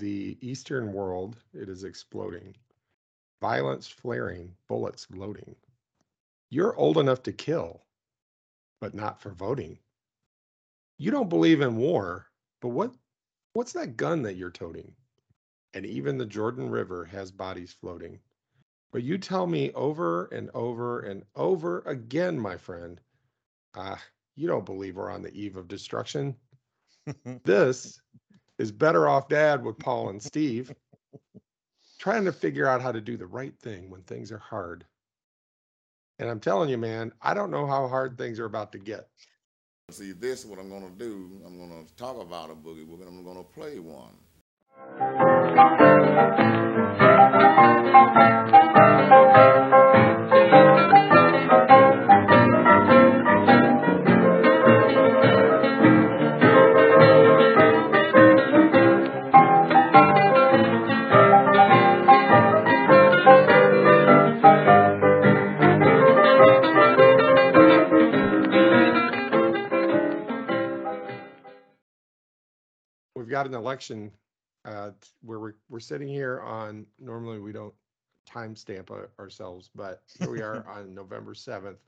the 0.00 0.38
Eastern 0.40 0.92
world, 0.92 1.36
it 1.54 1.68
is 1.68 1.84
exploding. 1.84 2.56
Violence 3.40 3.86
flaring, 3.86 4.52
bullets 4.66 5.06
loading. 5.10 5.54
You're 6.50 6.76
old 6.76 6.98
enough 6.98 7.22
to 7.24 7.32
kill, 7.32 7.82
but 8.80 8.94
not 8.94 9.20
for 9.20 9.30
voting. 9.30 9.78
You 10.98 11.10
don't 11.10 11.28
believe 11.28 11.60
in 11.60 11.76
war, 11.76 12.26
but 12.60 12.70
what 12.70 12.92
what's 13.52 13.72
that 13.74 13.96
gun 13.96 14.22
that 14.22 14.36
you're 14.36 14.50
toting? 14.50 14.92
And 15.74 15.86
even 15.86 16.18
the 16.18 16.26
Jordan 16.26 16.68
River 16.70 17.04
has 17.04 17.30
bodies 17.30 17.72
floating. 17.72 18.18
But 18.92 19.04
you 19.04 19.18
tell 19.18 19.46
me 19.46 19.70
over 19.72 20.26
and 20.26 20.50
over 20.54 21.00
and 21.00 21.24
over 21.36 21.80
again, 21.82 22.38
my 22.38 22.56
friend, 22.56 23.00
ah, 23.74 24.02
you 24.34 24.48
don't 24.48 24.66
believe 24.66 24.96
we're 24.96 25.10
on 25.10 25.22
the 25.22 25.34
eve 25.34 25.56
of 25.56 25.68
destruction. 25.68 26.34
this 27.44 28.00
is 28.60 28.70
better 28.70 29.08
off 29.08 29.26
dad 29.26 29.64
with 29.64 29.78
Paul 29.78 30.10
and 30.10 30.22
Steve, 30.22 30.70
trying 31.98 32.26
to 32.26 32.32
figure 32.32 32.66
out 32.66 32.82
how 32.82 32.92
to 32.92 33.00
do 33.00 33.16
the 33.16 33.26
right 33.26 33.54
thing 33.58 33.88
when 33.88 34.02
things 34.02 34.30
are 34.30 34.38
hard. 34.38 34.84
And 36.18 36.28
I'm 36.28 36.40
telling 36.40 36.68
you, 36.68 36.76
man, 36.76 37.10
I 37.22 37.32
don't 37.32 37.50
know 37.50 37.66
how 37.66 37.88
hard 37.88 38.18
things 38.18 38.38
are 38.38 38.44
about 38.44 38.70
to 38.72 38.78
get. 38.78 39.08
See, 39.90 40.12
this 40.12 40.44
what 40.44 40.58
I'm 40.58 40.68
going 40.68 40.82
to 40.82 40.98
do. 40.98 41.40
I'm 41.46 41.56
going 41.56 41.86
to 41.86 41.94
talk 41.96 42.20
about 42.20 42.50
a 42.50 42.54
boogie 42.54 42.86
woogie. 42.86 43.06
I'm 43.06 43.24
going 43.24 43.38
to 43.38 43.44
play 43.44 43.78
one. 43.78 44.18
Got 73.40 73.46
an 73.46 73.54
election 73.54 74.10
uh, 74.66 74.90
where 75.22 75.38
we're, 75.38 75.54
we're 75.70 75.80
sitting 75.80 76.08
here 76.08 76.40
on, 76.42 76.84
normally 76.98 77.38
we 77.38 77.52
don't 77.52 77.72
timestamp 78.28 78.90
uh, 78.90 79.06
ourselves, 79.18 79.70
but 79.74 80.02
here 80.18 80.30
we 80.30 80.42
are 80.42 80.66
on 80.68 80.94
November 80.94 81.32
7th, 81.32 81.78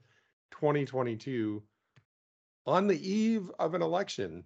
2022, 0.51 1.63
on 2.67 2.87
the 2.87 3.07
eve 3.07 3.51
of 3.59 3.75
an 3.75 3.83
election. 3.83 4.43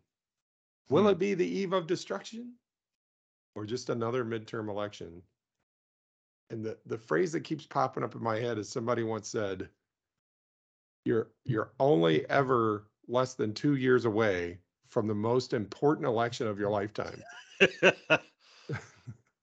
Will 0.89 1.05
Hmm. 1.05 1.11
it 1.11 1.19
be 1.21 1.34
the 1.34 1.47
eve 1.47 1.73
of 1.73 1.87
destruction 1.87 2.55
or 3.55 3.65
just 3.65 3.89
another 3.89 4.25
midterm 4.25 4.69
election? 4.69 5.23
And 6.51 6.65
the, 6.65 6.77
the 6.87 6.99
phrase 6.99 7.31
that 7.33 7.45
keeps 7.45 7.67
popping 7.67 8.03
up 8.03 8.17
in 8.17 8.23
my 8.23 8.41
head 8.41 8.59
is 8.59 8.69
somebody 8.69 9.05
once 9.05 9.29
said, 9.29 9.69
you're, 11.05 11.31
you're 11.45 11.71
only 11.79 12.29
ever 12.29 12.89
less 13.07 13.34
than 13.34 13.55
two 13.55 13.77
years 13.77 14.07
away 14.07 14.59
from 14.89 15.06
the 15.06 15.15
most 15.15 15.53
important 15.53 16.06
election 16.06 16.47
of 16.47 16.59
your 16.59 16.70
lifetime. 16.70 17.23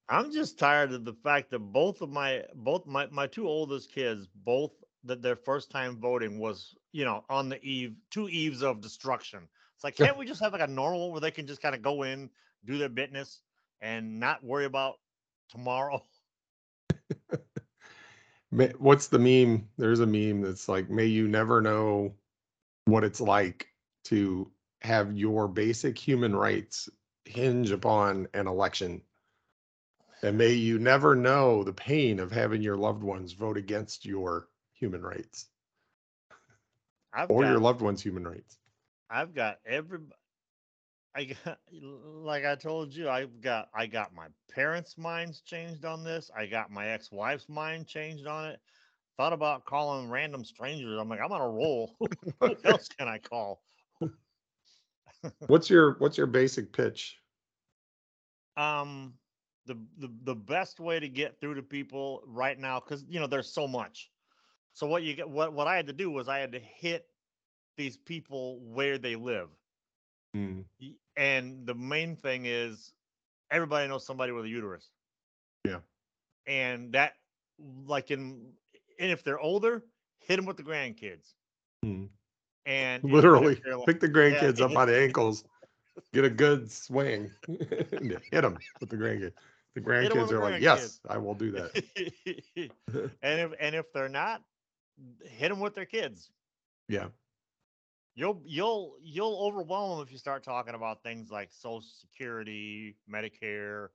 I'm 0.10 0.32
just 0.32 0.60
tired 0.60 0.92
of 0.92 1.06
the 1.06 1.14
fact 1.14 1.50
that 1.52 1.60
both 1.60 2.02
of 2.02 2.10
my 2.10 2.44
both 2.56 2.86
my 2.86 3.08
my 3.08 3.28
two 3.28 3.48
oldest 3.48 3.92
kids 3.92 4.28
both 4.44 4.72
that 5.06 5.22
their 5.22 5.36
first 5.36 5.72
time 5.72 5.98
voting 6.00 6.40
was 6.40 6.76
you 6.92 7.06
know 7.06 7.24
on 7.30 7.50
the 7.50 7.64
eve 7.64 7.96
two 8.12 8.30
eves 8.30 8.62
of 8.64 8.82
destruction. 8.82 9.48
It's 9.76 9.84
like 9.84 9.96
can't 9.96 10.18
we 10.18 10.26
just 10.26 10.42
have 10.42 10.54
like 10.54 10.62
a 10.62 10.68
normal 10.68 11.12
where 11.12 11.22
they 11.22 11.32
can 11.32 11.48
just 11.48 11.62
kind 11.62 11.74
of 11.74 11.82
go 11.82 12.04
in 12.04 12.30
do 12.66 12.78
their 12.78 12.90
business 12.90 13.42
and 13.82 14.20
not 14.20 14.44
worry 14.44 14.66
about 14.66 14.96
tomorrow? 15.50 16.02
What's 18.78 19.08
the 19.08 19.20
meme? 19.20 19.68
There's 19.78 20.00
a 20.00 20.06
meme 20.06 20.42
that's 20.42 20.70
like, 20.70 20.90
may 20.90 21.06
you 21.06 21.28
never 21.28 21.62
know 21.62 22.14
what 22.86 23.04
it's 23.04 23.22
like 23.22 23.68
to 24.06 24.52
have 24.84 25.16
your 25.18 25.48
basic 25.48 25.98
human 25.98 26.36
rights 26.36 26.90
hinge 27.26 27.72
upon 27.72 28.28
an 28.34 28.48
election. 28.48 29.02
And 30.22 30.38
may 30.38 30.54
you 30.54 30.80
never 30.80 31.16
know 31.16 31.64
the 31.64 31.74
pain 31.74 32.20
of 32.20 32.32
having 32.32 32.62
your 32.62 32.78
loved 32.78 33.04
ones 33.04 33.34
vote 33.34 33.58
against 33.58 34.06
your 34.06 34.48
human 34.74 35.02
rights 35.02 35.48
I've 37.14 37.30
or 37.30 37.46
your 37.46 37.60
loved 37.60 37.82
ones' 37.82 38.02
human 38.02 38.28
rights. 38.28 38.58
I've 39.10 39.34
got 39.34 39.60
every 39.66 40.00
I 41.16 41.26
got 41.26 41.60
like 41.72 42.46
I 42.46 42.56
told 42.56 42.94
you, 42.94 43.10
I've 43.10 43.42
got 43.42 43.70
I 43.74 43.86
got 43.86 44.14
my 44.14 44.28
parents' 44.52 44.98
minds 44.98 45.42
changed 45.42 45.86
on 45.86 46.04
this. 46.04 46.32
I 46.36 46.46
got 46.46 46.72
my 46.72 46.88
ex-wife's 46.90 47.50
mind 47.50 47.88
changed 47.88 48.28
on 48.28 48.50
it. 48.50 48.60
Thought 49.18 49.34
about 49.34 49.66
calling 49.66 50.10
random 50.10 50.44
strangers. 50.44 51.00
I'm 51.00 51.10
like, 51.10 51.20
I'm 51.22 51.32
on 51.32 51.42
a 51.42 51.50
roll. 51.50 51.96
Who 52.40 52.56
else 52.66 52.88
can 52.88 53.08
I 53.08 53.20
call? 53.20 53.62
What's 55.48 55.70
your 55.70 55.96
what's 56.00 56.18
your 56.18 56.28
basic 56.28 56.72
pitch? 56.74 57.18
Um, 58.58 59.14
the 59.66 59.76
the 59.98 60.12
the 60.24 60.36
best 60.36 60.80
way 60.80 61.00
to 61.00 61.08
get 61.08 61.40
through 61.40 61.56
to 61.56 61.64
people 61.64 62.22
right 62.26 62.58
now, 62.60 62.80
because 62.80 63.04
you 63.08 63.20
know 63.20 63.28
there's 63.28 63.52
so 63.54 63.68
much. 63.68 64.10
So 64.74 64.88
what 64.88 65.04
you 65.04 65.14
get, 65.16 65.30
what 65.30 65.54
what 65.54 65.68
I 65.68 65.76
had 65.76 65.88
to 65.88 65.94
do 65.94 66.12
was 66.12 66.28
I 66.28 66.40
had 66.40 66.52
to 66.54 66.60
hit 66.60 67.06
these 67.78 67.98
people 67.98 68.60
where 68.60 68.98
they 68.98 69.16
live. 69.16 69.50
Mm, 70.36 70.66
And 71.16 71.66
the 71.66 71.76
main 71.76 72.16
thing 72.16 72.46
is 72.46 72.94
everybody 73.52 73.88
knows 73.88 74.06
somebody 74.06 74.32
with 74.32 74.46
a 74.46 74.50
uterus. 74.50 74.90
Yeah. 75.64 75.80
And 76.48 76.92
that, 76.94 77.14
like 77.86 78.12
in, 78.12 78.54
and 79.00 79.12
if 79.12 79.24
they're 79.24 79.40
older, 79.40 79.84
hit 80.20 80.38
them 80.38 80.46
with 80.46 80.58
the 80.58 80.64
grandkids. 80.64 81.34
mm. 81.86 82.10
And 82.66 83.04
and- 83.04 83.04
and 83.04 83.06
if 83.06 83.14
Literally, 83.14 83.56
pick 83.86 84.00
the 84.00 84.10
grandkids 84.10 84.62
up 84.62 84.74
by 84.74 84.86
the 84.86 84.98
ankles, 85.00 85.44
get 86.14 86.24
a 86.26 86.30
good 86.30 86.72
swing, 86.72 87.32
hit 87.48 87.90
them 88.32 88.58
with 88.80 88.90
the 88.90 88.98
grandkids. 88.98 89.34
The 89.76 89.82
grandkids 89.82 90.32
are 90.32 90.40
like, 90.40 90.56
grandkids. 90.56 90.62
yes, 90.62 91.00
I 91.10 91.18
will 91.18 91.34
do 91.34 91.52
that. 91.52 91.72
and 93.22 93.40
if 93.40 93.52
and 93.60 93.76
if 93.76 93.92
they're 93.94 94.10
not, 94.10 94.44
hit 95.24 95.50
them 95.50 95.60
with 95.60 95.74
their 95.76 95.86
kids. 95.86 96.32
Yeah. 96.88 97.08
You'll 98.16 98.42
you'll 98.46 98.96
you'll 99.02 99.40
overwhelm 99.42 99.98
them 99.98 100.06
if 100.06 100.12
you 100.12 100.20
start 100.20 100.44
talking 100.44 100.76
about 100.76 101.02
things 101.02 101.32
like 101.32 101.50
Social 101.52 101.82
Security, 101.82 102.96
Medicare, 103.12 103.88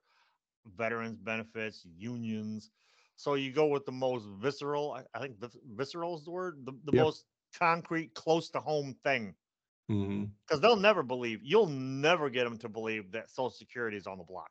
veterans 0.77 1.21
benefits, 1.21 1.85
unions. 1.97 2.71
So 3.15 3.35
you 3.35 3.53
go 3.53 3.67
with 3.67 3.85
the 3.87 3.93
most 3.93 4.27
visceral. 4.41 4.99
I, 5.15 5.19
think 5.21 5.39
vis- 5.41 5.57
visceral 5.77 6.17
is 6.19 6.25
the 6.25 6.31
word. 6.33 6.65
The, 6.65 6.73
the 6.85 6.97
Yeah. 6.97 7.03
most 7.05 7.25
concrete, 7.59 8.15
close 8.15 8.51
to 8.51 8.61
home 8.61 8.95
thing. 9.05 9.35
Because 9.89 10.61
they'll 10.61 10.77
never 10.77 11.03
believe. 11.03 11.41
You'll 11.43 11.67
never 11.69 12.29
get 12.29 12.45
them 12.45 12.59
to 12.59 12.69
believe 12.69 13.13
that 13.13 13.31
Social 13.31 13.51
Security 13.51 13.97
is 13.97 14.07
on 14.07 14.19
the 14.19 14.25
block. 14.25 14.51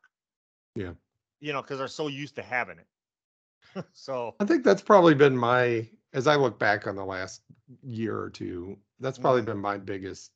Yeah. 0.74 0.92
You 1.40 1.52
know, 1.52 1.62
because 1.62 1.78
they're 1.78 1.88
so 1.88 2.08
used 2.08 2.36
to 2.36 2.42
having 2.42 2.78
it. 2.78 3.84
so 3.92 4.34
I 4.40 4.44
think 4.44 4.64
that's 4.64 4.82
probably 4.82 5.14
been 5.14 5.36
my, 5.36 5.88
as 6.12 6.26
I 6.26 6.34
look 6.36 6.58
back 6.58 6.86
on 6.88 6.96
the 6.96 7.04
last 7.04 7.42
year 7.82 8.18
or 8.18 8.30
two, 8.30 8.76
that's 8.98 9.18
probably 9.18 9.42
Mhm. 9.42 9.46
been 9.46 9.58
my 9.58 9.78
biggest. 9.78 10.32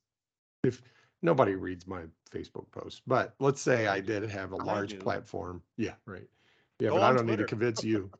If 0.62 0.82
nobody 1.22 1.56
reads 1.56 1.86
my 1.86 2.04
Facebook 2.30 2.70
post, 2.70 3.02
but 3.06 3.34
let's 3.40 3.60
say 3.60 3.88
I 3.88 4.00
did 4.00 4.22
have 4.30 4.52
a 4.52 4.56
large 4.56 4.98
platform. 5.00 5.62
Yeah, 5.76 5.94
right. 6.06 6.28
Yeah, 6.78 6.90
Go 6.90 6.96
but 6.96 7.02
I 7.02 7.12
don't 7.12 7.26
need 7.26 7.38
to 7.38 7.44
convince 7.44 7.82
you. 7.82 8.10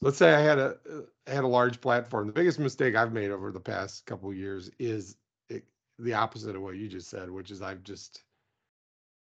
Let's 0.00 0.16
say 0.18 0.32
I 0.32 0.40
had 0.40 0.58
a 0.58 0.76
uh, 0.90 1.02
had 1.26 1.44
a 1.44 1.48
large 1.48 1.80
platform. 1.80 2.26
The 2.26 2.32
biggest 2.32 2.58
mistake 2.58 2.94
I've 2.94 3.12
made 3.12 3.30
over 3.30 3.50
the 3.50 3.60
past 3.60 4.06
couple 4.06 4.30
of 4.30 4.36
years 4.36 4.70
is 4.78 5.16
it, 5.48 5.64
the 5.98 6.14
opposite 6.14 6.54
of 6.56 6.62
what 6.62 6.76
you 6.76 6.88
just 6.88 7.08
said, 7.10 7.30
which 7.30 7.50
is 7.50 7.62
I've 7.62 7.82
just 7.82 8.22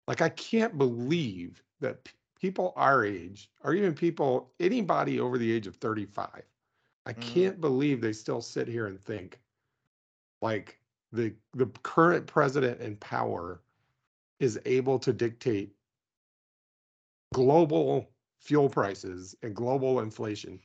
like 0.09 0.21
I 0.21 0.31
can't 0.31 0.77
believe 0.77 1.63
that 1.81 2.05
p- 2.05 2.13
people 2.41 2.73
our 2.77 3.05
age, 3.05 3.51
or 3.63 3.75
even 3.75 3.95
people 3.95 4.53
anybody 4.59 5.21
over 5.21 5.39
the 5.39 5.51
age 5.51 5.67
of 5.69 5.77
35, 5.77 6.43
I 7.07 7.13
Mhm. 7.13 7.21
can't 7.21 7.61
believe 7.61 8.01
they 8.01 8.13
still 8.13 8.41
sit 8.43 8.67
here 8.69 8.87
and 8.87 9.01
think 9.05 9.41
like 10.43 10.81
the 11.13 11.35
the 11.55 11.67
current 11.83 12.27
president 12.27 12.81
in 12.81 12.97
power 12.97 13.63
is 14.41 14.61
able 14.67 14.99
to 15.01 15.13
dictate 15.13 15.75
global 17.35 18.09
fuel 18.41 18.69
prices 18.69 19.35
and 19.43 19.55
global 19.55 20.01
inflation. 20.01 20.61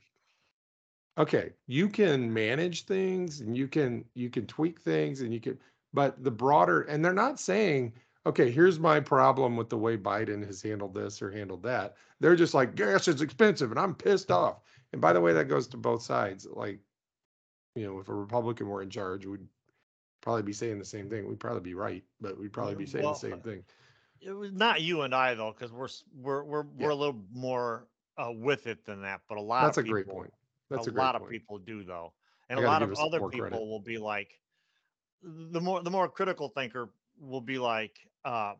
Okay 1.16 1.52
you 1.66 1.88
can 1.88 2.32
manage 2.32 2.84
things 2.84 3.40
and 3.40 3.56
you 3.56 3.68
can 3.68 4.04
you 4.14 4.28
can 4.30 4.46
tweak 4.46 4.80
things 4.80 5.20
and 5.20 5.32
you 5.32 5.40
can 5.40 5.58
but 5.92 6.22
the 6.22 6.30
broader 6.30 6.82
and 6.82 7.04
they're 7.04 7.12
not 7.12 7.38
saying 7.38 7.92
okay 8.26 8.50
here's 8.50 8.80
my 8.80 8.98
problem 8.98 9.56
with 9.56 9.68
the 9.68 9.78
way 9.78 9.96
biden 9.96 10.44
has 10.44 10.60
handled 10.60 10.94
this 10.94 11.22
or 11.22 11.30
handled 11.30 11.62
that. 11.62 11.94
They're 12.20 12.36
just 12.36 12.54
like 12.54 12.74
gas 12.74 13.06
is 13.08 13.20
expensive 13.20 13.70
and 13.70 13.78
i'm 13.78 13.94
pissed 13.94 14.28
mm. 14.28 14.36
off. 14.36 14.60
And 14.92 15.00
by 15.00 15.12
the 15.12 15.20
way 15.20 15.32
that 15.32 15.48
goes 15.48 15.66
to 15.68 15.76
both 15.76 16.02
sides 16.02 16.46
like 16.50 16.80
you 17.76 17.86
know 17.86 17.98
if 18.00 18.08
a 18.08 18.14
republican 18.14 18.68
were 18.68 18.82
in 18.82 18.90
charge 18.90 19.26
we'd 19.26 19.46
probably 20.20 20.42
be 20.42 20.54
saying 20.54 20.78
the 20.78 20.84
same 20.86 21.10
thing. 21.10 21.28
We'd 21.28 21.38
probably 21.38 21.60
be 21.60 21.74
right 21.74 22.02
but 22.20 22.38
we'd 22.38 22.52
probably 22.52 22.74
be 22.74 22.86
saying 22.86 23.04
well, 23.04 23.14
the 23.14 23.20
same 23.20 23.40
thing 23.40 23.62
it 24.24 24.32
was 24.32 24.52
not 24.52 24.80
you 24.82 25.02
and 25.02 25.14
I 25.14 25.34
though, 25.34 25.52
because 25.56 25.72
we're 25.72 25.88
we're 26.14 26.42
we're 26.44 26.64
Yeah. 26.78 26.86
we're 26.86 26.90
a 26.90 26.94
little 26.94 27.20
more 27.32 27.86
uh, 28.16 28.32
with 28.32 28.66
it 28.66 28.84
than 28.84 29.02
that. 29.02 29.20
But 29.28 29.38
a 29.38 29.42
lot 29.42 29.64
That's 29.64 29.78
of 29.78 29.84
a 29.84 29.88
great 29.88 30.06
people- 30.06 30.20
point. 30.20 30.32
That's 30.70 30.86
a, 30.86 30.90
a, 30.90 30.92
lot 30.92 31.12
point. 31.14 31.24
of 31.24 31.30
people 31.30 31.58
do 31.58 31.84
though, 31.84 32.12
and 32.48 32.58
a 32.58 32.62
lot 32.62 32.82
of 32.82 32.92
other 32.94 33.20
people 33.20 33.40
credit. 33.50 33.60
will 33.60 33.80
be 33.80 33.98
like, 33.98 34.40
the 35.22 35.60
more 35.60 35.82
the 35.82 35.90
more 35.90 36.08
critical 36.08 36.48
thinker 36.48 36.90
will 37.20 37.40
be 37.42 37.58
like 37.58 37.98
uh 38.24 38.54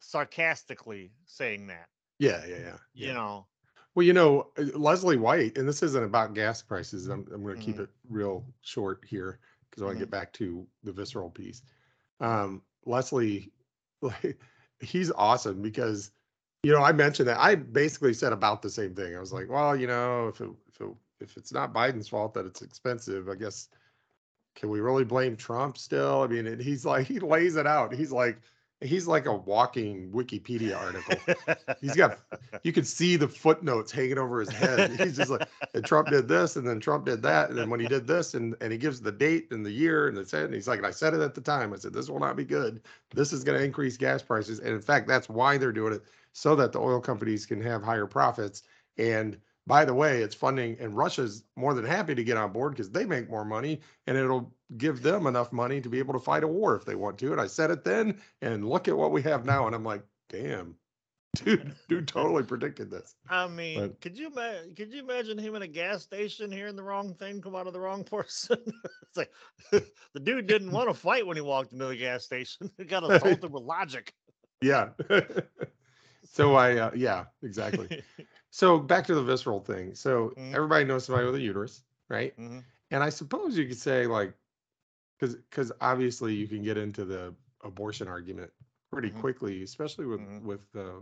sarcastically 0.00 1.10
saying 1.26 1.66
that. 1.66 1.88
Yeah, 2.18 2.44
yeah, 2.46 2.56
yeah. 2.58 2.76
You 2.94 3.06
yeah. 3.08 3.12
know, 3.14 3.46
Well, 3.94 4.06
you 4.06 4.12
know, 4.12 4.50
uh, 4.58 4.64
Leslie 4.78 5.16
White, 5.16 5.56
and 5.58 5.66
this 5.68 5.82
isn't 5.82 6.04
about 6.04 6.34
gas 6.34 6.62
prices. 6.62 7.08
I'm, 7.08 7.26
I'm 7.32 7.42
going 7.42 7.56
to 7.56 7.62
keep 7.62 7.76
Mhm. 7.76 7.84
it 7.84 7.90
real 8.08 8.44
short 8.62 9.04
here 9.06 9.40
because 9.68 9.82
I 9.82 9.86
want 9.86 9.98
to 9.98 10.04
get 10.04 10.10
back 10.10 10.32
to 10.34 10.66
the 10.84 10.92
visceral 10.92 11.30
piece. 11.30 11.62
Um, 12.20 12.62
Leslie, 12.86 13.50
like, 14.02 14.38
he's 14.80 15.10
awesome 15.12 15.62
because, 15.62 16.10
you 16.62 16.72
know, 16.72 16.82
I 16.82 16.92
mentioned 16.92 17.28
that 17.28 17.38
I 17.38 17.54
basically 17.54 18.14
said 18.14 18.32
about 18.32 18.62
the 18.62 18.70
same 18.70 18.94
thing. 18.94 19.14
I 19.16 19.20
was 19.20 19.32
like, 19.32 19.48
well, 19.48 19.76
you 19.76 19.86
know, 19.86 20.28
if 20.28 20.40
it, 20.40 20.50
if 20.68 20.80
it, 20.80 20.88
if 21.20 21.36
it's 21.36 21.52
not 21.52 21.72
Biden's 21.72 22.08
fault 22.08 22.34
that 22.34 22.46
it's 22.46 22.62
expensive, 22.62 23.28
I 23.28 23.34
guess, 23.34 23.68
can 24.56 24.68
we 24.68 24.80
really 24.80 25.04
blame 25.04 25.36
Trump 25.36 25.78
still? 25.78 26.22
I 26.22 26.26
mean, 26.26 26.46
and 26.46 26.60
he's 26.60 26.84
like, 26.84 27.06
he 27.06 27.18
lays 27.18 27.56
it 27.56 27.66
out. 27.66 27.94
He's 27.94 28.12
like, 28.12 28.38
he's 28.84 29.06
like 29.06 29.26
a 29.26 29.34
walking 29.34 30.10
Wikipedia 30.10 30.78
article 30.78 31.34
He's 31.80 31.94
got- 31.96 32.18
you 32.62 32.72
can 32.72 32.84
see 32.84 33.16
the 33.16 33.28
footnotes 33.28 33.90
hanging 33.90 34.18
over 34.18 34.40
his 34.40 34.50
head. 34.50 34.98
He's 35.00 35.16
just 35.16 35.30
like, 35.30 35.48
and 35.74 35.84
Trump 35.84 36.08
did 36.08 36.28
this, 36.28 36.56
and 36.56 36.66
then 36.66 36.80
Trump 36.80 37.04
did 37.06 37.22
that, 37.22 37.50
and 37.50 37.58
then 37.58 37.70
when 37.70 37.80
he 37.80 37.86
did 37.86 38.06
this, 38.06 38.34
and 38.34 38.54
and 38.60 38.72
he 38.72 38.78
gives 38.78 39.00
the 39.00 39.12
date 39.12 39.48
and 39.50 39.64
the 39.64 39.70
year 39.70 40.08
and 40.08 40.26
said, 40.26 40.44
and 40.44 40.54
he's 40.54 40.68
like, 40.68 40.78
and 40.78 40.86
I 40.86 40.90
said 40.90 41.14
it 41.14 41.20
at 41.20 41.34
the 41.34 41.40
time. 41.40 41.72
I 41.72 41.76
said 41.76 41.92
this 41.92 42.08
will 42.08 42.20
not 42.20 42.36
be 42.36 42.44
good. 42.44 42.82
This 43.14 43.32
is 43.32 43.44
going 43.44 43.58
to 43.58 43.64
increase 43.64 43.96
gas 43.96 44.22
prices, 44.22 44.60
and 44.60 44.68
in 44.68 44.80
fact, 44.80 45.08
that's 45.08 45.28
why 45.28 45.58
they're 45.58 45.72
doing 45.72 45.94
it 45.94 46.02
so 46.32 46.56
that 46.56 46.72
the 46.72 46.80
oil 46.80 47.00
companies 47.00 47.46
can 47.46 47.60
have 47.60 47.82
higher 47.82 48.06
profits. 48.06 48.62
And 48.98 49.38
by 49.66 49.84
the 49.84 49.94
way, 49.94 50.22
it's 50.22 50.34
funding, 50.34 50.76
and 50.78 50.96
Russia's 50.96 51.44
more 51.56 51.74
than 51.74 51.84
happy 51.84 52.14
to 52.14 52.24
get 52.24 52.36
on 52.36 52.52
board 52.52 52.72
because 52.72 52.90
they 52.90 53.04
make 53.06 53.30
more 53.30 53.44
money, 53.44 53.80
and 54.06 54.16
it'll 54.16 54.52
give 54.76 55.02
them 55.02 55.26
enough 55.26 55.52
money 55.52 55.80
to 55.80 55.88
be 55.88 55.98
able 55.98 56.14
to 56.14 56.20
fight 56.20 56.42
a 56.44 56.48
war 56.48 56.74
if 56.76 56.84
they 56.84 56.94
want 56.94 57.18
to. 57.18 57.32
And 57.32 57.40
I 57.40 57.46
said 57.46 57.70
it 57.70 57.84
then, 57.84 58.20
and 58.42 58.68
look 58.68 58.88
at 58.88 58.96
what 58.96 59.12
we 59.12 59.22
have 59.22 59.44
now, 59.44 59.66
and 59.66 59.74
I'm 59.74 59.84
like, 59.84 60.02
damn. 60.28 60.76
Dude, 61.44 61.74
dude 61.88 62.06
totally 62.06 62.44
predicted 62.44 62.92
this. 62.92 63.16
I 63.28 63.48
mean, 63.48 63.80
But- 63.80 64.00
could 64.00 64.16
you 64.16 64.30
ma- 64.30 64.52
could 64.76 64.92
you 64.92 65.00
imagine 65.02 65.36
him 65.36 65.56
in 65.56 65.62
a 65.62 65.66
gas 65.66 66.04
station 66.04 66.52
hearing 66.52 66.76
the 66.76 66.82
wrong 66.84 67.12
thing 67.14 67.42
come 67.42 67.56
out 67.56 67.66
of 67.66 67.72
the 67.72 67.80
wrong 67.80 68.04
person? 68.04 68.56
it's 69.02 69.16
like 69.16 69.32
the 69.72 70.20
dude 70.20 70.46
didn't 70.46 70.70
want 70.70 70.88
to 70.88 70.94
fight 70.94 71.26
when 71.26 71.36
he 71.36 71.40
walked 71.40 71.72
into 71.72 71.86
the 71.86 71.96
gas 71.96 72.24
station. 72.24 72.70
He 72.78 72.84
got 72.84 73.02
assaulted 73.02 73.50
with 73.52 73.64
logic. 73.64 74.14
Yeah. 74.62 74.90
so 76.24 76.54
I, 76.54 76.76
uh, 76.78 76.90
yeah, 76.94 77.24
exactly. 77.42 78.02
So 78.50 78.78
back 78.78 79.04
to 79.06 79.14
the 79.16 79.22
visceral 79.22 79.58
thing. 79.60 79.94
So 79.96 80.32
Mhm. 80.38 80.54
everybody 80.54 80.84
knows 80.84 81.04
somebody 81.06 81.26
with 81.26 81.34
a 81.34 81.40
uterus, 81.40 81.82
right? 82.08 82.36
Mhm. 82.38 82.62
And 82.92 83.02
I 83.02 83.08
suppose 83.08 83.58
you 83.58 83.66
could 83.66 83.78
say 83.78 84.06
like, 84.06 84.32
because 85.24 85.36
because 85.50 85.72
obviously 85.80 86.34
you 86.34 86.48
can 86.48 86.62
get 86.62 86.76
into 86.78 87.04
the 87.04 87.34
abortion 87.62 88.08
argument 88.08 88.52
pretty 88.92 89.10
Mhm. 89.10 89.10
quickly, 89.10 89.62
especially 89.62 90.06
with 90.06 90.22
Mhm. 90.22 90.40
with 90.40 90.74
uh, 90.76 91.00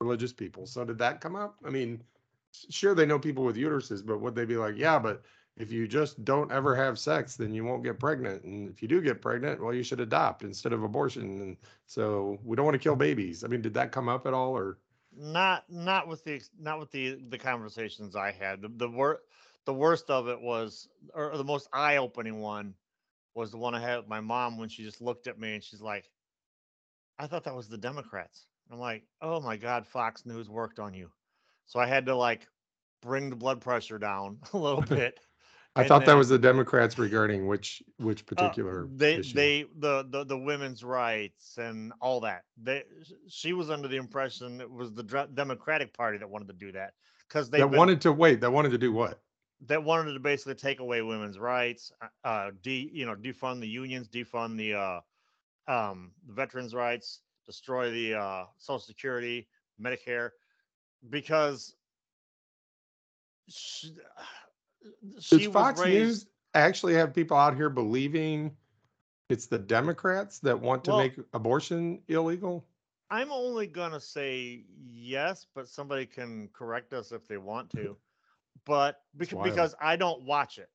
religious 0.00 0.32
people. 0.32 0.66
So 0.66 0.84
did 0.84 0.98
that 0.98 1.20
come 1.20 1.36
up? 1.36 1.58
I 1.64 1.70
mean, 1.70 2.04
sure 2.70 2.94
they 2.94 3.06
know 3.06 3.18
people 3.18 3.44
with 3.44 3.56
uteruses, 3.56 4.06
but 4.06 4.20
would 4.20 4.34
they 4.34 4.46
be 4.46 4.56
like, 4.56 4.76
yeah, 4.76 4.98
but 4.98 5.24
if 5.56 5.72
you 5.72 5.88
just 5.88 6.24
don't 6.24 6.52
ever 6.52 6.76
have 6.76 6.98
sex, 6.98 7.36
then 7.36 7.54
you 7.54 7.64
won't 7.64 7.84
get 7.84 8.00
pregnant, 8.00 8.44
and 8.44 8.68
if 8.68 8.82
you 8.82 8.88
do 8.88 9.00
get 9.02 9.22
pregnant, 9.22 9.62
well, 9.62 9.74
you 9.74 9.82
should 9.84 10.00
adopt 10.00 10.44
instead 10.44 10.72
of 10.74 10.82
abortion, 10.84 11.40
and 11.42 11.58
so 11.86 12.38
we 12.44 12.56
don't 12.56 12.66
want 12.66 12.74
to 12.74 12.80
kill 12.80 12.96
babies. 12.96 13.44
I 13.44 13.48
mean, 13.48 13.62
did 13.62 13.74
that 13.74 13.92
come 13.92 14.08
up 14.08 14.26
at 14.26 14.34
all, 14.34 14.56
or 14.56 14.80
not 15.12 15.70
not 15.70 16.08
with 16.08 16.24
the 16.24 16.42
not 16.58 16.78
with 16.78 16.90
the 16.90 17.14
the 17.14 17.38
conversations 17.38 18.16
I 18.16 18.32
had. 18.32 18.62
The 18.62 18.68
the 18.68 18.88
wor- 18.90 19.22
the 19.64 19.74
worst 19.74 20.10
of 20.10 20.28
it 20.28 20.40
was, 20.40 20.88
or 21.14 21.36
the 21.36 21.44
most 21.44 21.68
eye 21.72 21.96
opening 21.96 22.40
one, 22.40 22.76
was 23.36 23.52
the 23.52 23.58
one 23.58 23.74
I 23.76 23.80
had 23.80 23.98
with 23.98 24.08
my 24.08 24.20
mom 24.20 24.58
when 24.58 24.70
she 24.70 24.84
just 24.84 25.02
looked 25.02 25.28
at 25.28 25.38
me 25.38 25.54
and 25.56 25.64
she's 25.64 25.82
like, 25.82 26.10
"I 27.18 27.26
thought 27.26 27.44
that 27.44 27.54
was 27.54 27.68
the 27.68 27.78
Democrats." 27.78 28.48
I'm 28.70 28.78
like, 28.78 29.06
"Oh 29.20 29.40
my 29.40 29.56
God, 29.56 29.86
Fox 29.86 30.26
News 30.26 30.48
worked 30.50 30.80
on 30.80 30.94
you." 30.94 31.12
So 31.66 31.78
I 31.80 31.86
had 31.86 32.06
to 32.06 32.16
like 32.16 32.48
bring 33.02 33.30
the 33.30 33.36
blood 33.36 33.60
pressure 33.60 33.98
down 33.98 34.40
a 34.54 34.58
little 34.58 34.82
bit. 34.82 35.20
I 35.76 35.84
And 35.84 35.96
thought 35.96 36.06
that 36.06 36.14
was 36.14 36.28
the 36.28 36.38
Democrats 36.38 36.98
regarding 36.98 37.46
which 37.46 37.82
which 37.98 38.26
Uh, 38.36 38.54
particular 38.56 38.90
they 38.96 39.16
issue. 39.16 39.30
they 39.32 39.64
the, 39.78 40.06
the 40.10 40.24
the 40.24 40.38
women's 40.38 40.84
rights 40.84 41.56
and 41.58 41.92
all 42.00 42.20
that 42.20 42.44
they 42.56 42.84
she 43.28 43.52
was 43.54 43.70
under 43.70 43.88
the 43.88 43.96
impression 43.96 44.60
it 44.60 44.70
was 44.70 44.92
the 44.92 45.02
democratic 45.34 45.92
party 45.94 46.18
that 46.18 46.28
wanted 46.28 46.48
to 46.48 46.54
do 46.54 46.70
that 46.72 46.94
because 47.28 47.50
they 47.50 47.64
that 47.64 47.70
wanted 47.70 48.00
to 48.02 48.12
wait. 48.12 48.40
That 48.40 48.52
wanted 48.52 48.70
to 48.70 48.78
do 48.78 48.92
what? 48.92 49.20
That 49.64 49.82
wanted 49.82 50.12
to 50.12 50.20
basically 50.20 50.54
take 50.54 50.80
away 50.80 51.02
women's 51.02 51.38
rights 51.38 51.92
uh, 52.02 52.26
uh 52.26 52.50
de 52.62 52.90
you 52.92 53.06
know 53.06 53.14
defund 53.14 53.60
the 53.60 53.68
unions 53.68 54.08
defund 54.08 54.56
the 54.56 54.74
uh 54.74 55.00
um 55.68 56.12
veterans 56.28 56.74
rights 56.74 57.20
destroy 57.46 57.90
the 57.90 58.14
uh 58.14 58.44
social 58.58 58.78
security 58.80 59.48
medicare 59.80 60.30
because 61.10 61.74
she, 63.48 63.92
she 65.20 65.38
Does 65.38 65.46
Fox 65.46 65.80
raised, 65.80 65.94
News 65.94 66.26
actually 66.54 66.94
have 66.94 67.14
people 67.14 67.36
out 67.36 67.54
here 67.56 67.70
believing 67.70 68.56
it's 69.28 69.46
the 69.46 69.58
Democrats 69.58 70.38
that 70.40 70.58
want 70.60 70.84
to 70.84 70.90
Well- 70.90 70.98
make 70.98 71.14
abortion 71.32 72.02
illegal? 72.08 72.66
I'm 73.08 73.30
only 73.30 73.68
gonna 73.68 74.00
say 74.00 74.64
yes, 74.84 75.46
but 75.54 75.68
somebody 75.68 76.06
can 76.06 76.48
correct 76.52 76.92
us 76.92 77.12
if 77.12 77.28
they 77.28 77.36
want 77.36 77.70
to. 77.70 77.96
But 78.66 79.00
because, 79.16 79.38
because 79.40 79.76
I 79.80 79.96
don't 79.96 80.24
watch 80.24 80.58
it. 80.58 80.70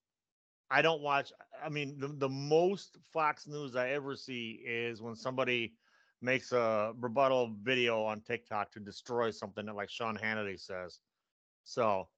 I 0.72 0.82
don't 0.82 1.02
watch 1.02 1.32
I 1.64 1.70
mean 1.70 2.00
the, 2.00 2.08
the 2.10 2.30
most 2.30 2.98
Fox 3.14 3.48
News 3.48 3.76
I 3.76 3.90
ever 3.92 4.16
see 4.16 4.62
is 4.66 5.02
when 5.02 5.16
somebody 5.16 5.76
makes 6.22 6.52
a 6.54 6.94
rebuttal 6.98 7.56
video 7.62 8.04
on 8.04 8.22
TikTok 8.22 8.72
to 8.74 8.80
destroy 8.80 9.32
something 9.32 9.66
that 9.68 9.76
like 9.76 9.90
Sean 9.90 10.18
Hannity 10.18 10.60
says. 10.60 11.00
So 11.64 12.10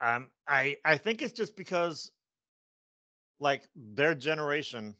um 0.00 0.30
I 0.48 0.78
I 0.84 0.98
think 0.98 1.22
it's 1.22 1.32
just 1.34 1.56
because 1.56 2.12
like 3.40 3.68
their 3.74 4.14
generation 4.14 4.96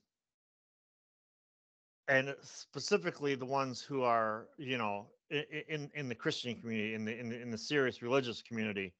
and 2.08 2.34
specifically 2.42 3.34
the 3.34 3.46
ones 3.46 3.82
who 3.82 4.02
are 4.02 4.48
you 4.58 4.78
know 4.78 5.10
i- 5.32 5.46
i- 5.52 5.64
in 5.68 5.90
in 5.94 6.08
the 6.08 6.14
christian 6.14 6.54
community 6.60 6.94
in 6.94 7.04
the 7.04 7.18
in 7.18 7.28
the, 7.30 7.40
in 7.40 7.50
the 7.50 7.58
serious 7.58 8.02
religious 8.02 8.42
community 8.42 8.94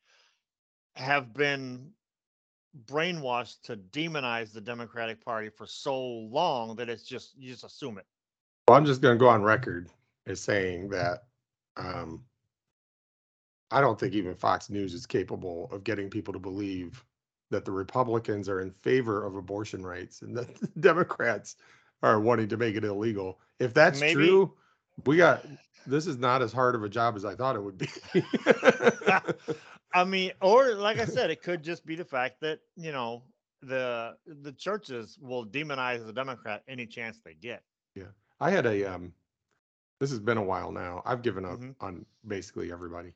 have 0.97 1.33
been 1.35 1.91
brainwashed 2.87 3.63
to 3.63 3.77
demonize 3.77 4.53
the 4.53 4.61
democratic 4.61 5.25
party 5.25 5.49
for 5.49 5.67
so 5.67 5.97
long 6.05 6.75
that 6.77 6.89
it's 6.89 7.05
just 7.05 7.37
you 7.39 7.51
just 7.53 7.65
assume 7.65 7.99
it 7.99 8.07
Well, 8.69 8.77
I'm 8.77 8.85
just 8.85 9.01
going 9.01 9.15
to 9.17 9.19
go 9.19 9.29
on 9.29 9.43
record 9.43 9.89
as 10.27 10.41
saying 10.41 10.89
that 10.91 11.25
um, 11.77 12.25
I 13.71 13.81
don't 13.81 13.99
think 13.99 14.15
even 14.15 14.35
Fox 14.35 14.71
News 14.71 14.95
is 14.95 15.07
capable 15.07 15.69
of 15.73 15.85
getting 15.85 16.11
people 16.11 16.33
to 16.33 16.39
believe 16.41 17.05
that 17.51 17.65
the 17.65 17.73
Republicans 17.73 18.49
are 18.49 18.61
in 18.61 18.71
favor 18.71 19.25
of 19.25 19.37
abortion 19.37 19.85
rights 19.85 20.23
and 20.23 20.37
that 20.37 20.55
the 20.61 20.69
Democrats 20.81 21.57
are 22.03 22.21
wanting 22.21 22.49
to 22.49 22.57
make 22.57 22.75
it 22.77 22.85
illegal. 22.85 23.39
If 23.61 23.73
that's 23.75 24.01
Maybe- 24.01 24.15
true, 24.15 24.53
we 25.07 25.17
got 25.17 25.45
this 25.87 26.07
is 26.07 26.19
not 26.19 26.41
as 26.43 26.53
hard 26.53 26.75
of 26.75 26.83
a 26.83 26.89
job 26.89 27.15
as 27.15 27.25
I 27.25 27.35
thought 27.35 27.57
it 27.57 27.63
would 27.63 27.79
be. 27.79 27.89
i 29.95 30.05
mean 30.05 30.33
or 30.43 30.75
like 30.77 30.99
i 30.99 31.07
said 31.07 31.31
it 31.31 31.43
could 31.43 31.63
just 31.65 31.87
be 31.87 31.97
the 31.97 32.05
fact 32.05 32.41
that 32.43 32.61
you 32.77 32.93
know 32.93 33.25
the 33.63 34.17
the 34.27 34.53
churches 34.53 35.19
will 35.21 35.47
demonize 35.47 36.07
the 36.07 36.13
democrat 36.13 36.63
any 36.69 36.87
chance 36.87 37.21
they 37.25 37.35
get 37.35 37.63
Yeah, 37.95 38.09
I 38.41 38.51
had 38.51 38.67
a 38.67 38.85
um 38.85 39.15
this 40.01 40.11
has 40.11 40.21
been 40.21 40.39
a 40.39 40.43
while 40.45 40.73
now. 40.73 41.03
I've 41.05 41.23
given 41.23 41.45
up 41.45 41.61
Mhm. 41.61 41.77
on 41.81 42.07
basically 42.27 42.73
everybody. 42.73 43.15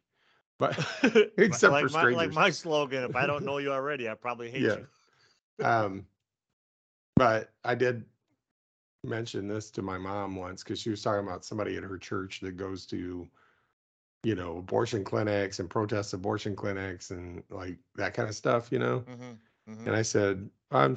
But 0.58 0.76
Except 1.38 1.78
like 1.78 1.86
for 1.86 1.88
my, 1.88 2.06
like 2.06 2.30
strangers. 2.30 2.32
my 2.32 2.50
slogan 2.50 3.02
if 3.04 3.14
i 3.14 3.26
don't 3.26 3.44
know 3.44 3.58
you 3.58 3.72
already 3.72 4.08
i 4.08 4.14
probably 4.14 4.50
hate 4.50 4.74
Yeah. 4.74 4.76
you 4.76 4.86
um 5.60 6.06
but 7.16 7.52
I 7.64 7.74
did 7.74 8.04
mention 9.04 9.48
this 9.48 9.70
to 9.72 9.82
my 9.82 9.98
mom 9.98 10.36
once 10.36 10.62
because 10.62 10.80
she 10.80 10.90
was 10.90 11.02
talking 11.02 11.26
about 11.26 11.44
somebody 11.44 11.76
at 11.76 11.82
her 11.84 11.98
church 11.98 12.40
that 12.40 12.56
goes 12.56 12.86
to 12.86 13.28
you 14.24 14.34
know 14.34 14.58
abortion 14.58 15.04
clinics 15.04 15.58
and 15.60 15.70
protests 15.70 16.12
abortion 16.12 16.56
clinics 16.56 17.10
and 17.10 17.42
like 17.50 17.78
that 17.96 18.14
kind 18.14 18.28
of 18.28 18.34
stuff, 18.34 18.72
you 18.72 18.78
know. 18.78 19.04
Mhm, 19.06 19.40
mhm. 19.66 19.84
And 19.86 19.96
I 19.96 20.02
said, 20.02 20.50
I'm 20.70 20.96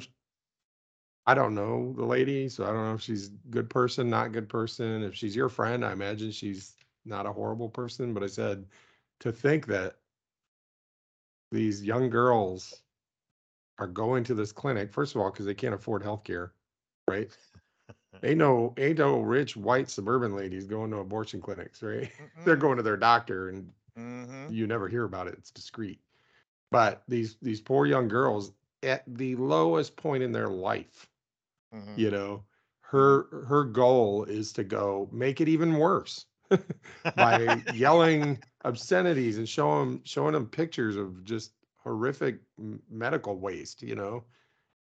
I 1.26 1.34
don't 1.34 1.54
know 1.54 1.92
the 1.94 2.04
lady, 2.04 2.48
so 2.48 2.64
I 2.64 2.68
don't 2.68 2.84
know 2.84 2.94
if 2.94 3.00
she's 3.00 3.28
good 3.50 3.70
person, 3.70 4.10
not 4.10 4.32
good 4.32 4.48
person. 4.48 5.02
If 5.02 5.14
she's 5.14 5.36
your 5.36 5.48
friend, 5.48 5.84
I 5.84 5.92
imagine 5.92 6.30
she's 6.32 6.76
not 7.04 7.26
a 7.26 7.32
horrible 7.32 7.68
person. 7.68 8.12
But 8.14 8.22
I 8.24 8.26
said, 8.26 8.66
to 9.20 9.32
think 9.32 9.66
that 9.66 9.98
these 11.50 11.84
young 11.84 12.10
girls 12.10 12.82
are 13.78 13.86
going 13.86 14.24
to 14.24 14.34
this 14.34 14.52
clinic, 14.52 14.92
first 14.92 15.14
of 15.14 15.20
all, 15.20 15.30
because 15.30 15.46
they 15.46 15.54
can't 15.54 15.74
afford 15.74 16.02
health 16.02 16.24
care, 16.24 16.54
right? 17.08 17.30
Ain't 18.24 18.38
no 18.38 18.74
ain't 18.78 18.98
no 18.98 19.20
rich 19.20 19.56
white 19.56 19.88
suburban 19.88 20.34
ladies 20.34 20.66
going 20.66 20.90
to 20.90 20.98
abortion 20.98 21.40
clinics, 21.40 21.82
right? 21.82 22.10
They're 22.44 22.56
going 22.56 22.76
to 22.76 22.82
their 22.82 22.96
doctor 22.96 23.48
and 23.48 23.70
Mm-hmm. 23.98 24.48
you 24.48 24.66
never 24.66 24.88
hear 24.88 25.04
about 25.04 25.26
it. 25.28 25.34
It's 25.38 25.50
discreet. 25.50 26.00
But 26.70 27.02
these 27.08 27.36
these 27.42 27.60
poor 27.60 27.86
young 27.86 28.08
girls 28.08 28.52
at 28.82 29.02
the 29.06 29.36
lowest 29.36 29.96
point 29.96 30.22
in 30.22 30.32
their 30.32 30.48
life, 30.48 31.08
Mm-hmm. 31.74 31.96
you 31.96 32.10
know, 32.10 32.44
her 32.80 33.26
her 33.46 33.64
goal 33.64 34.24
is 34.24 34.52
to 34.54 34.64
go 34.64 35.08
make 35.12 35.40
it 35.40 35.48
even 35.48 35.76
worse 35.78 36.26
by 37.14 37.62
yelling 37.68 38.42
obscenities 38.64 39.38
and 39.38 39.48
showing 39.48 39.90
them 39.90 40.00
showing 40.04 40.32
them 40.32 40.46
pictures 40.46 40.96
of 40.96 41.24
just 41.24 41.52
horrific 41.82 42.40
medical 42.90 43.36
waste, 43.38 43.82
you 43.82 43.94
know. 43.94 44.24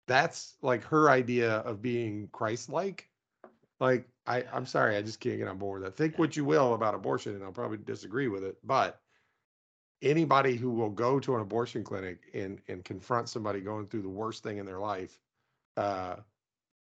That's 0.07 0.57
like 0.63 0.83
her 0.85 1.11
idea 1.11 1.57
of 1.59 1.83
being 1.83 2.29
Christ-like. 2.33 3.09
Like 3.85 4.09
I 4.27 4.45
I'm 4.53 4.65
sorry, 4.67 4.97
I 4.97 5.03
just 5.03 5.21
can't 5.21 5.39
get 5.39 5.49
on 5.49 5.59
board 5.59 5.83
with 5.83 5.91
that. 5.91 5.97
Think 6.03 6.19
what 6.19 6.37
you 6.37 6.45
will 6.45 6.73
about 6.75 6.95
abortion 6.95 7.35
and 7.35 7.45
I'll 7.45 7.53
probably 7.53 7.77
disagree 7.77 8.29
with 8.29 8.43
it, 8.43 8.57
but 8.65 9.01
anybody 10.01 10.57
who 10.57 10.71
will 10.71 10.91
go 10.91 11.21
to 11.21 11.35
an 11.35 11.43
abortion 11.43 11.85
clinic 11.85 12.19
and 12.33 12.61
and 12.69 12.83
confront 12.85 13.29
somebody 13.29 13.61
going 13.61 13.87
through 13.87 14.03
the 14.03 14.09
worst 14.09 14.43
thing 14.43 14.57
in 14.57 14.65
their 14.65 14.79
life 14.81 15.19
uh 15.77 16.17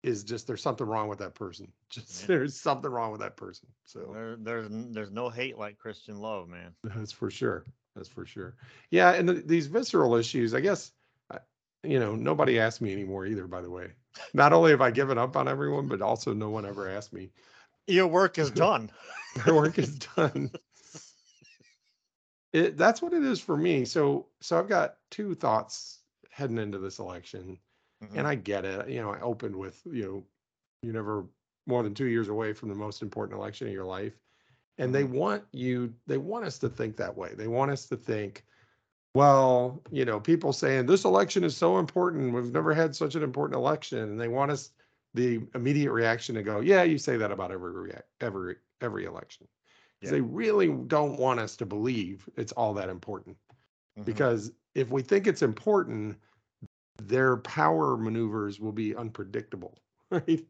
is 0.02 0.24
just 0.24 0.48
there's 0.48 0.62
something 0.62 0.88
wrong 0.88 1.08
with 1.08 1.20
that 1.20 1.34
person. 1.34 1.72
Just 1.90 2.22
Yeah. 2.22 2.28
there's 2.28 2.60
something 2.60 2.92
wrong 2.92 3.12
with 3.12 3.22
that 3.22 3.38
person. 3.38 3.68
So 3.86 4.12
There, 4.14 4.36
there's 4.38 4.68
there's 4.92 5.12
no 5.12 5.30
hate 5.30 5.58
like 5.58 5.78
Christian 5.78 6.20
love, 6.20 6.48
man. 6.50 6.74
that's 6.84 7.12
for 7.12 7.30
sure. 7.30 7.66
That's 7.96 8.10
for 8.10 8.26
sure. 8.26 8.56
Yeah, 8.92 9.12
and 9.14 9.30
the, 9.30 9.34
these 9.34 9.68
visceral 9.68 10.16
issues, 10.16 10.54
I 10.54 10.62
guess, 10.62 10.92
you 11.84 12.00
know, 12.00 12.16
nobody 12.16 12.60
asked 12.60 12.82
me 12.82 12.92
anymore 12.92 13.26
either. 13.26 13.46
By 13.48 13.62
the 13.62 13.70
way, 13.70 13.92
not 14.34 14.54
only 14.54 14.72
have 14.72 14.82
I 14.82 14.92
given 14.92 15.18
up 15.18 15.36
on 15.36 15.48
everyone, 15.48 15.88
but 15.88 16.02
also 16.02 16.34
no 16.34 16.50
one 16.50 16.66
ever 16.66 16.90
asked 16.90 17.14
me. 17.14 17.32
Your 17.88 18.08
work 18.08 18.38
is 18.38 18.52
done. 18.66 18.92
My 19.46 19.52
work 19.54 19.78
is 19.80 19.96
done. 20.00 20.52
It 22.54 22.78
that's 22.78 23.02
what 23.02 23.14
it 23.14 23.24
is 23.24 23.40
for 23.42 23.58
me. 23.58 23.84
So 23.86 24.28
so 24.42 24.60
I've 24.60 24.70
got 24.70 24.98
two 25.10 25.34
thoughts 25.34 26.00
heading 26.30 26.60
into 26.60 26.78
this 26.78 27.00
election, 27.00 27.58
Mhm. 28.04 28.16
and 28.18 28.28
I 28.28 28.36
get 28.36 28.64
it. 28.66 28.90
You 28.90 29.02
know, 29.02 29.12
I 29.12 29.20
opened 29.22 29.56
with 29.56 29.82
you 29.86 30.04
know, 30.04 30.24
you're 30.84 30.94
never 30.94 31.26
more 31.66 31.82
than 31.82 31.96
two 31.96 32.06
years 32.06 32.28
away 32.28 32.54
from 32.54 32.70
the 32.70 32.76
most 32.76 33.02
important 33.02 33.40
election 33.40 33.68
of 33.68 33.74
your 33.74 33.86
life, 33.86 34.14
and 34.78 34.94
they 34.94 35.04
want 35.04 35.44
you. 35.52 35.96
They 36.06 36.20
want 36.20 36.46
us 36.46 36.60
to 36.60 36.70
think 36.70 36.98
that 36.98 37.18
way. 37.18 37.34
They 37.34 37.48
want 37.48 37.72
us 37.72 37.88
to 37.88 37.98
think. 37.98 38.46
Well, 39.14 39.82
you 39.92 40.06
know, 40.06 40.20
people 40.20 40.54
saying 40.54 40.88
this 40.88 41.06
election 41.06 41.44
is 41.44 41.56
so 41.56 41.78
important. 41.78 42.34
We've 42.34 42.52
never 42.52 42.74
had 42.74 42.96
such 42.96 43.16
an 43.16 43.24
important 43.24 43.56
election, 43.58 44.00
and 44.00 44.20
they 44.20 44.28
want 44.28 44.52
us 44.52 44.72
the 45.14 45.42
immediate 45.54 45.92
reaction 45.92 46.34
to 46.36 46.42
go, 46.44 46.60
yeah, 46.62 46.82
you 46.84 46.98
say 46.98 47.18
that 47.18 47.32
about 47.32 47.52
every 47.52 47.72
react 47.72 48.08
every 48.22 48.56
every 48.82 49.06
election. 49.06 49.48
Yeah. 50.02 50.12
They 50.12 50.22
really 50.22 50.68
don't 50.88 51.18
want 51.20 51.40
us 51.40 51.56
to 51.58 51.66
believe 51.66 52.28
it's 52.36 52.52
all 52.54 52.74
that 52.74 52.90
important. 52.90 53.38
Mhm. 53.98 54.06
Because 54.06 54.52
if 54.74 54.90
we 54.90 55.04
think 55.04 55.28
it's 55.28 55.44
important, 55.44 56.18
their 56.98 57.38
power 57.38 57.98
maneuvers 57.98 58.60
will 58.60 58.72
be 58.72 58.96
unpredictable, 58.96 59.80
right? 60.12 60.48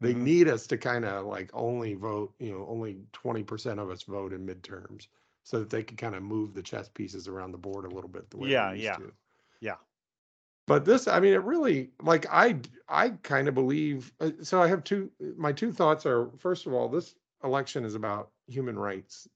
They 0.00 0.14
Mhm. 0.14 0.22
need 0.22 0.48
us 0.48 0.66
to 0.68 0.78
kind 0.78 1.04
of 1.04 1.26
like 1.26 1.50
only 1.54 1.94
vote, 1.94 2.34
you 2.38 2.52
know, 2.52 2.66
only 2.68 3.04
20% 3.12 3.80
of 3.80 3.90
us 3.90 4.02
vote 4.04 4.32
in 4.32 4.46
midterms 4.46 5.08
so 5.44 5.60
that 5.60 5.70
they 5.70 5.84
could 5.84 5.98
kind 5.98 6.16
of 6.16 6.22
move 6.22 6.54
the 6.54 6.62
chess 6.62 6.88
pieces 6.88 7.28
around 7.28 7.52
the 7.52 7.58
board 7.58 7.86
a 7.86 7.90
little 7.90 8.10
bit 8.10 8.30
the 8.30 8.38
way 8.38 8.50
Yeah, 8.50 8.72
used 8.72 8.84
yeah. 8.84 8.96
to. 8.96 9.12
Yeah. 9.60 9.76
But 10.66 10.84
this, 10.84 11.06
I 11.08 11.20
mean, 11.20 11.34
it 11.34 11.42
really 11.44 11.92
like 12.02 12.26
i 12.30 12.58
i 12.88 13.10
kind 13.10 13.48
of 13.48 13.54
believe. 13.54 14.12
uh, 14.20 14.30
So 14.42 14.62
I 14.62 14.68
have 14.68 14.84
two. 14.84 15.10
My 15.36 15.52
two 15.52 15.72
thoughts 15.72 16.06
are: 16.06 16.30
first 16.38 16.66
of 16.66 16.72
all, 16.74 16.88
this 16.88 17.14
election 17.44 17.84
is 17.84 17.94
about 17.94 18.32
human 18.46 18.78
rights 18.78 19.28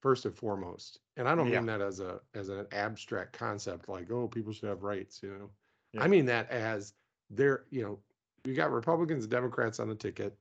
first 0.00 0.24
and 0.26 0.34
foremost, 0.34 1.00
and 1.16 1.28
I 1.28 1.34
don't 1.34 1.50
Yeah. 1.50 1.58
mean 1.58 1.66
that 1.66 1.80
as 1.80 2.00
a 2.00 2.20
as 2.34 2.48
an 2.48 2.66
abstract 2.72 3.32
concept 3.32 3.88
like 3.88 4.10
oh 4.10 4.28
people 4.28 4.52
should 4.52 4.68
have 4.68 4.84
rights. 4.84 5.22
You 5.22 5.30
know, 5.30 5.50
Yeah. 5.92 6.02
I 6.02 6.08
mean 6.08 6.26
that 6.26 6.50
as 6.50 6.94
they're 7.30 7.64
you 7.70 7.82
know 7.82 7.98
you 8.44 8.54
got 8.54 8.70
Republicans, 8.70 9.24
and 9.24 9.30
Democrats 9.30 9.80
on 9.80 9.88
the 9.88 9.96
ticket, 9.96 10.36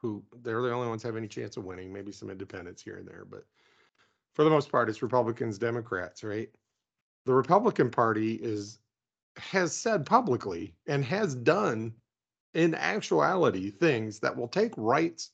who 0.00 0.22
they're 0.42 0.60
the 0.62 0.72
only 0.72 0.88
ones 0.88 1.02
have 1.02 1.16
any 1.16 1.28
chance 1.28 1.56
of 1.56 1.64
winning. 1.64 1.92
Maybe 1.92 2.12
some 2.12 2.30
independents 2.30 2.82
here 2.82 2.96
and 2.98 3.06
there, 3.08 3.24
but 3.28 3.44
for 4.34 4.44
the 4.44 4.50
most 4.50 4.70
part, 4.70 4.88
it's 4.88 5.02
Republicans, 5.02 5.58
Democrats, 5.58 6.24
right? 6.24 6.50
The 7.26 7.34
Republican 7.34 7.90
Party 7.90 8.34
is 8.36 8.80
has 9.38 9.74
said 9.74 10.06
publicly 10.06 10.76
and 10.86 11.04
has 11.04 11.34
done 11.34 11.94
in 12.54 12.74
actuality 12.74 13.70
things 13.70 14.20
that 14.20 14.36
will 14.36 14.48
take 14.48 14.72
rights 14.76 15.32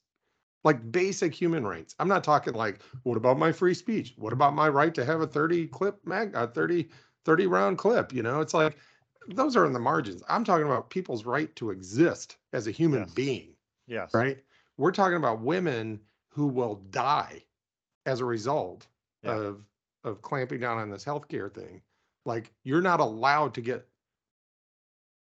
like 0.64 0.93
basic 0.93 1.35
human 1.35 1.67
rights. 1.67 1.95
I'm 1.99 2.09
not 2.09 2.25
talking 2.25 2.55
like 2.55 2.83
what 3.05 3.17
about 3.17 3.38
my 3.38 3.52
free 3.52 3.75
speech? 3.75 4.14
What 4.17 4.33
about 4.33 4.55
my 4.55 4.69
right 4.69 4.95
to 4.95 5.05
have 5.05 5.21
a 5.21 5.26
30 5.26 5.69
clip 5.69 6.05
mag 6.07 6.35
a 6.35 6.47
30 6.49 6.90
30 7.25 7.47
round 7.47 7.78
clip, 7.78 8.12
you 8.12 8.23
know? 8.23 8.40
It's 8.40 8.55
like 8.55 8.78
those 9.28 9.57
are 9.57 9.67
in 9.67 9.73
the 9.73 9.78
margins. 9.81 10.23
I'm 10.28 10.45
talking 10.45 10.67
about 10.67 10.90
people's 10.90 11.25
right 11.25 11.55
to 11.57 11.71
exist 11.71 12.38
as 12.52 12.67
a 12.67 12.71
human 12.73 13.05
Yes. 13.05 13.14
being 13.14 13.55
Yes. 13.87 14.12
right? 14.14 14.45
We're 14.76 14.93
talking 14.93 15.17
about 15.17 15.40
women 15.43 16.00
who 16.28 16.47
will 16.49 16.76
die 16.90 17.45
as 18.09 18.21
a 18.21 18.25
result 18.25 18.87
Yeah. 19.23 19.37
of 19.37 19.65
of 20.05 20.23
clamping 20.23 20.61
down 20.61 20.79
on 20.79 20.91
this 20.91 21.05
healthcare 21.05 21.53
thing. 21.53 21.83
Like 22.25 22.53
you're 22.65 22.83
not 22.83 23.00
allowed 23.00 23.55
to 23.55 23.61
get 23.61 23.87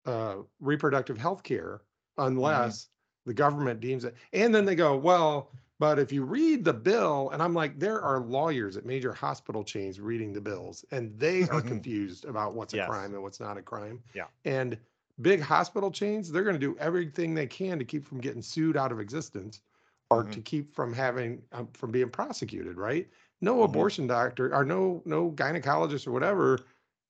uh, 0.05 0.37
reproductive 0.59 1.17
health 1.17 1.43
care 1.43 1.81
unless 2.17 2.89
the 3.25 3.33
government 3.33 3.79
deems 3.79 4.05
it. 4.05 4.15
And 4.33 4.53
then 4.53 4.65
they 4.65 4.75
go, 4.75 4.95
well, 4.95 5.51
but 5.79 5.99
if 5.99 6.11
you 6.11 6.23
read 6.23 6.63
the 6.63 6.73
bill, 6.73 7.29
and 7.31 7.41
I'm 7.41 7.53
like, 7.53 7.77
there 7.79 8.01
are 8.01 8.19
lawyers 8.19 8.77
at 8.77 8.85
major 8.85 9.13
hospital 9.13 9.63
chains 9.63 9.99
reading 9.99 10.33
the 10.33 10.41
bills, 10.41 10.83
and 10.91 11.17
they 11.19 11.43
are 11.49 11.61
confused 11.61 12.25
about 12.25 12.55
what's 12.55 12.73
a 12.73 12.85
crime 12.85 13.13
and 13.13 13.21
what's 13.21 13.39
not 13.39 13.57
a 13.57 13.61
crime. 13.61 14.01
Yeah. 14.15 14.25
And 14.45 14.77
big 15.21 15.41
hospital 15.41 15.91
chains, 15.91 16.31
they're 16.31 16.43
going 16.43 16.55
to 16.55 16.59
do 16.59 16.75
everything 16.79 17.33
they 17.35 17.47
can 17.47 17.77
to 17.79 17.85
keep 17.85 18.05
from 18.07 18.19
getting 18.19 18.41
sued 18.41 18.75
out 18.77 18.91
of 18.91 18.99
existence 18.99 19.61
or 20.09 20.23
Mhm. 20.23 20.29
to 20.29 20.41
keep 20.41 20.73
from 20.73 20.93
having 20.93 21.43
um, 21.51 21.67
from 21.73 21.91
being 21.91 22.09
prosecuted, 22.09 22.77
right? 22.77 23.09
No 23.41 23.63
Mhm. 23.63 23.63
abortion 23.63 24.07
doctor 24.07 24.53
or 24.55 24.63
no 24.65 25.01
no 25.05 25.31
gynecologist 25.31 26.07
or 26.07 26.11
whatever. 26.11 26.59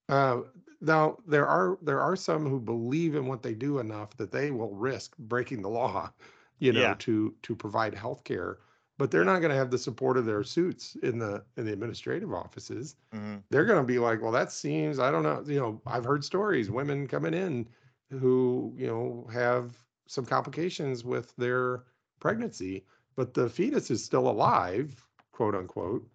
Uh, 0.09 0.41
now 0.81 1.17
there 1.25 1.47
are 1.47 1.77
there 1.81 1.99
are 2.01 2.15
some 2.15 2.45
who 2.47 2.59
believe 2.59 3.15
in 3.15 3.27
what 3.27 3.43
they 3.43 3.53
do 3.53 3.79
enough 3.79 4.15
that 4.17 4.31
they 4.31 4.51
will 4.51 4.73
risk 4.75 5.17
breaking 5.17 5.61
the 5.61 5.69
law, 5.69 6.11
you 6.59 6.73
know, 6.73 6.93
Yeah. 6.93 6.97
to 6.99 7.35
to 7.43 7.55
provide 7.55 7.93
health 7.93 8.23
care. 8.23 8.59
But 8.97 9.11
they're 9.11 9.25
not 9.25 9.39
going 9.39 9.51
to 9.51 9.57
have 9.57 9.69
the 9.71 9.77
support 9.77 10.17
of 10.17 10.25
their 10.25 10.43
suits 10.43 10.95
in 10.97 11.19
the 11.19 11.45
in 11.57 11.65
the 11.65 11.73
administrative 11.73 12.33
offices 12.33 12.95
Mhm. 13.11 13.43
they're 13.49 13.65
going 13.65 13.81
to 13.81 13.87
be 13.87 13.99
like, 13.99 14.21
well, 14.21 14.31
that 14.31 14.51
seems, 14.51 14.99
I 14.99 15.11
don't 15.11 15.23
know, 15.23 15.43
you 15.45 15.59
know, 15.59 15.81
I've 15.85 16.03
heard 16.03 16.23
stories, 16.23 16.69
women 16.69 17.07
coming 17.07 17.33
in 17.33 17.69
who, 18.09 18.73
you 18.77 18.87
know, 18.87 19.27
have 19.31 19.85
some 20.07 20.25
complications 20.25 21.03
with 21.03 21.35
their 21.37 21.85
pregnancy, 22.19 22.85
but 23.15 23.33
the 23.33 23.49
fetus 23.49 23.91
is 23.91 24.03
still 24.03 24.29
alive, 24.29 25.03
quote 25.31 25.55
unquote, 25.55 26.07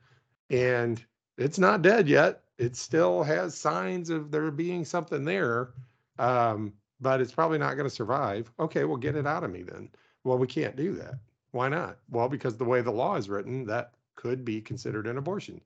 and 0.50 1.04
it's 1.38 1.58
not 1.58 1.82
dead 1.82 2.08
yet. 2.08 2.42
It 2.58 2.76
still 2.76 3.22
has 3.22 3.56
signs 3.56 4.10
of 4.10 4.30
there 4.30 4.50
being 4.50 4.84
something 4.84 5.24
there, 5.24 5.70
um, 6.18 6.72
but 7.00 7.20
it's 7.20 7.32
probably 7.32 7.58
not 7.58 7.74
going 7.74 7.88
to 7.88 7.94
survive. 7.94 8.50
Okay, 8.60 8.84
well, 8.84 8.96
get 8.96 9.16
it 9.16 9.26
out 9.26 9.44
of 9.44 9.50
me 9.50 9.62
then. 9.62 9.88
Well, 10.24 10.38
we 10.38 10.46
can't 10.46 10.76
do 10.76 10.94
that. 10.96 11.14
Why 11.50 11.68
not? 11.68 11.98
Well, 12.10 12.28
because 12.28 12.56
the 12.56 12.64
way 12.64 12.80
the 12.80 12.90
law 12.90 13.16
is 13.16 13.28
written, 13.28 13.64
that 13.66 13.92
could 14.14 14.44
be 14.44 14.60
considered 14.60 15.06
an 15.06 15.18
abortion 15.18 15.60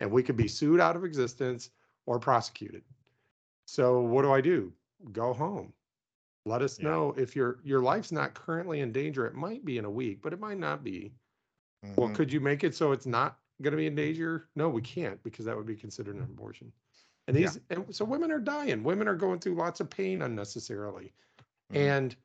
and 0.00 0.10
we 0.10 0.22
could 0.22 0.36
be 0.36 0.48
sued 0.48 0.80
out 0.80 0.96
of 0.96 1.04
existence 1.04 1.70
or 2.06 2.18
prosecuted. 2.18 2.82
So 3.66 4.00
what 4.00 4.22
do 4.22 4.32
I 4.32 4.40
do? 4.40 4.72
Go 5.12 5.32
home. 5.32 5.72
Let 6.44 6.62
us 6.62 6.78
Yeah. 6.78 6.88
know 6.90 7.12
if 7.16 7.36
your 7.36 7.60
your 7.64 7.82
life's 7.82 8.12
not 8.12 8.34
currently 8.34 8.80
in 8.80 8.92
danger. 8.92 9.26
It 9.26 9.34
might 9.34 9.64
be 9.64 9.78
in 9.78 9.84
a 9.84 9.90
week, 9.90 10.22
but 10.22 10.32
it 10.32 10.40
might 10.40 10.58
not 10.58 10.82
be. 10.84 11.14
Well, 11.96 12.08
Mhm. 12.08 12.14
could 12.14 12.32
you 12.32 12.40
make 12.40 12.64
it 12.64 12.74
so 12.74 12.92
it's 12.92 13.06
not 13.06 13.40
going 13.62 13.72
to 13.72 13.76
be 13.76 13.86
in 13.86 13.94
danger? 13.94 14.48
No, 14.56 14.68
we 14.68 14.82
can't 14.82 15.22
because 15.22 15.44
that 15.46 15.56
would 15.56 15.66
be 15.66 15.76
considered 15.76 16.16
an 16.16 16.22
abortion. 16.22 16.72
And 17.28 17.36
Yeah. 17.36 17.54
these 17.54 17.60
and 17.70 17.94
so 17.94 18.04
women 18.04 18.32
are 18.32 18.40
dying. 18.40 18.82
Women 18.84 19.08
are 19.08 19.16
going 19.16 19.40
through 19.40 19.56
lots 19.56 19.80
of 19.80 19.90
pain 19.90 20.22
unnecessarily. 20.22 21.12
Mhm. 21.72 21.76
And 21.76 22.16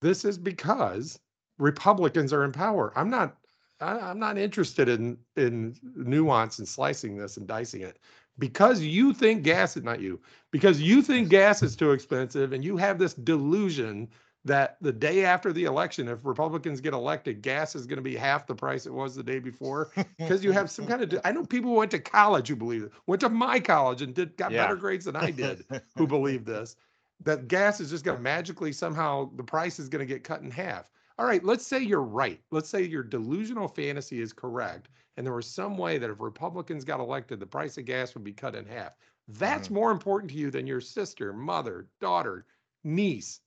this 0.00 0.24
is 0.24 0.38
because 0.38 1.20
Republicans 1.58 2.32
are 2.32 2.44
in 2.44 2.52
power. 2.52 2.92
I'm 2.96 3.10
not 3.10 3.38
I, 3.80 3.98
I'm 3.98 4.18
not 4.18 4.38
interested 4.38 4.88
in 4.88 5.18
in 5.36 5.76
nuance 5.96 6.58
and 6.58 6.68
slicing 6.68 7.16
this 7.16 7.36
and 7.36 7.46
dicing 7.48 7.82
it. 7.82 7.98
Because 8.38 8.80
you 8.80 9.12
think 9.12 9.42
gas 9.42 9.76
is 9.76 9.82
not 9.84 10.00
you, 10.00 10.20
because 10.50 10.80
you 10.80 11.02
think 11.02 11.28
gas 11.28 11.62
is 11.62 11.76
too 11.76 11.92
expensive 11.92 12.52
and 12.52 12.64
you 12.64 12.76
have 12.76 12.98
this 12.98 13.14
delusion 13.14 14.08
that 14.44 14.76
the 14.80 14.92
day 14.92 15.24
after 15.24 15.52
the 15.52 15.64
election, 15.64 16.08
if 16.08 16.24
Republicans 16.24 16.80
get 16.80 16.94
elected, 16.94 17.42
gas 17.42 17.76
is 17.76 17.86
going 17.86 17.98
to 17.98 18.02
be 18.02 18.16
half 18.16 18.46
the 18.46 18.54
price 18.54 18.86
it 18.86 18.92
was 18.92 19.14
the 19.14 19.22
day 19.22 19.38
before. 19.38 19.90
Because 20.18 20.44
you 20.44 20.52
have 20.52 20.70
some 20.70 20.86
kind 20.86 21.02
of, 21.02 21.20
I 21.24 21.32
know 21.32 21.44
people 21.44 21.70
who 21.70 21.76
went 21.78 21.90
to 21.92 21.98
college 21.98 22.48
who 22.48 22.56
believe 22.56 22.84
it, 22.84 22.92
went 23.06 23.20
to 23.20 23.28
my 23.28 23.60
college 23.60 24.02
and 24.02 24.14
did 24.14 24.36
got 24.36 24.52
Yeah. 24.52 24.58
better 24.58 24.76
grades 24.76 25.04
than 25.04 25.16
I 25.16 25.30
did 25.30 25.64
who 25.96 26.06
believe 26.06 26.44
this. 26.44 26.76
that 27.24 27.48
gas 27.48 27.80
is 27.80 27.90
just 27.90 28.04
going 28.04 28.16
to 28.16 28.22
magically 28.22 28.72
somehow 28.72 29.30
the 29.36 29.44
price 29.44 29.78
is 29.78 29.88
going 29.88 30.00
to 30.06 30.12
get 30.12 30.24
cut 30.24 30.40
in 30.42 30.50
half. 30.50 30.90
All 31.18 31.26
right, 31.26 31.44
let's 31.44 31.66
say 31.66 31.78
you're 31.80 32.02
right. 32.02 32.40
Let's 32.50 32.68
say 32.68 32.82
your 32.82 33.02
delusional 33.02 33.68
fantasy 33.68 34.20
is 34.20 34.32
correct, 34.32 34.88
and 35.16 35.26
there 35.26 35.34
was 35.34 35.46
some 35.46 35.76
way 35.76 35.98
that 35.98 36.10
if 36.10 36.20
Republicans 36.20 36.84
got 36.84 37.00
elected, 37.00 37.40
the 37.40 37.46
price 37.46 37.78
of 37.78 37.84
gas 37.84 38.14
would 38.14 38.24
be 38.24 38.32
cut 38.32 38.54
in 38.54 38.64
half. 38.64 38.92
That's 39.28 39.66
mm-hmm. 39.66 39.74
more 39.74 39.90
important 39.90 40.30
to 40.32 40.36
you 40.36 40.50
than 40.50 40.66
your 40.66 40.80
sister, 40.80 41.32
mother, 41.32 41.86
daughter, 42.00 42.46
niece 42.84 43.40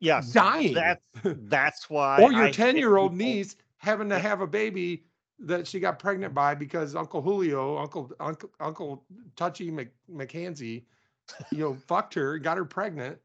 Yes. 0.00 0.32
dying, 0.32 0.74
That's 0.74 1.02
that's 1.24 1.90
why. 1.90 2.22
or 2.22 2.30
your 2.30 2.50
10 2.50 2.76
year 2.76 2.96
old 2.96 3.12
people- 3.12 3.26
niece 3.26 3.56
having 3.78 4.08
to 4.10 4.18
have 4.18 4.40
a 4.40 4.46
baby 4.46 5.04
that 5.38 5.66
she 5.66 5.80
got 5.80 5.98
pregnant 5.98 6.34
by 6.34 6.54
because 6.54 6.94
Uncle 6.94 7.22
Julio, 7.22 7.78
Uncle 7.78 8.12
Uncle 8.20 8.50
Uncle 8.60 9.04
Touchy 9.34 9.70
Mc, 9.70 9.90
McKenzie, 10.10 10.84
you 11.50 11.58
know, 11.58 11.74
fucked 11.74 12.14
her, 12.14 12.38
got 12.38 12.56
her 12.56 12.64
pregnant, 12.64 13.18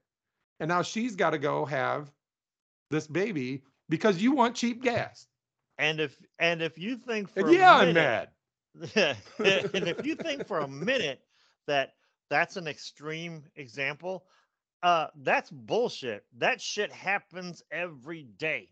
and 0.59 0.69
now 0.69 0.81
she's 0.81 1.15
got 1.15 1.31
to 1.31 1.37
go 1.37 1.65
have 1.65 2.11
this 2.89 3.07
baby 3.07 3.63
because 3.89 4.21
you 4.21 4.31
want 4.31 4.55
cheap 4.55 4.81
gas. 4.81 5.27
And 5.79 5.99
if 6.01 6.15
and 6.37 6.61
if 6.61 6.77
you 6.77 6.97
think 6.97 7.29
for 7.29 7.51
yeah, 7.51 7.73
I'm 7.77 7.93
minute- 7.93 7.95
mad. 7.95 8.29
and 9.39 9.87
if 9.87 10.05
you 10.05 10.13
think 10.15 10.45
for 10.45 10.59
a 10.59 10.67
minute 10.67 11.21
that 11.67 11.93
that's 12.29 12.57
an 12.57 12.67
extreme 12.67 13.43
example, 13.55 14.25
uh, 14.83 15.07
that's 15.23 15.49
bullshit. 15.49 16.25
That 16.37 16.61
shit 16.61 16.91
happens 16.91 17.63
every 17.71 18.23
day. 18.37 18.69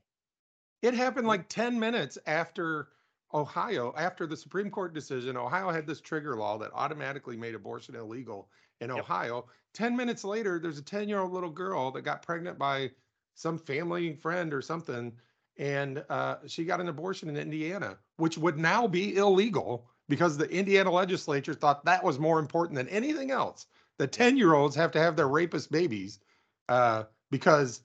It 0.84 0.94
happened 0.94 1.28
like 1.28 1.50
10 1.50 1.80
minutes 1.80 2.20
after 2.28 2.90
Ohio, 3.34 3.94
after 3.98 4.28
the 4.28 4.38
Supreme 4.38 4.70
Court 4.70 4.94
decision. 4.94 5.36
Ohio 5.36 5.72
had 5.72 5.88
this 5.88 6.00
trigger 6.02 6.36
law 6.36 6.58
that 6.60 6.72
automatically 6.74 7.36
made 7.36 7.56
abortion 7.56 7.96
illegal 7.96 8.50
in 8.80 8.90
Yep. 8.90 9.00
Ohio. 9.00 9.48
10 9.74 9.96
minutes 9.96 10.24
later, 10.24 10.60
there's 10.60 10.78
a 10.78 10.84
10 10.84 11.10
year 11.10 11.20
old 11.20 11.32
little 11.34 11.50
girl 11.50 11.90
that 11.92 12.04
got 12.04 12.22
pregnant 12.22 12.60
by 12.60 12.92
some 13.34 13.58
family 13.58 14.14
friend 14.14 14.54
or 14.54 14.62
something. 14.62 15.12
And 15.58 16.04
uh, 16.10 16.38
she 16.46 16.66
got 16.66 16.82
an 16.82 16.88
abortion 16.88 17.30
in 17.30 17.38
Indiana, 17.38 17.98
which 18.18 18.38
would 18.38 18.58
now 18.58 18.88
be 18.88 19.16
illegal 19.18 19.88
because 20.10 20.38
the 20.38 20.50
Indiana 20.50 20.92
legislature 20.92 21.54
thought 21.54 21.86
that 21.86 22.04
was 22.04 22.20
more 22.20 22.40
important 22.40 22.76
than 22.76 22.88
anything 22.90 23.32
else. 23.32 23.66
The 23.98 24.08
10 24.08 24.38
year 24.38 24.54
olds 24.54 24.76
have 24.76 24.92
to 24.92 25.00
have 25.00 25.16
their 25.16 25.28
rapist 25.28 25.72
babies 25.72 26.20
uh, 26.70 27.04
because 27.32 27.82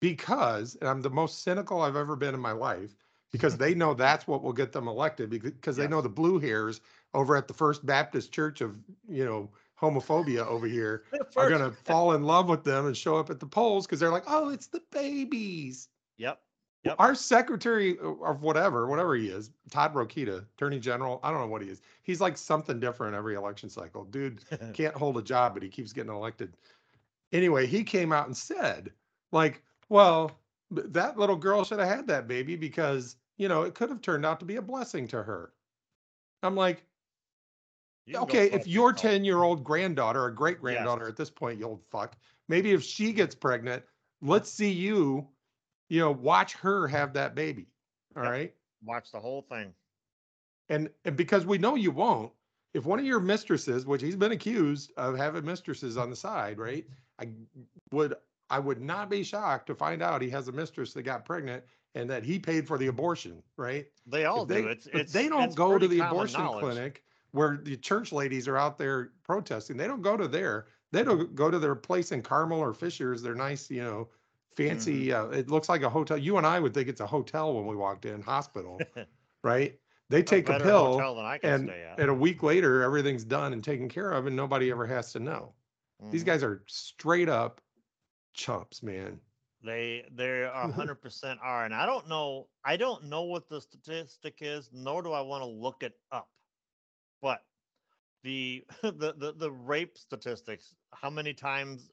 because 0.00 0.76
and 0.80 0.88
I'm 0.88 1.00
the 1.00 1.10
most 1.10 1.42
cynical 1.42 1.80
I've 1.80 1.96
ever 1.96 2.16
been 2.16 2.34
in 2.34 2.40
my 2.40 2.52
life 2.52 2.94
because 3.30 3.56
they 3.56 3.74
know 3.74 3.94
that's 3.94 4.26
what 4.26 4.42
will 4.42 4.52
get 4.52 4.72
them 4.72 4.88
elected 4.88 5.30
because 5.30 5.76
they 5.76 5.88
know 5.88 6.02
the 6.02 6.08
blue 6.08 6.38
hairs 6.38 6.80
over 7.14 7.36
at 7.36 7.48
the 7.48 7.54
First 7.54 7.86
Baptist 7.86 8.32
Church 8.32 8.60
of 8.60 8.76
you 9.08 9.24
know 9.24 9.48
homophobia 9.80 10.46
over 10.46 10.66
here 10.66 11.04
are 11.36 11.48
going 11.48 11.62
to 11.62 11.76
fall 11.84 12.12
in 12.12 12.24
love 12.24 12.48
with 12.48 12.64
them 12.64 12.86
and 12.86 12.96
show 12.96 13.16
up 13.16 13.30
at 13.30 13.40
the 13.40 13.46
polls 13.46 13.86
because 13.86 13.98
they're 14.00 14.10
like 14.10 14.24
oh 14.26 14.50
it's 14.50 14.66
the 14.66 14.82
babies 14.90 15.88
Yep. 16.18 16.40
Yep. 16.84 16.96
Our 16.98 17.14
secretary 17.14 17.96
of 18.00 18.42
whatever, 18.42 18.88
whatever 18.88 19.14
he 19.14 19.28
is, 19.28 19.50
Todd 19.70 19.94
Rokita, 19.94 20.44
attorney 20.56 20.80
general, 20.80 21.20
I 21.22 21.30
don't 21.30 21.40
know 21.40 21.46
what 21.46 21.62
he 21.62 21.68
is. 21.68 21.80
He's 22.02 22.20
like 22.20 22.36
something 22.36 22.80
different 22.80 23.14
every 23.14 23.36
election 23.36 23.68
cycle. 23.70 24.04
Dude 24.04 24.42
can't 24.74 24.94
hold 24.94 25.16
a 25.16 25.22
job, 25.22 25.54
but 25.54 25.62
he 25.62 25.68
keeps 25.68 25.92
getting 25.92 26.12
elected. 26.12 26.56
Anyway, 27.32 27.66
he 27.66 27.84
came 27.84 28.12
out 28.12 28.26
and 28.26 28.36
said, 28.36 28.92
like, 29.32 29.62
well, 29.88 30.40
that 30.70 31.18
little 31.18 31.36
girl 31.36 31.64
should 31.64 31.78
have 31.80 31.88
had 31.88 32.06
that 32.08 32.28
baby 32.28 32.56
because, 32.56 33.16
you 33.36 33.48
know, 33.48 33.62
it 33.62 33.74
could 33.74 33.90
have 33.90 34.00
turned 34.02 34.26
out 34.26 34.40
to 34.40 34.46
be 34.46 34.56
a 34.56 34.62
blessing 34.62 35.06
to 35.08 35.22
her. 35.22 35.54
I'm 36.42 36.56
like, 36.56 36.86
You 38.06 38.18
okay, 38.18 38.46
if 38.50 38.66
your 38.66 38.92
10 38.92 39.24
year 39.24 39.42
old 39.42 39.64
granddaughter 39.64 40.22
or 40.22 40.30
great 40.30 40.60
granddaughter 40.60 41.08
at 41.08 41.16
this 41.16 41.30
point, 41.30 41.58
you 41.58 41.66
old 41.66 41.82
fuck, 41.90 42.16
maybe 42.48 42.72
if 42.72 42.82
she 42.82 43.12
gets 43.12 43.34
pregnant, 43.34 43.84
let's 44.20 44.50
see 44.50 44.70
you, 44.70 45.28
you 45.92 46.00
know, 46.00 46.10
watch 46.10 46.54
her 46.54 46.88
have 46.88 47.12
that 47.12 47.34
baby. 47.34 47.66
All 48.16 48.22
right. 48.22 48.40
Yep. 48.40 48.54
watch 48.82 49.12
the 49.12 49.20
whole 49.20 49.42
thing. 49.42 49.74
And, 50.70 50.88
and 51.04 51.18
because 51.18 51.44
we 51.44 51.58
know 51.58 51.74
you 51.74 51.90
won't, 51.90 52.32
if 52.72 52.86
one 52.86 52.98
of 52.98 53.04
your 53.04 53.20
mistresses, 53.20 53.84
which 53.84 54.00
he's 54.00 54.16
been 54.16 54.32
accused 54.32 54.90
of 54.96 55.18
having 55.18 55.44
mistresses 55.44 55.98
on 55.98 56.08
the 56.08 56.16
side, 56.16 56.56
right? 56.58 56.86
I 57.20 57.28
would, 57.92 58.14
I 58.48 58.58
would 58.58 58.80
not 58.80 59.10
be 59.10 59.22
shocked 59.22 59.66
to 59.66 59.74
find 59.74 60.00
out 60.00 60.22
he 60.22 60.30
has 60.30 60.48
a 60.48 60.52
mistress 60.52 60.94
that 60.94 61.02
got 61.02 61.26
pregnant 61.26 61.62
and 61.94 62.08
that 62.08 62.24
he 62.24 62.38
paid 62.38 62.66
for 62.66 62.78
the 62.78 62.86
abortion, 62.86 63.42
right? 63.58 63.86
They 64.06 64.24
all 64.24 64.44
If 64.44 64.48
they, 64.48 64.62
do. 64.62 64.68
It's 64.68 64.86
it's 64.94 65.12
they 65.12 65.28
don't 65.28 65.44
it's 65.44 65.54
go 65.54 65.78
to 65.78 65.86
the 65.86 65.98
abortion 65.98 66.40
knowledge. 66.40 66.62
clinic 66.62 67.02
where 67.32 67.60
the 67.62 67.76
church 67.76 68.12
ladies 68.12 68.48
are 68.48 68.56
out 68.56 68.78
there 68.78 69.10
protesting. 69.24 69.76
They 69.76 69.88
don't 69.88 70.00
go 70.00 70.16
to 70.16 70.26
there. 70.26 70.68
They 70.90 71.02
don't 71.02 71.34
go 71.34 71.50
to 71.50 71.58
their 71.58 71.74
place 71.74 72.12
in 72.12 72.22
Carmel 72.22 72.60
or 72.60 72.72
Fishers. 72.72 73.20
They're 73.20 73.34
nice, 73.34 73.70
you 73.70 73.82
know, 73.82 74.08
fancy. 74.56 75.06
Mm-hmm. 75.08 75.32
Uh, 75.34 75.36
it 75.36 75.50
looks 75.50 75.68
like 75.68 75.82
a 75.82 75.90
hotel. 75.90 76.16
You 76.18 76.36
and 76.36 76.46
I 76.46 76.60
would 76.60 76.74
think 76.74 76.88
it's 76.88 77.00
a 77.00 77.06
hotel 77.06 77.54
when 77.54 77.66
we 77.66 77.76
walked 77.76 78.04
in, 78.04 78.20
hospital, 78.22 78.88
right? 79.42 79.78
They 80.10 80.22
take 80.22 80.48
a 80.48 80.52
better 80.52 80.64
pill, 80.64 80.94
hotel 80.94 81.14
than 81.16 81.24
I 81.24 81.38
can 81.38 81.54
and 81.54 81.68
stay 81.68 81.82
at. 81.82 82.00
and 82.00 82.10
a 82.10 82.14
week 82.14 82.42
later, 82.42 82.82
everything's 82.82 83.24
done 83.24 83.52
and 83.52 83.62
taken 83.64 83.88
care 83.88 84.12
of, 84.12 84.26
and 84.26 84.36
nobody 84.36 84.70
ever 84.70 84.86
has 84.86 85.12
to 85.12 85.20
know. 85.20 85.54
These 86.10 86.22
Mhm. 86.22 86.26
guys 86.26 86.42
are 86.42 86.62
straight 86.66 87.28
up 87.28 87.60
chumps, 88.34 88.82
man. 88.82 89.20
They 89.62 90.04
they 90.10 90.42
a 90.42 90.68
hundred 90.68 90.96
percent 90.96 91.38
are, 91.42 91.64
and 91.64 91.74
I 91.74 91.86
don't 91.86 92.08
know. 92.08 92.48
I 92.64 92.76
don't 92.76 93.04
know 93.04 93.22
what 93.22 93.48
the 93.48 93.60
statistic 93.60 94.38
is, 94.40 94.70
nor 94.72 95.02
do 95.02 95.12
I 95.12 95.20
want 95.20 95.42
to 95.42 95.46
look 95.48 95.82
it 95.82 95.94
up. 96.10 96.28
But 97.20 97.44
the 98.22 98.64
the 98.82 99.14
the, 99.16 99.32
the 99.36 99.50
rape 99.52 99.96
statistics, 99.96 100.74
how 100.92 101.10
many 101.10 101.32
times, 101.34 101.90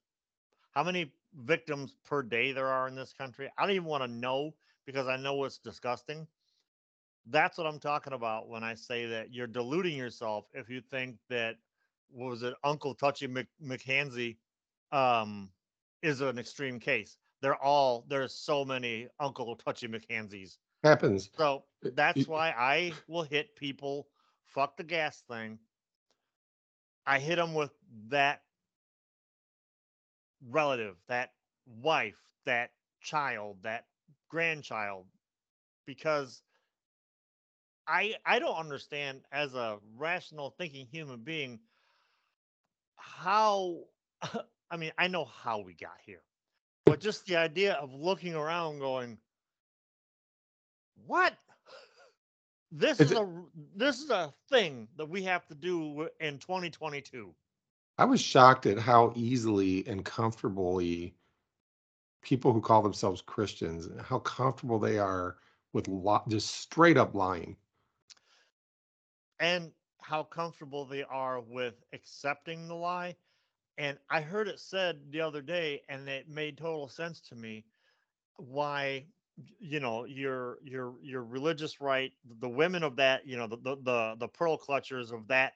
how 0.72 0.84
many 0.84 1.12
victims 1.46 1.96
per 2.06 2.22
day 2.24 2.52
there 2.52 2.68
are 2.68 2.88
in 2.88 2.96
this 2.96 3.14
country? 3.14 3.50
I 3.58 3.64
don't 3.64 3.76
even 3.76 3.88
want 3.88 4.04
to 4.04 4.10
know 4.10 4.54
because 4.86 5.08
I 5.08 5.18
know 5.18 5.44
it's 5.44 5.58
disgusting. 5.58 6.28
That's 7.28 7.58
what 7.58 7.68
I'm 7.68 7.80
talking 7.80 8.14
about 8.14 8.50
when 8.50 8.64
I 8.64 8.74
say 8.74 9.06
that 9.08 9.34
you're 9.34 9.48
deluding 9.48 9.96
yourself 9.96 10.46
if 10.54 10.70
you 10.70 10.82
think 10.82 11.18
that 11.30 11.58
what 12.12 12.30
was 12.30 12.44
it 12.44 12.56
Uncle 12.64 12.96
Touchy 12.96 13.28
Mc, 13.28 13.48
McKenzie 13.64 14.38
um, 14.92 15.50
is 16.02 16.22
an 16.22 16.40
extreme 16.40 16.80
case. 16.80 17.18
They're 17.42 17.62
all 17.62 18.06
there's 18.10 18.34
so 18.34 18.66
many 18.66 19.08
Uncle 19.20 19.56
Touchy 19.56 19.88
McKenzies. 19.88 20.58
Happens. 20.84 21.30
So 21.38 21.64
that's 21.84 22.28
why 22.28 22.54
I 22.58 22.94
will 23.08 23.24
hit 23.24 23.56
people. 23.56 24.08
Fuck 24.46 24.78
the 24.78 24.84
gas 24.84 25.24
thing. 25.30 25.60
I 27.06 27.20
hit 27.20 27.36
them 27.36 27.54
with 27.54 27.72
that 28.10 28.42
relative, 30.48 30.96
that 31.08 31.34
wife, 31.66 32.22
that 32.46 32.72
child, 33.02 33.58
that 33.64 33.86
grandchild, 34.30 35.08
because 35.86 36.44
I 37.88 38.16
I 38.26 38.40
don't 38.40 38.56
understand 38.56 39.24
as 39.32 39.56
a 39.56 39.80
rational 39.96 40.52
thinking 40.52 40.88
human 40.88 41.24
being 41.24 41.60
how 42.96 43.86
I 44.72 44.78
mean 44.78 44.92
I 44.98 45.08
know 45.08 45.26
how 45.26 45.60
we 45.60 45.74
got 45.74 45.98
here, 46.06 46.24
but 46.86 47.00
just 47.00 47.26
the 47.26 47.38
idea 47.38 47.74
of 47.74 47.94
looking 47.94 48.36
around 48.36 48.80
going, 48.80 49.20
what? 51.06 51.34
This 52.72 53.02
Is 53.02 53.12
is 53.12 53.16
a 53.16 53.44
this 53.76 54.00
is 54.02 54.10
a 54.10 54.34
thing 54.50 54.90
that 54.98 55.08
we 55.10 55.24
have 55.24 55.46
to 55.48 55.56
do 55.56 56.10
in 56.20 56.40
2022. 56.40 57.36
I 58.00 58.06
was 58.06 58.22
shocked 58.22 58.66
at 58.66 58.80
how 58.80 59.12
easily 59.18 59.86
and 59.88 60.06
comfortably 60.06 61.16
people 62.22 62.54
who 62.54 62.62
call 62.62 62.82
themselves 62.82 63.22
Christians, 63.22 63.90
how 64.02 64.20
comfortable 64.20 64.80
they 64.80 64.98
are 65.00 65.38
with 65.74 65.88
lo- 65.90 66.24
just 66.30 66.50
straight 66.62 66.98
up 66.98 67.14
lying. 67.14 67.58
and 69.40 69.72
how 70.02 70.24
comfortable 70.24 70.86
they 70.86 71.04
are 71.04 71.42
with 71.42 71.76
accepting 71.94 72.68
the 72.68 72.76
lie. 72.76 73.16
And 73.78 73.98
I 74.10 74.22
heard 74.22 74.48
it 74.48 74.60
said 74.60 75.00
the 75.12 75.22
other 75.22 75.42
day, 75.42 75.82
and 75.90 76.08
it 76.10 76.30
made 76.30 76.58
total 76.58 76.88
sense 76.90 77.22
to 77.30 77.36
me 77.36 77.66
why 78.38 79.06
you 79.60 79.80
know 79.80 80.06
your 80.06 80.60
your 80.64 80.96
your 81.02 81.24
religious 81.24 81.80
right 81.82 82.14
the 82.40 82.50
women 82.50 82.84
of 82.84 82.98
that 82.98 83.26
you 83.28 83.38
know 83.38 83.48
the 83.48 83.58
the 83.58 83.76
the, 83.84 84.16
the 84.20 84.28
pearl 84.28 84.58
clutchers 84.58 85.14
of 85.14 85.28
that 85.28 85.54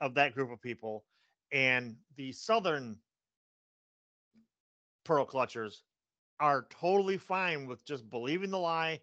of 0.00 0.14
that 0.14 0.34
group 0.34 0.50
of 0.50 0.60
people 0.62 1.04
and 1.52 1.96
the 2.16 2.32
southern 2.32 2.98
pearl 5.04 5.26
clutchers 5.26 5.82
are 6.40 6.66
totally 6.70 7.18
fine 7.18 7.66
with 7.66 7.84
just 7.84 8.08
believing 8.10 8.50
the 8.50 8.58
lie 8.58 9.00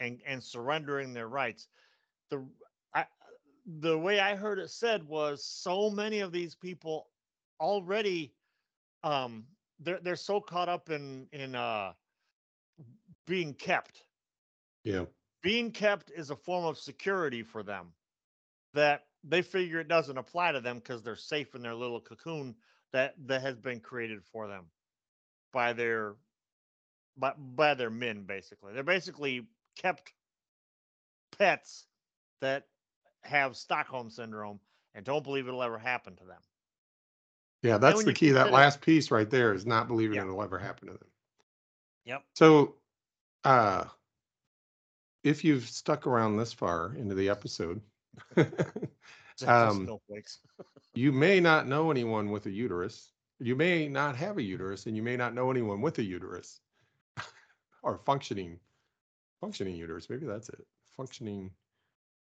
and 0.00 0.20
and 0.26 0.42
surrendering 0.42 1.12
their 1.12 1.28
rights 1.28 1.68
the 2.30 2.46
I, 2.94 3.06
the 3.80 3.98
way 3.98 4.20
I 4.20 4.36
heard 4.36 4.58
it 4.58 4.70
said 4.70 5.04
was 5.04 5.44
so 5.44 5.90
many 5.90 6.20
of 6.20 6.32
these 6.32 6.54
people 6.54 7.08
already 7.60 8.34
um 9.02 9.46
they're 9.80 10.00
they're 10.00 10.16
so 10.16 10.40
caught 10.40 10.68
up 10.68 10.90
in 10.90 11.28
in 11.32 11.54
uh 11.54 11.92
being 13.26 13.54
kept. 13.54 14.04
Yeah. 14.84 15.04
Being 15.42 15.70
kept 15.70 16.10
is 16.10 16.30
a 16.30 16.36
form 16.36 16.64
of 16.64 16.78
security 16.78 17.42
for 17.42 17.62
them 17.62 17.92
that 18.74 19.07
they 19.24 19.42
figure 19.42 19.80
it 19.80 19.88
doesn't 19.88 20.18
apply 20.18 20.52
to 20.52 20.60
them 20.60 20.78
because 20.78 21.02
they're 21.02 21.16
safe 21.16 21.54
in 21.54 21.62
their 21.62 21.74
little 21.74 22.00
cocoon 22.00 22.54
that 22.92 23.14
that 23.26 23.42
has 23.42 23.56
been 23.56 23.80
created 23.80 24.24
for 24.24 24.46
them 24.46 24.64
by 25.52 25.72
their 25.72 26.14
by, 27.16 27.32
by 27.54 27.74
their 27.74 27.90
men 27.90 28.22
basically. 28.24 28.72
They're 28.72 28.82
basically 28.82 29.46
kept 29.76 30.12
pets 31.36 31.86
that 32.40 32.66
have 33.22 33.56
Stockholm 33.56 34.10
syndrome 34.10 34.60
and 34.94 35.04
don't 35.04 35.24
believe 35.24 35.48
it'll 35.48 35.62
ever 35.62 35.78
happen 35.78 36.16
to 36.16 36.24
them. 36.24 36.40
Yeah, 37.62 37.78
that's 37.78 38.04
the 38.04 38.12
key. 38.12 38.30
That 38.30 38.52
last 38.52 38.80
piece 38.80 39.10
right 39.10 39.28
there 39.28 39.52
is 39.52 39.66
not 39.66 39.88
believing 39.88 40.16
Yeah. 40.16 40.22
it'll 40.22 40.42
ever 40.42 40.58
happen 40.58 40.88
to 40.88 40.94
them. 40.94 41.10
Yep. 42.04 42.24
So, 42.34 42.76
uh, 43.44 43.84
if 45.24 45.44
you've 45.44 45.68
stuck 45.68 46.06
around 46.06 46.36
this 46.36 46.52
far 46.52 46.94
into 46.94 47.14
the 47.14 47.28
episode, 47.28 47.80
Um, 49.46 49.84
snowflakes. 49.84 50.40
you 50.94 51.12
may 51.12 51.40
not 51.40 51.66
know 51.68 51.90
anyone 51.90 52.30
with 52.30 52.46
a 52.46 52.50
uterus. 52.50 53.12
You 53.38 53.54
may 53.54 53.88
not 53.88 54.16
have 54.16 54.38
a 54.38 54.42
uterus, 54.42 54.86
and 54.86 54.96
you 54.96 55.02
may 55.02 55.16
not 55.16 55.34
know 55.34 55.50
anyone 55.50 55.80
with 55.80 55.98
a 55.98 56.02
uterus 56.02 56.60
or 57.82 57.98
functioning, 57.98 58.60
functioning 59.40 59.76
uterus. 59.76 60.10
Maybe 60.10 60.26
that's 60.26 60.48
it. 60.50 60.66
Functioning 60.96 61.54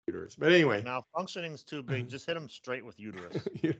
uterus. 0.06 0.36
But 0.36 0.52
anyway, 0.52 0.82
Now 0.82 1.02
functioning's 1.14 1.64
too 1.64 1.82
big. 1.82 2.08
Just 2.08 2.26
hit 2.26 2.34
them 2.34 2.48
straight 2.48 2.84
with 2.84 2.98
uterus. 2.98 3.48
Yeah. 3.62 3.72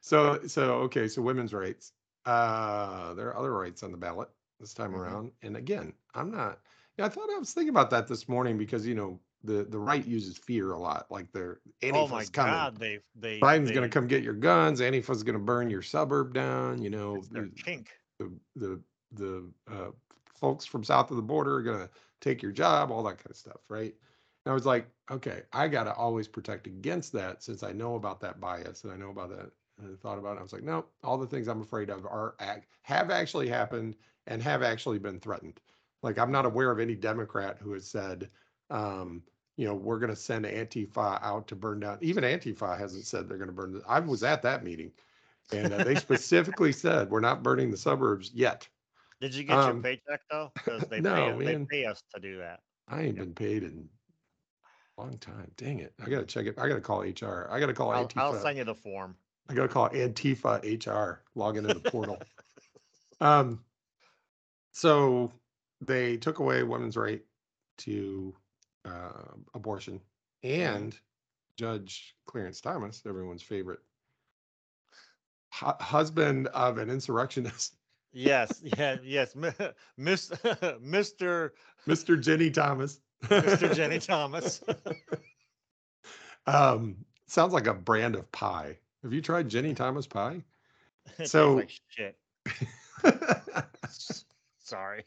So, 0.00 0.46
so, 0.46 0.74
okay, 0.82 1.08
so 1.08 1.22
women's 1.22 1.54
rights. 1.54 1.92
Uh, 2.24 3.14
there 3.14 3.28
are 3.28 3.36
other 3.36 3.52
rights 3.52 3.82
on 3.82 3.90
the 3.92 3.96
ballot 3.98 4.28
this 4.60 4.74
time 4.74 4.92
Mhm. 4.92 4.98
around. 5.00 5.32
And 5.42 5.56
again, 5.56 5.94
I'm 6.14 6.30
not, 6.30 6.60
yeah, 6.96 7.06
I 7.06 7.08
thought 7.08 7.30
I 7.30 7.38
was 7.38 7.52
thinking 7.54 7.70
about 7.70 7.90
that 7.90 8.06
this 8.06 8.28
morning 8.28 8.58
because, 8.58 8.86
you 8.86 8.94
know, 8.94 9.20
the, 9.44 9.64
the 9.64 9.78
right 9.78 10.06
uses 10.06 10.38
fear 10.38 10.72
a 10.72 10.78
lot, 10.78 11.06
like 11.10 11.30
they're, 11.32 11.60
oh 11.92 12.08
my 12.08 12.24
coming. 12.24 12.52
God, 12.52 12.76
they 12.76 12.98
they 13.14 13.40
Biden's 13.40 13.68
they, 13.68 13.74
gonna 13.74 13.88
come 13.88 14.06
get 14.06 14.22
your 14.22 14.34
guns. 14.34 14.80
Antifa's 14.80 15.22
gonna 15.22 15.38
burn 15.38 15.70
your 15.70 15.82
suburb 15.82 16.32
down, 16.34 16.82
you 16.82 16.90
know, 16.90 17.22
their 17.30 17.44
the, 17.44 17.50
kink. 17.62 17.90
the, 18.18 18.32
the, 18.56 18.80
the, 19.12 19.50
uh, 19.70 19.90
folks 20.34 20.64
from 20.64 20.82
south 20.82 21.10
of 21.10 21.16
the 21.16 21.22
border 21.22 21.56
are 21.56 21.62
gonna 21.62 21.88
take 22.20 22.42
your 22.42 22.52
job, 22.52 22.90
all 22.90 23.02
that 23.02 23.18
kind 23.18 23.30
of 23.30 23.36
stuff, 23.36 23.60
right? 23.68 23.94
And 24.44 24.50
I 24.50 24.54
was 24.54 24.66
like, 24.66 24.86
okay, 25.10 25.42
I 25.52 25.68
gotta 25.68 25.94
always 25.94 26.28
protect 26.28 26.66
against 26.66 27.12
that 27.12 27.42
since 27.42 27.62
I 27.62 27.72
know 27.72 27.94
about 27.94 28.20
that 28.20 28.40
bias 28.40 28.84
and 28.84 28.92
I 28.92 28.96
know 28.96 29.10
about 29.10 29.30
that. 29.30 29.50
And 29.78 29.92
I 29.92 29.96
thought 30.02 30.18
about 30.18 30.36
it. 30.36 30.40
I 30.40 30.42
was 30.42 30.52
like, 30.52 30.62
no, 30.62 30.84
all 31.02 31.18
the 31.18 31.26
things 31.26 31.48
I'm 31.48 31.62
afraid 31.62 31.90
of 31.90 32.06
are 32.06 32.34
act 32.40 32.66
have 32.82 33.10
actually 33.10 33.48
happened 33.48 33.96
and 34.26 34.42
have 34.42 34.62
actually 34.62 34.98
been 34.98 35.18
threatened. 35.18 35.60
Like 36.02 36.18
I'm 36.18 36.32
not 36.32 36.46
aware 36.46 36.70
of 36.70 36.80
any 36.80 36.94
Democrat 36.94 37.58
who 37.60 37.72
has 37.72 37.86
said, 37.88 38.28
um, 38.70 39.22
you 39.56 39.66
know, 39.66 39.74
we're 39.74 39.98
gonna 39.98 40.16
send 40.16 40.44
Antifa 40.44 41.22
out 41.22 41.48
to 41.48 41.56
burn 41.56 41.80
down. 41.80 41.98
Even 42.00 42.24
Antifa 42.24 42.78
hasn't 42.78 43.04
said 43.04 43.28
they're 43.28 43.38
gonna 43.38 43.52
burn. 43.52 43.72
The, 43.72 43.82
I 43.86 44.00
was 44.00 44.22
at 44.22 44.42
that 44.42 44.64
meeting, 44.64 44.92
and 45.52 45.72
uh, 45.72 45.84
they 45.84 45.96
specifically 45.96 46.72
said 46.72 47.10
we're 47.10 47.20
not 47.20 47.42
burning 47.42 47.70
the 47.70 47.76
suburbs 47.76 48.30
yet. 48.34 48.68
Did 49.20 49.34
you 49.34 49.44
get 49.44 49.58
um, 49.58 49.74
your 49.74 49.82
paycheck 49.82 50.20
though? 50.30 50.50
Because 50.64 50.88
they 50.88 51.00
no, 51.00 51.14
pay 51.14 51.44
man. 51.44 51.66
they 51.68 51.82
pay 51.82 51.86
us 51.86 52.02
to 52.14 52.20
do 52.20 52.38
that. 52.38 52.60
I 52.88 53.02
ain't 53.02 53.16
Yep. 53.16 53.24
been 53.24 53.34
paid 53.34 53.62
in 53.62 53.88
a 54.98 55.00
long 55.00 55.18
time. 55.18 55.50
Dang 55.56 55.78
it. 55.78 55.94
I 56.04 56.08
gotta 56.08 56.26
check 56.26 56.46
it. 56.46 56.58
I 56.58 56.68
gotta 56.68 56.80
call 56.80 57.02
HR. 57.02 57.48
I 57.50 57.60
gotta 57.60 57.74
call 57.74 57.92
I'll, 57.92 58.10
I'll 58.16 58.34
send 58.34 58.58
you 58.58 58.64
the 58.64 58.74
form. 58.74 59.16
I 59.48 59.54
gotta 59.54 59.68
call 59.68 59.88
Antifa 59.90 60.62
HR, 60.64 61.24
log 61.34 61.56
into 61.56 61.72
the 61.72 61.80
portal. 61.80 62.18
Um, 63.20 63.60
so 64.72 65.30
they 65.80 66.16
took 66.16 66.40
away 66.40 66.64
women's 66.64 66.96
right 66.96 67.22
to 67.78 68.34
uh, 68.84 69.34
abortion 69.54 70.00
and 70.42 70.98
Judge 71.56 72.16
Clarence 72.26 72.60
Thomas, 72.60 73.02
everyone's 73.06 73.42
favorite 73.42 73.80
hu- 75.54 75.72
husband 75.80 76.48
of 76.48 76.78
an 76.78 76.90
insurrectionist, 76.90 77.76
Yes, 78.12 78.60
yeah, 78.78 78.96
yes, 79.02 79.34
mi- 79.34 79.50
Miss, 79.96 80.28
Mr. 80.28 81.50
Mr. 81.88 82.20
Jenny 82.20 82.50
Thomas. 82.50 83.00
Mr. 83.24 83.74
Jenny 83.74 83.98
Thomas. 83.98 84.62
um, 86.46 86.96
sounds 87.26 87.52
like 87.52 87.66
a 87.66 87.74
brand 87.74 88.14
of 88.14 88.30
pie. 88.32 88.76
Have 89.02 89.12
you 89.12 89.22
tried 89.22 89.48
Jenny 89.48 89.74
Thomas 89.74 90.06
pie? 90.06 90.42
So- 91.24 91.54
like 91.54 91.72
shit. 91.88 92.16
Sorry. 94.58 95.04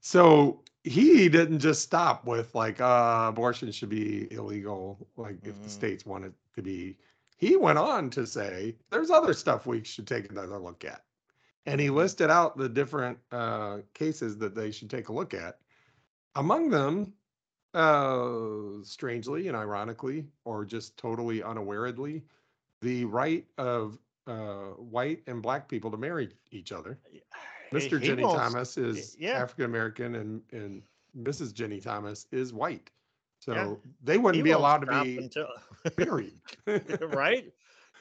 so 0.00 0.62
he 0.88 1.28
didn't 1.28 1.60
just 1.60 1.82
stop 1.82 2.26
with 2.26 2.54
like 2.54 2.80
uh 2.80 3.26
abortion 3.28 3.70
should 3.72 3.90
be 3.90 4.32
illegal 4.32 5.08
like 5.16 5.38
if 5.44 5.62
the 5.62 5.68
Mhm. 5.68 5.72
states 5.72 6.06
want 6.06 6.24
it 6.24 6.32
to 6.54 6.62
be. 6.62 6.98
He 7.36 7.56
went 7.56 7.78
on 7.78 8.10
to 8.10 8.26
say 8.26 8.76
there's 8.90 9.10
other 9.10 9.34
stuff 9.34 9.66
we 9.66 9.84
should 9.84 10.06
take 10.06 10.30
another 10.30 10.58
look 10.58 10.84
at. 10.84 11.04
And 11.66 11.80
he 11.80 11.90
listed 11.90 12.30
out 12.30 12.56
the 12.56 12.68
different 12.68 13.18
uh 13.32 13.78
cases 13.94 14.38
that 14.38 14.54
they 14.54 14.70
should 14.70 14.90
take 14.90 15.08
a 15.08 15.12
look 15.12 15.34
at. 15.34 15.60
Among 16.36 16.70
them 16.70 17.14
uh 17.74 18.82
strangely 18.82 19.48
and 19.48 19.56
ironically 19.56 20.28
or 20.44 20.64
just 20.64 20.96
totally 20.98 21.42
unawarely, 21.42 22.24
the 22.80 23.04
right 23.04 23.46
of 23.58 23.98
uh 24.26 24.70
white 24.76 25.22
and 25.26 25.42
black 25.42 25.68
people 25.68 25.90
to 25.90 25.96
marry 25.96 26.30
each 26.50 26.72
other 26.72 26.98
Mr. 27.72 28.00
Jenny 28.00 28.22
won't- 28.24 28.38
Thomas 28.38 28.76
is 28.78 29.16
yeah. 29.18 29.32
African 29.32 29.64
American 29.66 30.14
and 30.16 30.42
and 30.52 30.82
Mrs. 31.16 31.52
Jenny 31.52 31.80
Thomas 31.80 32.26
is 32.32 32.52
white. 32.52 32.90
So 33.40 33.52
Yeah. 33.52 33.74
they 34.02 34.18
wouldn't 34.18 34.42
be 34.44 34.50
allowed 34.50 34.78
to 34.86 35.02
be 35.02 35.18
until 35.18 35.48
married. 35.98 36.34
right. 37.00 37.52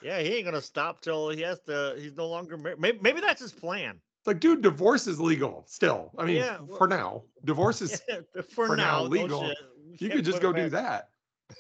Yeah, 0.02 0.20
he 0.20 0.36
ain't 0.36 0.46
gonna 0.46 0.62
stop 0.62 1.02
till 1.02 1.30
he 1.30 1.42
has 1.42 1.60
to. 1.62 1.96
He's 1.98 2.16
no 2.16 2.28
longer 2.28 2.58
married. 2.58 2.80
Maybe, 2.80 3.00
maybe 3.02 3.22
that's 3.22 3.42
his 3.42 3.52
plan. 3.52 4.00
like, 4.26 4.40
dude, 4.40 4.62
divorce 4.62 5.08
is 5.08 5.20
legal 5.20 5.64
still. 5.68 6.12
I 6.18 6.26
mean, 6.26 6.36
Yeah, 6.38 6.58
for 6.78 6.88
now, 6.88 7.24
divorce 7.46 7.82
is 7.82 8.02
for, 8.34 8.68
for 8.68 8.76
now 8.76 9.00
now, 9.00 9.04
legal. 9.04 9.42
We 9.42 9.98
you 10.00 10.10
could 10.10 10.26
just 10.26 10.42
go 10.42 10.52
do 10.54 10.70
that. 10.70 11.10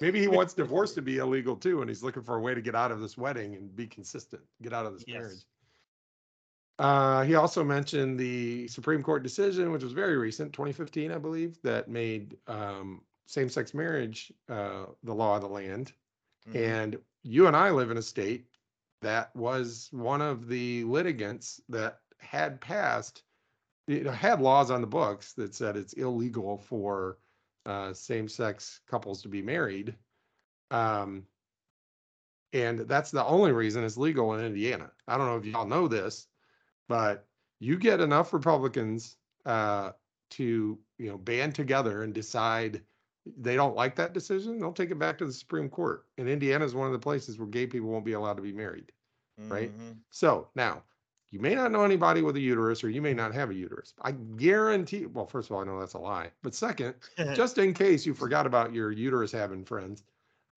Maybe 0.01 0.19
he 0.19 0.27
wants 0.27 0.53
divorce 0.53 0.93
to 0.95 1.01
be 1.01 1.17
illegal 1.17 1.55
too, 1.55 1.79
and 1.81 1.89
he's 1.89 2.03
looking 2.03 2.21
for 2.23 2.35
a 2.35 2.41
way 2.41 2.53
to 2.53 2.61
get 2.61 2.75
out 2.75 2.91
of 2.91 2.99
this 2.99 3.17
wedding 3.17 3.55
and 3.55 3.73
be 3.75 3.87
consistent, 3.87 4.41
get 4.61 4.73
out 4.73 4.85
of 4.85 4.93
this 4.93 5.05
Yes. 5.07 5.17
marriage. 5.17 5.39
Uh, 6.79 7.23
he 7.23 7.35
also 7.35 7.63
mentioned 7.63 8.19
the 8.19 8.67
Supreme 8.67 9.01
Court 9.01 9.23
decision, 9.23 9.71
which 9.71 9.83
was 9.83 9.93
very 9.93 10.17
recent, 10.17 10.53
2015, 10.53 11.11
I 11.11 11.17
believe, 11.17 11.59
that 11.63 11.87
made 11.89 12.37
um, 12.47 13.01
same-sex 13.25 13.73
marriage 13.73 14.31
uh, 14.47 14.85
the 15.03 15.13
law 15.13 15.35
of 15.35 15.41
the 15.41 15.49
land. 15.49 15.93
Mhm. 16.47 16.55
And 16.55 16.99
you 17.23 17.47
and 17.47 17.55
I 17.55 17.71
live 17.71 17.89
in 17.89 17.97
a 17.97 18.01
state 18.01 18.45
that 19.01 19.35
was 19.35 19.89
one 19.91 20.21
of 20.21 20.47
the 20.47 20.83
litigants 20.83 21.61
that 21.69 21.99
had 22.19 22.61
passed, 22.61 23.23
you 23.87 24.03
know, 24.03 24.11
had 24.11 24.41
laws 24.41 24.71
on 24.71 24.81
the 24.81 24.87
books 24.87 25.33
that 25.33 25.55
said 25.55 25.77
it's 25.77 25.93
illegal 25.93 26.59
for 26.59 27.17
uh, 27.65 27.91
same-sex 27.93 28.81
couples 28.87 29.21
to 29.23 29.27
be 29.27 29.41
married. 29.41 29.95
Um, 30.71 31.25
and 32.53 32.79
that's 32.79 33.11
the 33.11 33.25
only 33.25 33.51
reason 33.51 33.83
it's 33.83 33.97
legal 33.97 34.33
in 34.35 34.45
Indiana. 34.45 34.91
I 35.07 35.17
don't 35.17 35.27
know 35.27 35.37
if 35.37 35.45
y'all 35.45 35.67
know 35.67 35.87
this, 35.87 36.27
but 36.87 37.27
you 37.59 37.77
get 37.77 38.01
enough 38.01 38.33
Republicans 38.33 39.17
uh, 39.45 39.91
to, 40.31 40.77
you 40.97 41.09
know, 41.09 41.17
band 41.17 41.55
together 41.55 42.03
and 42.03 42.13
decide 42.13 42.81
they 43.37 43.55
don't 43.55 43.75
like 43.75 43.95
that 43.95 44.13
decision, 44.13 44.59
they'll 44.59 44.71
take 44.73 44.91
it 44.91 44.99
back 44.99 45.17
to 45.17 45.25
the 45.25 45.33
Supreme 45.33 45.69
Court. 45.69 46.05
And 46.17 46.29
Indiana 46.29 46.63
is 46.65 46.75
one 46.75 46.87
of 46.87 46.93
the 46.93 46.99
places 46.99 47.37
where 47.37 47.47
gay 47.47 47.67
people 47.67 47.89
won't 47.89 48.05
be 48.05 48.13
allowed 48.13 48.37
to 48.37 48.43
be 48.43 48.53
married. 48.53 48.91
right? 49.49 49.71
Mhm. 49.77 49.97
So 50.09 50.49
now 50.55 50.83
you 51.29 51.39
may 51.39 51.53
not 51.53 51.71
know 51.71 51.83
anybody 51.83 52.21
with 52.23 52.35
a 52.37 52.39
uterus 52.39 52.83
or 52.83 52.89
you 52.89 53.01
may 53.01 53.13
not 53.13 53.33
have 53.33 53.49
a 53.51 53.53
uterus. 53.53 53.93
I 54.01 54.11
guarantee, 54.13 55.05
well, 55.05 55.27
first 55.27 55.49
of 55.49 55.55
all, 55.55 55.61
I 55.61 55.65
know 55.65 55.79
that's 55.79 55.93
a 55.93 55.99
lie. 55.99 56.31
But 56.41 56.55
second, 56.55 56.95
just 57.35 57.57
in 57.59 57.73
case 57.73 58.05
you 58.05 58.13
forgot 58.15 58.47
about 58.47 58.73
your 58.73 58.91
uterus 58.91 59.31
having 59.31 59.63
friends, 59.65 60.03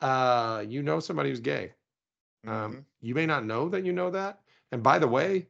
uh, 0.00 0.64
you 0.66 0.82
know 0.82 1.00
somebody 1.00 1.28
who's 1.30 1.40
gay. 1.40 1.74
Um, 2.46 2.72
Mhm. 2.76 2.84
You 3.00 3.14
may 3.14 3.26
not 3.26 3.44
know 3.44 3.68
that 3.68 3.84
you 3.84 3.92
know 3.92 4.10
that. 4.10 4.40
And 4.72 4.82
by 4.82 4.98
the 4.98 5.08
way, 5.08 5.48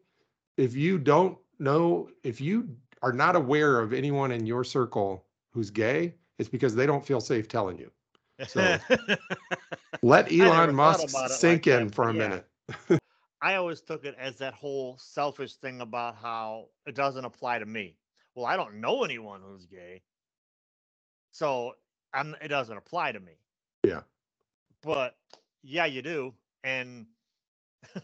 if 0.60 0.74
you 0.74 0.98
don't 0.98 1.38
know, 1.58 2.08
if 2.22 2.40
you 2.40 2.68
are 3.02 3.12
not 3.12 3.36
aware 3.36 3.80
of 3.80 3.92
anyone 3.92 4.30
in 4.32 4.46
your 4.46 4.64
circle 4.64 5.24
who's 5.52 5.70
gay, 5.70 6.14
it's 6.38 6.48
because 6.48 6.74
they 6.74 6.86
don't 6.86 7.04
feel 7.04 7.20
safe 7.20 7.48
telling 7.48 7.78
you. 7.78 7.90
So, 8.46 8.78
Let 10.02 10.32
Elon 10.32 10.74
Musk 10.74 11.08
sink 11.28 11.66
like 11.66 11.80
in 11.80 11.86
that, 11.86 11.94
for 11.94 12.08
a 12.08 12.14
yeah. 12.14 12.18
minute. 12.18 12.46
I 13.42 13.54
always 13.54 13.80
took 13.80 14.04
it 14.04 14.14
as 14.18 14.36
that 14.36 14.54
whole 14.54 14.96
selfish 14.98 15.54
thing 15.56 15.80
about 15.80 16.16
how 16.16 16.66
it 16.86 16.94
doesn't 16.94 17.24
apply 17.24 17.58
to 17.58 17.66
me. 17.66 17.96
Well, 18.34 18.46
I 18.46 18.56
don't 18.56 18.80
know 18.80 19.02
anyone 19.04 19.40
who's 19.44 19.66
gay, 19.66 20.02
so 21.32 21.74
I'm, 22.14 22.34
it 22.42 22.48
doesn't 22.48 22.76
apply 22.76 23.12
to 23.12 23.20
me. 23.20 23.32
Yeah. 23.84 24.00
But 24.82 25.16
yeah, 25.62 25.86
you 25.86 26.00
do, 26.02 26.34
and 26.64 27.06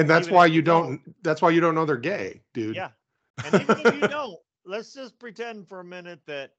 And 0.00 0.08
that's 0.08 0.26
even 0.26 0.34
why 0.34 0.46
you 0.46 0.54
you 0.54 0.62
don't, 0.62 1.00
that's 1.22 1.42
why 1.42 1.50
you 1.50 1.60
don't 1.60 1.74
know 1.74 1.84
they're 1.84 1.96
gay, 1.96 2.42
dude. 2.54 2.76
yeah, 2.76 2.90
and 3.44 3.54
even 3.60 3.80
if 3.84 3.94
you 3.94 4.00
don't, 4.08 4.36
let's 4.64 4.92
just 4.94 5.18
pretend 5.18 5.68
for 5.68 5.80
a 5.80 5.84
minute 5.84 6.20
that 6.26 6.52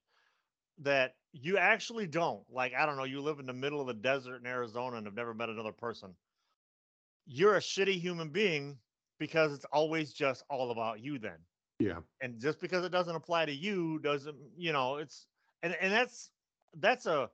that 0.78 1.14
you 1.32 1.58
actually 1.58 2.06
don't. 2.06 2.42
Like 2.50 2.72
I 2.74 2.86
don't 2.86 2.96
know, 2.96 3.04
you 3.04 3.20
live 3.20 3.38
in 3.38 3.46
the 3.46 3.52
middle 3.52 3.80
of 3.80 3.86
the 3.86 3.94
desert 3.94 4.36
in 4.36 4.46
Arizona 4.46 4.96
and 4.96 5.06
have 5.06 5.14
never 5.14 5.34
met 5.34 5.48
another 5.48 5.72
person. 5.72 6.14
You're 7.26 7.56
a 7.56 7.60
shitty 7.60 8.00
human 8.00 8.30
being 8.30 8.78
because 9.18 9.52
it's 9.52 9.64
always 9.72 10.12
just 10.12 10.44
all 10.50 10.70
about 10.70 11.00
you 11.00 11.18
then. 11.18 11.38
Yeah. 11.78 11.98
And 12.20 12.40
just 12.40 12.60
because 12.60 12.84
it 12.84 12.92
doesn't 12.92 13.14
apply 13.14 13.46
to 13.46 13.52
you 13.52 13.98
doesn't, 14.00 14.36
you 14.56 14.72
know, 14.72 14.96
it's 14.96 15.26
and 15.62 15.76
and 15.80 15.92
that's 15.92 16.30
that's 16.78 17.06
a 17.06 17.30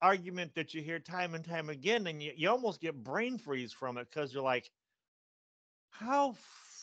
argument 0.00 0.54
that 0.54 0.74
you 0.74 0.82
hear 0.82 0.98
time 0.98 1.34
and 1.34 1.44
time 1.44 1.70
again 1.70 2.08
and 2.08 2.22
you, 2.22 2.32
you 2.36 2.50
almost 2.50 2.80
get 2.80 3.04
brain 3.04 3.38
freeze 3.38 3.72
from 3.72 3.96
it 3.96 4.08
because 4.10 4.34
you're 4.34 4.42
like 4.42 4.70
how 5.92 6.32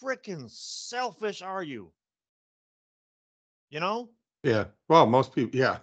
freaking 0.02 0.50
selfish 0.50 1.42
are 1.42 1.64
you 1.64 1.94
you 3.70 3.80
know 3.80 4.10
Yeah. 4.44 4.66
Well, 4.88 5.06
most 5.06 5.34
people, 5.34 5.58
yeah. 5.58 5.80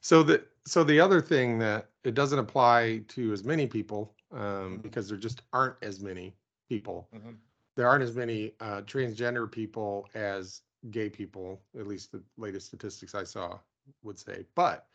So 0.00 0.22
the 0.22 0.44
so 0.66 0.84
the 0.84 1.00
other 1.00 1.20
thing 1.20 1.58
that 1.58 1.90
it 2.04 2.14
doesn't 2.14 2.38
apply 2.38 3.04
to 3.08 3.32
as 3.32 3.44
many 3.44 3.66
people 3.66 4.14
um, 4.32 4.78
Mhm. 4.78 4.82
because 4.82 5.08
there 5.08 5.18
just 5.18 5.42
aren't 5.52 5.76
as 5.82 6.00
many 6.00 6.36
people. 6.68 7.08
Mhm. 7.12 7.38
There 7.76 7.88
aren't 7.88 8.02
as 8.04 8.14
many 8.16 8.54
uh, 8.60 8.82
transgender 8.82 9.50
people 9.50 10.08
as 10.14 10.62
gay 10.90 11.10
people. 11.10 11.62
At 11.78 11.86
least 11.86 12.12
the 12.12 12.22
latest 12.36 12.66
statistics 12.68 13.14
I 13.14 13.24
saw 13.24 13.60
would 14.02 14.18
say. 14.18 14.46
But 14.54 14.88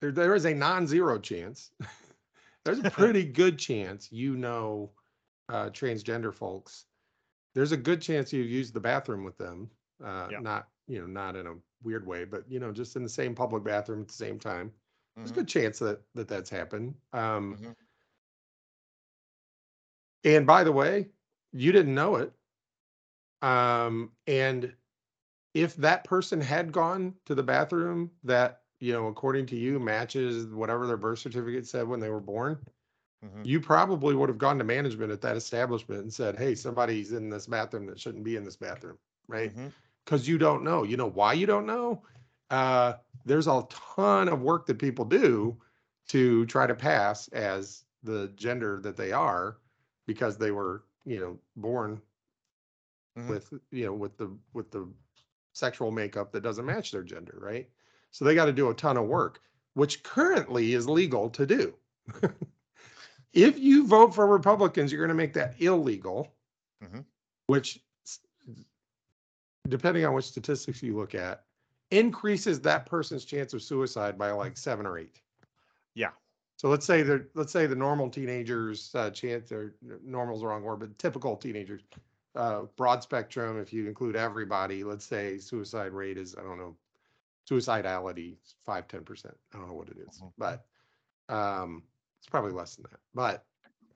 there 0.00 0.12
there 0.12 0.34
is 0.34 0.46
a 0.46 0.54
non-zero 0.54 1.18
chance. 1.18 1.72
There's 2.64 2.80
a 2.80 2.84
pretty 2.84 3.24
good 3.24 3.58
chance 3.58 4.12
you 4.12 4.36
know 4.36 4.92
uh, 5.48 5.70
transgender 5.70 6.34
folks. 6.34 6.86
There's 7.54 7.72
a 7.72 7.76
good 7.76 8.00
chance 8.02 8.32
you've 8.32 8.48
used 8.50 8.74
the 8.74 8.80
bathroom 8.80 9.24
with 9.24 9.36
them. 9.38 9.70
Uh, 10.02 10.32
Yeah. 10.32 10.38
Not 10.38 10.70
you 10.86 11.00
know 11.00 11.06
not 11.06 11.36
in 11.36 11.46
a 11.46 11.56
weird 11.82 12.06
way, 12.06 12.24
but 12.24 12.50
you 12.50 12.58
know 12.60 12.72
just 12.72 12.96
in 12.96 13.02
the 13.02 13.08
same 13.08 13.34
public 13.34 13.64
bathroom 13.64 14.02
at 14.02 14.08
the 14.08 14.14
same 14.14 14.38
time. 14.38 14.72
There's 15.22 15.30
a 15.32 15.34
Mhm. 15.34 15.40
good 15.40 15.48
chance 15.48 15.78
that 15.80 16.02
that 16.14 16.28
that's 16.28 16.50
happened. 16.50 16.96
Um, 17.12 17.60
Mhm. 17.60 17.74
And 20.24 20.46
by 20.46 20.64
the 20.64 20.72
way, 20.72 21.10
you 21.52 21.72
didn't 21.72 21.94
know 21.94 22.16
it. 22.16 22.32
Um, 23.42 24.12
and 24.26 24.74
if 25.54 25.76
that 25.76 26.04
person 26.04 26.40
had 26.40 26.72
gone 26.72 27.16
to 27.26 27.34
the 27.34 27.42
bathroom 27.42 28.12
that, 28.24 28.64
you 28.80 28.92
know, 28.92 29.08
according 29.08 29.46
to 29.48 29.56
you 29.56 29.80
matches 29.80 30.46
whatever 30.48 30.86
their 30.86 30.96
birth 30.98 31.20
certificate 31.20 31.66
said 31.66 31.88
when 31.88 32.00
they 32.00 32.10
were 32.10 32.20
born, 32.20 32.64
Mhm. 33.22 33.44
you 33.44 33.60
probably 33.60 34.14
would 34.14 34.28
have 34.28 34.38
gone 34.38 34.58
to 34.58 34.64
management 34.64 35.12
at 35.12 35.20
that 35.22 35.36
establishment 35.36 36.02
and 36.02 36.12
said, 36.12 36.36
Hey, 36.36 36.54
somebody's 36.54 37.12
in 37.12 37.30
this 37.30 37.46
bathroom 37.46 37.86
that 37.86 37.98
shouldn't 38.00 38.24
be 38.24 38.36
in 38.36 38.44
this 38.44 38.56
bathroom, 38.56 38.98
right? 39.28 39.54
Because 40.04 40.28
you 40.28 40.38
don't 40.38 40.64
know. 40.64 40.82
You 40.82 40.96
know 40.96 41.08
why 41.10 41.32
you 41.34 41.46
don't 41.46 41.66
know? 41.66 42.04
Uh, 42.50 42.94
there's 43.24 43.46
a 43.46 43.66
ton 43.70 44.28
of 44.28 44.42
work 44.42 44.66
that 44.66 44.78
people 44.78 45.04
do 45.04 45.60
to 46.08 46.44
try 46.46 46.66
to 46.66 46.74
pass 46.74 47.28
as 47.28 47.84
the 48.02 48.28
gender 48.34 48.80
that 48.82 48.96
they 48.96 49.12
are 49.12 49.58
because 50.06 50.36
they 50.38 50.50
were, 50.50 50.84
you 51.04 51.20
know, 51.20 51.38
born 51.56 52.02
Mhm. 53.16 53.40
with, 53.40 53.52
you 53.70 53.84
know, 53.84 53.94
with 53.94 54.16
the 54.16 54.36
with 54.52 54.70
the 54.70 54.92
sexual 55.52 55.90
makeup 55.90 56.32
that 56.32 56.42
doesn't 56.42 56.66
match 56.66 56.90
their 56.92 57.02
gender, 57.02 57.38
right? 57.40 57.70
So 58.10 58.24
they 58.24 58.34
got 58.34 58.46
to 58.46 58.52
do 58.52 58.70
a 58.70 58.74
ton 58.74 58.96
of 58.96 59.06
work, 59.06 59.40
which 59.74 60.02
currently 60.02 60.74
is 60.74 60.88
legal 60.88 61.30
to 61.30 61.46
do. 61.46 61.78
if 63.32 63.58
you 63.58 63.86
vote 63.86 64.14
for 64.14 64.26
Republicans, 64.26 64.92
you're 64.92 65.00
going 65.00 65.16
to 65.16 65.20
make 65.22 65.32
that 65.34 65.60
illegal, 65.60 66.34
Mhm. 66.82 67.04
which, 67.46 67.84
depending 69.68 70.04
on 70.04 70.14
which 70.14 70.26
statistics 70.26 70.82
you 70.82 70.96
look 70.96 71.14
at, 71.14 71.44
increases 71.90 72.60
that 72.60 72.86
person's 72.86 73.24
chance 73.24 73.52
of 73.52 73.62
suicide 73.62 74.16
by 74.18 74.30
like 74.30 74.56
seven 74.56 74.86
or 74.86 74.98
eight. 74.98 75.20
Yeah. 75.94 76.10
So 76.56 76.68
let's 76.68 76.86
say 76.86 77.02
the 77.02 77.26
let's 77.34 77.52
say 77.52 77.66
the 77.66 77.74
normal 77.74 78.10
teenagers 78.10 78.94
uh, 78.94 79.10
chance 79.10 79.50
or 79.50 79.74
normal's 80.02 80.40
the 80.40 80.46
wrong 80.46 80.62
word, 80.62 80.80
but 80.80 80.98
typical 80.98 81.36
teenagers, 81.36 81.82
uh, 82.34 82.62
broad 82.76 83.02
spectrum. 83.02 83.58
If 83.58 83.72
you 83.72 83.88
include 83.88 84.14
everybody, 84.14 84.84
let's 84.84 85.04
say 85.04 85.38
suicide 85.38 85.92
rate 85.92 86.18
is 86.18 86.36
I 86.36 86.42
don't 86.42 86.58
know, 86.58 86.76
suicidality 87.48 88.36
five 88.64 88.88
ten 88.88 89.04
percent. 89.04 89.36
I 89.54 89.58
don't 89.58 89.68
know 89.68 89.74
what 89.74 89.88
it 89.88 89.96
is, 89.98 90.20
Mhm. 90.20 90.32
but 90.36 90.66
um, 91.28 91.82
it's 92.20 92.28
probably 92.28 92.52
less 92.52 92.76
than 92.76 92.84
that. 92.90 93.00
But 93.14 93.46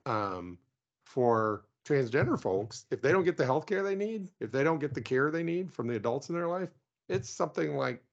um, 0.05 0.57
for 1.05 1.65
transgender 1.85 2.39
folks, 2.39 2.85
if 2.91 3.01
they 3.01 3.11
don't 3.11 3.23
get 3.23 3.37
the 3.37 3.45
health 3.45 3.67
care 3.67 3.83
they 3.83 3.95
need, 3.95 4.31
if 4.39 4.51
they 4.51 4.63
don't 4.63 4.79
get 4.79 4.93
the 4.93 5.01
care 5.01 5.31
they 5.31 5.43
need 5.43 5.71
from 5.71 5.87
the 5.87 5.95
adults 5.95 6.29
in 6.29 6.35
their 6.35 6.47
life, 6.47 6.69
it's 7.09 7.29
something 7.29 7.75
like 7.77 8.03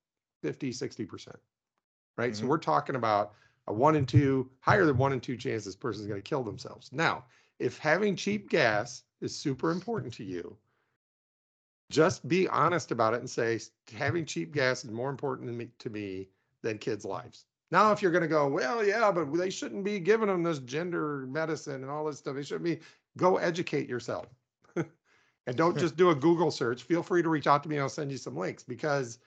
50, 0.43 0.73
60%. 0.73 1.37
Right. 2.19 2.37
So 2.37 2.47
Mhm. 2.47 2.49
we're 2.49 2.59
talking 2.59 2.97
about 2.97 3.35
a 3.69 3.73
one 3.73 3.97
in 3.97 4.07
two, 4.07 4.51
higher 4.61 4.85
than 4.85 4.99
one 4.99 5.13
in 5.13 5.21
two 5.21 5.37
chance 5.37 5.65
this 5.65 5.77
person's 5.77 6.07
going 6.07 6.21
to 6.23 6.29
kill 6.29 6.43
themselves. 6.45 6.93
Now, 6.93 7.25
if 7.59 7.79
having 7.79 8.17
cheap 8.17 8.51
gas 8.51 9.05
is 9.21 9.35
super 9.37 9.71
important 9.71 10.13
to 10.15 10.25
you, 10.25 10.59
just 11.91 12.27
be 12.29 12.49
honest 12.49 12.91
about 12.91 13.15
it 13.15 13.21
and 13.21 13.31
say 13.31 13.59
having 13.95 14.25
cheap 14.27 14.53
gas 14.53 14.85
is 14.85 14.91
more 14.91 15.11
important 15.11 15.49
to 15.49 15.53
me, 15.55 15.71
to 15.79 15.91
me 15.91 16.29
than 16.63 16.79
kids' 16.79 17.05
lives. 17.05 17.47
Now, 17.73 17.91
if 17.91 18.03
you're 18.03 18.13
going 18.13 18.23
to 18.23 18.29
go, 18.29 18.47
well, 18.47 18.85
yeah, 18.85 19.11
but 19.11 19.33
they 19.33 19.49
shouldn't 19.49 19.83
be 19.83 19.99
giving 19.99 20.29
them 20.29 20.43
this 20.43 20.59
gender 20.59 21.27
medicine 21.27 21.83
and 21.83 21.91
all 21.91 22.05
this 22.05 22.19
stuff. 22.19 22.37
They 22.37 22.43
shouldn't 22.43 22.65
be. 22.65 22.79
Go 23.17 23.39
educate 23.39 23.89
yourself, 23.89 24.27
and 24.77 25.57
don't 25.57 25.77
just 25.79 25.97
do 25.97 26.11
a 26.11 26.15
Google 26.15 26.51
search. 26.51 26.83
Feel 26.83 27.03
free 27.03 27.23
to 27.23 27.31
reach 27.31 27.47
out 27.47 27.63
to 27.63 27.69
me. 27.71 27.79
I'll 27.79 27.89
send 27.89 28.13
you 28.13 28.19
some 28.19 28.37
links 28.37 28.63
because 28.63 29.19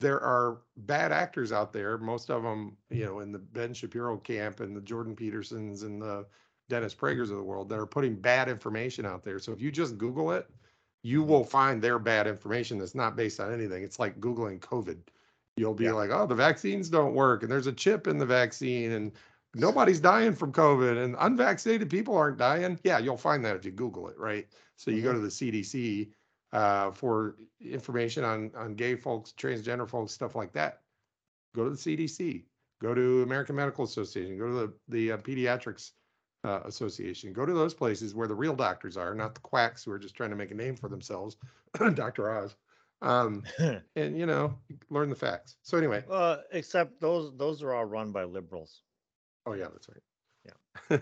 there 0.00 0.20
are 0.20 0.62
bad 0.78 1.12
actors 1.12 1.52
out 1.52 1.72
there. 1.72 1.98
Most 1.98 2.30
of 2.30 2.42
them, 2.42 2.76
you 2.90 3.04
know, 3.04 3.20
in 3.20 3.32
the 3.32 3.38
Ben 3.38 3.74
Shapiro 3.74 4.16
camp 4.16 4.60
and 4.60 4.74
the 4.74 4.80
Jordan 4.80 5.14
Petersons 5.14 5.82
and 5.82 6.00
the 6.00 6.26
Dennis 6.70 6.94
Pragers 6.94 7.30
of 7.30 7.36
the 7.36 7.42
world 7.42 7.68
that 7.68 7.78
are 7.78 7.86
putting 7.86 8.14
bad 8.14 8.48
information 8.48 9.04
out 9.04 9.24
there. 9.24 9.38
So 9.38 9.52
if 9.52 9.60
you 9.60 9.70
just 9.70 9.98
Google 9.98 10.32
it, 10.32 10.48
you 11.02 11.20
mm-hmm. 11.20 11.30
will 11.30 11.44
find 11.44 11.82
their 11.82 11.98
bad 11.98 12.26
information 12.26 12.78
that's 12.78 12.94
not 12.94 13.16
based 13.16 13.40
on 13.40 13.52
anything. 13.52 13.82
It's 13.82 13.98
like 13.98 14.20
Googling 14.20 14.60
COVID. 14.60 14.98
You'll 15.58 15.74
be 15.74 15.84
Yeah. 15.84 15.92
like, 15.92 16.10
oh, 16.10 16.26
the 16.26 16.34
vaccines 16.34 16.88
don't 16.88 17.14
work 17.14 17.42
and 17.42 17.50
there's 17.50 17.66
a 17.66 17.72
chip 17.72 18.06
in 18.06 18.18
the 18.18 18.26
vaccine 18.26 18.92
and 18.92 19.12
nobody's 19.54 20.00
dying 20.00 20.34
from 20.34 20.52
COVID 20.52 21.02
and 21.02 21.16
unvaccinated 21.18 21.90
people 21.90 22.16
aren't 22.16 22.38
dying. 22.38 22.78
Yeah, 22.84 22.98
you'll 22.98 23.16
find 23.16 23.44
that 23.44 23.56
if 23.56 23.64
you 23.64 23.72
Google 23.72 24.08
it, 24.08 24.18
right? 24.18 24.46
So 24.76 24.90
you 24.90 25.02
go 25.02 25.12
to 25.12 25.18
the 25.18 25.28
CDC 25.28 26.10
uh, 26.52 26.90
for 26.92 27.36
information 27.60 28.24
on, 28.24 28.50
on 28.56 28.74
gay 28.74 28.94
folks, 28.94 29.32
transgender 29.36 29.88
folks, 29.88 30.12
stuff 30.12 30.34
like 30.34 30.52
that. 30.52 30.82
Go 31.54 31.64
to 31.64 31.70
the 31.70 31.76
CDC, 31.76 32.44
go 32.80 32.94
to 32.94 33.22
American 33.22 33.56
Medical 33.56 33.84
Association, 33.84 34.38
go 34.38 34.46
to 34.46 34.52
the, 34.52 34.72
the 34.88 35.12
uh, 35.12 35.16
Pediatrics 35.18 35.92
uh, 36.44 36.60
Association, 36.64 37.32
go 37.32 37.44
to 37.44 37.52
those 37.52 37.74
places 37.74 38.14
where 38.14 38.28
the 38.28 38.34
real 38.34 38.54
doctors 38.54 38.96
are, 38.96 39.14
not 39.14 39.34
the 39.34 39.40
quacks 39.40 39.82
who 39.84 39.90
are 39.90 39.98
just 39.98 40.14
trying 40.14 40.30
to 40.30 40.36
make 40.36 40.50
a 40.52 40.54
name 40.54 40.76
for 40.76 40.88
themselves, 40.88 41.36
Dr. 41.94 42.30
Oz. 42.30 42.54
Um, 43.00 43.44
and, 43.96 44.18
you 44.18 44.26
know, 44.26 44.54
learn 44.90 45.08
the 45.08 45.16
facts. 45.16 45.56
So 45.62 45.78
anyway, 45.78 46.04
uh, 46.10 46.38
except 46.52 47.00
those 47.00 47.32
those 47.36 47.62
are 47.62 47.72
all 47.72 47.84
run 47.84 48.12
by 48.12 48.24
liberals. 48.24 48.82
Oh, 49.46 49.54
yeah, 49.54 49.68
that's 49.72 49.88
right. 49.88 50.02
Yeah. 50.90 50.98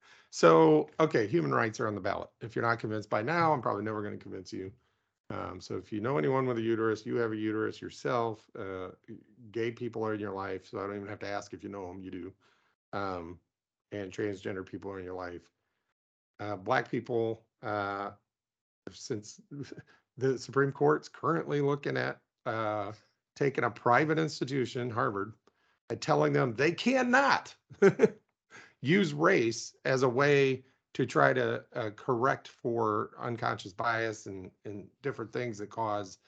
so, 0.30 0.88
okay, 1.00 1.26
human 1.26 1.52
rights 1.52 1.80
are 1.80 1.88
on 1.88 1.94
the 1.94 2.00
ballot. 2.00 2.30
If 2.40 2.54
you're 2.56 2.64
not 2.64 2.78
convinced 2.78 3.10
by 3.10 3.22
now, 3.22 3.52
I'm 3.52 3.62
probably 3.62 3.84
never 3.84 4.02
going 4.02 4.16
to 4.16 4.22
convince 4.22 4.52
you. 4.52 4.72
Um, 5.30 5.60
so, 5.60 5.76
if 5.76 5.92
you 5.92 6.00
know 6.00 6.18
anyone 6.18 6.46
with 6.46 6.58
a 6.58 6.62
uterus, 6.62 7.04
you 7.04 7.16
have 7.16 7.32
a 7.32 7.36
uterus 7.36 7.80
yourself. 7.80 8.48
Uh, 8.58 8.88
gay 9.52 9.70
people 9.70 10.04
are 10.04 10.14
in 10.14 10.20
your 10.20 10.32
life, 10.32 10.66
so 10.66 10.78
I 10.78 10.86
don't 10.86 10.96
even 10.96 11.08
have 11.08 11.20
to 11.20 11.28
ask 11.28 11.52
if 11.52 11.62
you 11.62 11.68
know 11.68 11.86
them. 11.88 12.00
You 12.00 12.10
do. 12.10 12.32
Um, 12.92 13.38
and 13.92 14.12
transgender 14.12 14.64
people 14.64 14.90
are 14.90 14.98
in 14.98 15.04
your 15.04 15.14
life. 15.14 15.42
Uh, 16.38 16.56
black 16.56 16.90
people, 16.90 17.44
uh, 17.62 18.10
since 18.90 19.40
the 20.18 20.38
Supreme 20.38 20.72
Court's 20.72 21.08
currently 21.08 21.60
looking 21.60 21.96
at 21.96 22.18
uh, 22.46 22.92
taking 23.36 23.64
a 23.64 23.70
private 23.70 24.18
institution, 24.18 24.90
Harvard, 24.90 25.32
and 25.88 26.00
telling 26.00 26.32
them 26.32 26.54
they 26.54 26.72
cannot 26.72 27.54
use 28.82 29.14
race 29.14 29.74
as 29.84 30.02
a 30.02 30.08
way 30.08 30.62
to 30.92 31.06
try 31.06 31.32
to 31.32 31.62
uh, 31.74 31.90
correct 31.96 32.48
for 32.48 33.10
unconscious 33.20 33.72
bias 33.72 34.26
and, 34.26 34.50
and 34.64 34.86
different 35.02 35.32
things 35.32 35.58
that 35.58 35.70
cause 35.70 36.18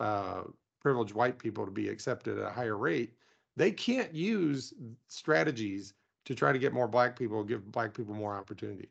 uh, 0.00 0.42
privileged 0.80 1.14
white 1.14 1.38
people 1.38 1.64
to 1.64 1.70
be 1.70 1.88
accepted 1.88 2.38
at 2.38 2.44
a 2.44 2.50
higher 2.50 2.76
rate. 2.76 3.12
They 3.56 3.70
can't 3.70 4.14
use 4.14 4.72
strategies 5.08 5.94
to 6.24 6.34
try 6.34 6.52
to 6.52 6.58
get 6.58 6.72
more 6.72 6.88
black 6.88 7.18
people, 7.18 7.42
give 7.44 7.70
black 7.72 7.94
people 7.94 8.14
more 8.14 8.34
opportunity. 8.34 8.90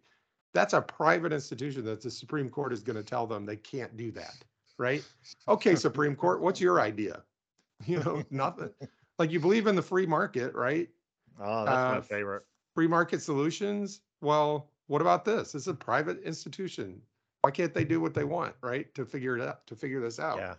That's 0.58 0.74
a 0.74 0.82
private 0.82 1.32
institution 1.32 1.86
that 1.86 2.02
the 2.02 2.10
Supreme 2.10 2.50
Court 2.50 2.74
is 2.74 2.82
going 2.82 2.96
to 2.96 3.04
tell 3.04 3.28
them 3.28 3.46
they 3.46 3.58
can't 3.58 3.96
do 3.96 4.10
that, 4.13 4.43
right? 4.80 5.04
Okay, 5.48 5.76
Supreme 5.76 6.15
Court, 6.15 6.41
what's 6.41 6.60
your 6.60 6.82
idea? 6.82 7.22
You 7.86 8.00
know, 8.00 8.24
nothing. 8.32 8.72
Like 9.20 9.30
you 9.30 9.39
believe 9.39 9.67
in 9.67 9.76
the 9.76 9.84
free 9.84 10.08
market, 10.08 10.56
right? 10.56 10.89
Oh, 11.39 11.63
that's 11.63 11.78
my 11.78 11.98
Uh, 11.98 12.02
favorite. 12.02 12.43
Free 12.74 12.88
market 12.88 13.22
solutions. 13.22 14.02
Well, 14.20 14.72
what 14.88 15.00
about 15.00 15.26
this? 15.26 15.54
It's 15.54 15.67
a 15.67 15.76
private 15.76 16.24
institution. 16.24 17.00
Why 17.41 17.52
can't 17.52 17.72
they 17.72 17.86
do 17.86 18.02
what 18.02 18.15
they 18.15 18.24
want, 18.24 18.56
right? 18.63 18.91
To 18.96 19.06
figure 19.06 19.38
it 19.38 19.48
out, 19.48 19.67
to 19.67 19.76
figure 19.76 20.02
this 20.02 20.20
out. 20.20 20.39
Yeah. 20.39 20.56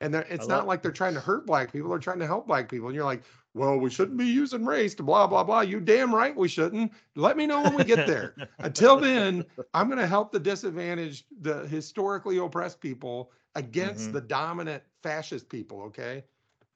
And 0.00 0.14
it's 0.14 0.48
not 0.48 0.66
like 0.66 0.82
they're 0.82 0.92
trying 0.92 1.14
to 1.14 1.20
hurt 1.20 1.46
black 1.46 1.72
people. 1.72 1.88
They're 1.90 1.98
trying 1.98 2.18
to 2.18 2.26
help 2.26 2.46
black 2.46 2.68
people. 2.68 2.88
And 2.88 2.94
you're 2.94 3.04
like, 3.04 3.22
well, 3.54 3.78
we 3.78 3.88
shouldn't 3.90 4.18
be 4.18 4.26
using 4.26 4.64
race 4.66 4.94
to 4.96 5.02
blah, 5.02 5.26
blah, 5.26 5.42
blah. 5.42 5.60
You 5.62 5.80
damn 5.80 6.14
right 6.14 6.36
we 6.36 6.48
shouldn't. 6.48 6.92
Let 7.14 7.36
me 7.36 7.46
know 7.46 7.62
when 7.62 7.74
we 7.74 7.84
get 7.84 8.04
there. 8.04 8.36
Until 8.62 8.96
then, 9.00 9.44
I'm 9.72 9.86
going 9.88 9.98
to 9.98 10.06
help 10.06 10.32
the 10.32 10.40
disadvantaged, 10.40 11.26
the 11.40 11.66
historically 11.66 12.36
oppressed 12.38 12.80
people 12.80 13.32
against 13.54 14.10
Mhm. 14.10 14.12
the 14.12 14.20
dominant 14.20 14.82
fascist 15.02 15.48
people. 15.48 15.82
Okay. 15.84 16.24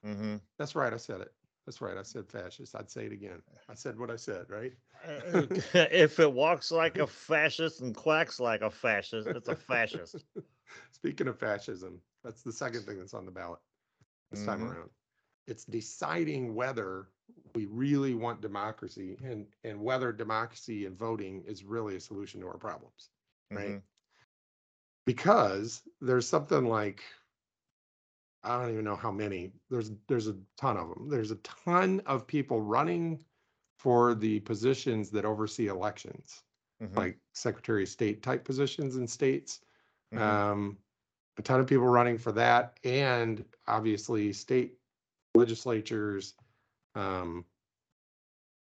hmm 0.03 0.37
That's 0.59 0.75
right. 0.75 0.93
I 0.93 0.97
said 0.97 1.21
it. 1.21 1.33
That's 1.67 1.81
right. 1.81 1.97
I 1.97 2.03
said 2.03 2.29
fascist. 2.29 2.75
I'd 2.75 2.91
say 2.91 3.07
it 3.07 3.13
again. 3.13 3.43
I 3.69 3.75
said 3.75 3.99
what 3.99 4.11
I 4.11 4.17
said, 4.17 4.47
right? 4.49 4.73
if 5.75 6.19
it 6.21 6.33
walks 6.33 6.71
like 6.71 6.99
a 6.99 7.07
fascist 7.07 7.81
and 7.81 7.95
quacks 7.95 8.41
like 8.41 8.63
a 8.63 8.71
fascist, 8.71 9.35
it's 9.35 9.49
a 9.49 9.57
fascist. 9.57 10.25
Speaking 10.93 11.29
of 11.29 11.39
fascism, 11.39 12.01
that's 12.23 12.43
the 12.43 12.53
second 12.53 12.85
thing 12.85 12.99
that's 12.99 13.15
on 13.15 13.25
the 13.25 13.31
ballot 13.33 13.61
this 14.31 14.45
time 14.45 14.61
Mhm. 14.61 14.71
around. 14.75 14.91
It's 15.47 15.65
deciding 15.65 16.55
whether 16.55 17.09
we 17.55 17.67
really 17.67 18.15
want 18.15 18.41
democracy 18.41 19.19
and, 19.23 19.47
and 19.65 19.81
whether 19.81 20.13
democracy 20.13 20.87
and 20.87 20.97
voting 20.97 21.43
is 21.45 21.65
really 21.65 21.97
a 21.97 22.01
solution 22.01 22.41
to 22.41 22.47
our 22.49 22.59
problems. 22.59 23.11
Right. 23.51 23.71
Mhm. 23.71 23.83
Because 25.07 25.83
there's 26.01 26.29
something 26.29 26.65
like, 26.67 27.03
I 28.43 28.61
don't 28.61 28.73
even 28.73 28.85
know 28.85 28.97
how 28.97 29.11
many, 29.11 29.53
there's, 29.69 29.91
there's 30.07 30.29
a 30.29 30.37
ton 30.57 30.77
of 30.77 30.89
them. 30.91 31.09
There's 31.09 31.31
a 31.31 31.37
ton 31.37 32.01
of 32.07 32.27
people 32.27 32.61
running 32.61 33.25
for 33.79 34.15
the 34.15 34.41
positions 34.41 35.11
that 35.11 35.25
oversee 35.25 35.67
elections, 35.69 36.45
Mhm. 36.81 36.97
like 36.97 37.19
Secretary 37.33 37.83
of 37.83 37.89
State 37.89 38.23
type 38.23 38.45
positions 38.45 38.97
in 38.97 39.07
states. 39.07 39.61
Mhm. 40.13 40.21
Um, 40.21 40.79
a 41.41 41.43
ton 41.43 41.59
of 41.59 41.67
people 41.67 41.87
running 41.87 42.19
for 42.19 42.33
that 42.33 42.79
and 42.85 43.45
obviously 43.67 44.33
state 44.33 44.75
legislatures, 45.35 46.35
um, 46.95 47.45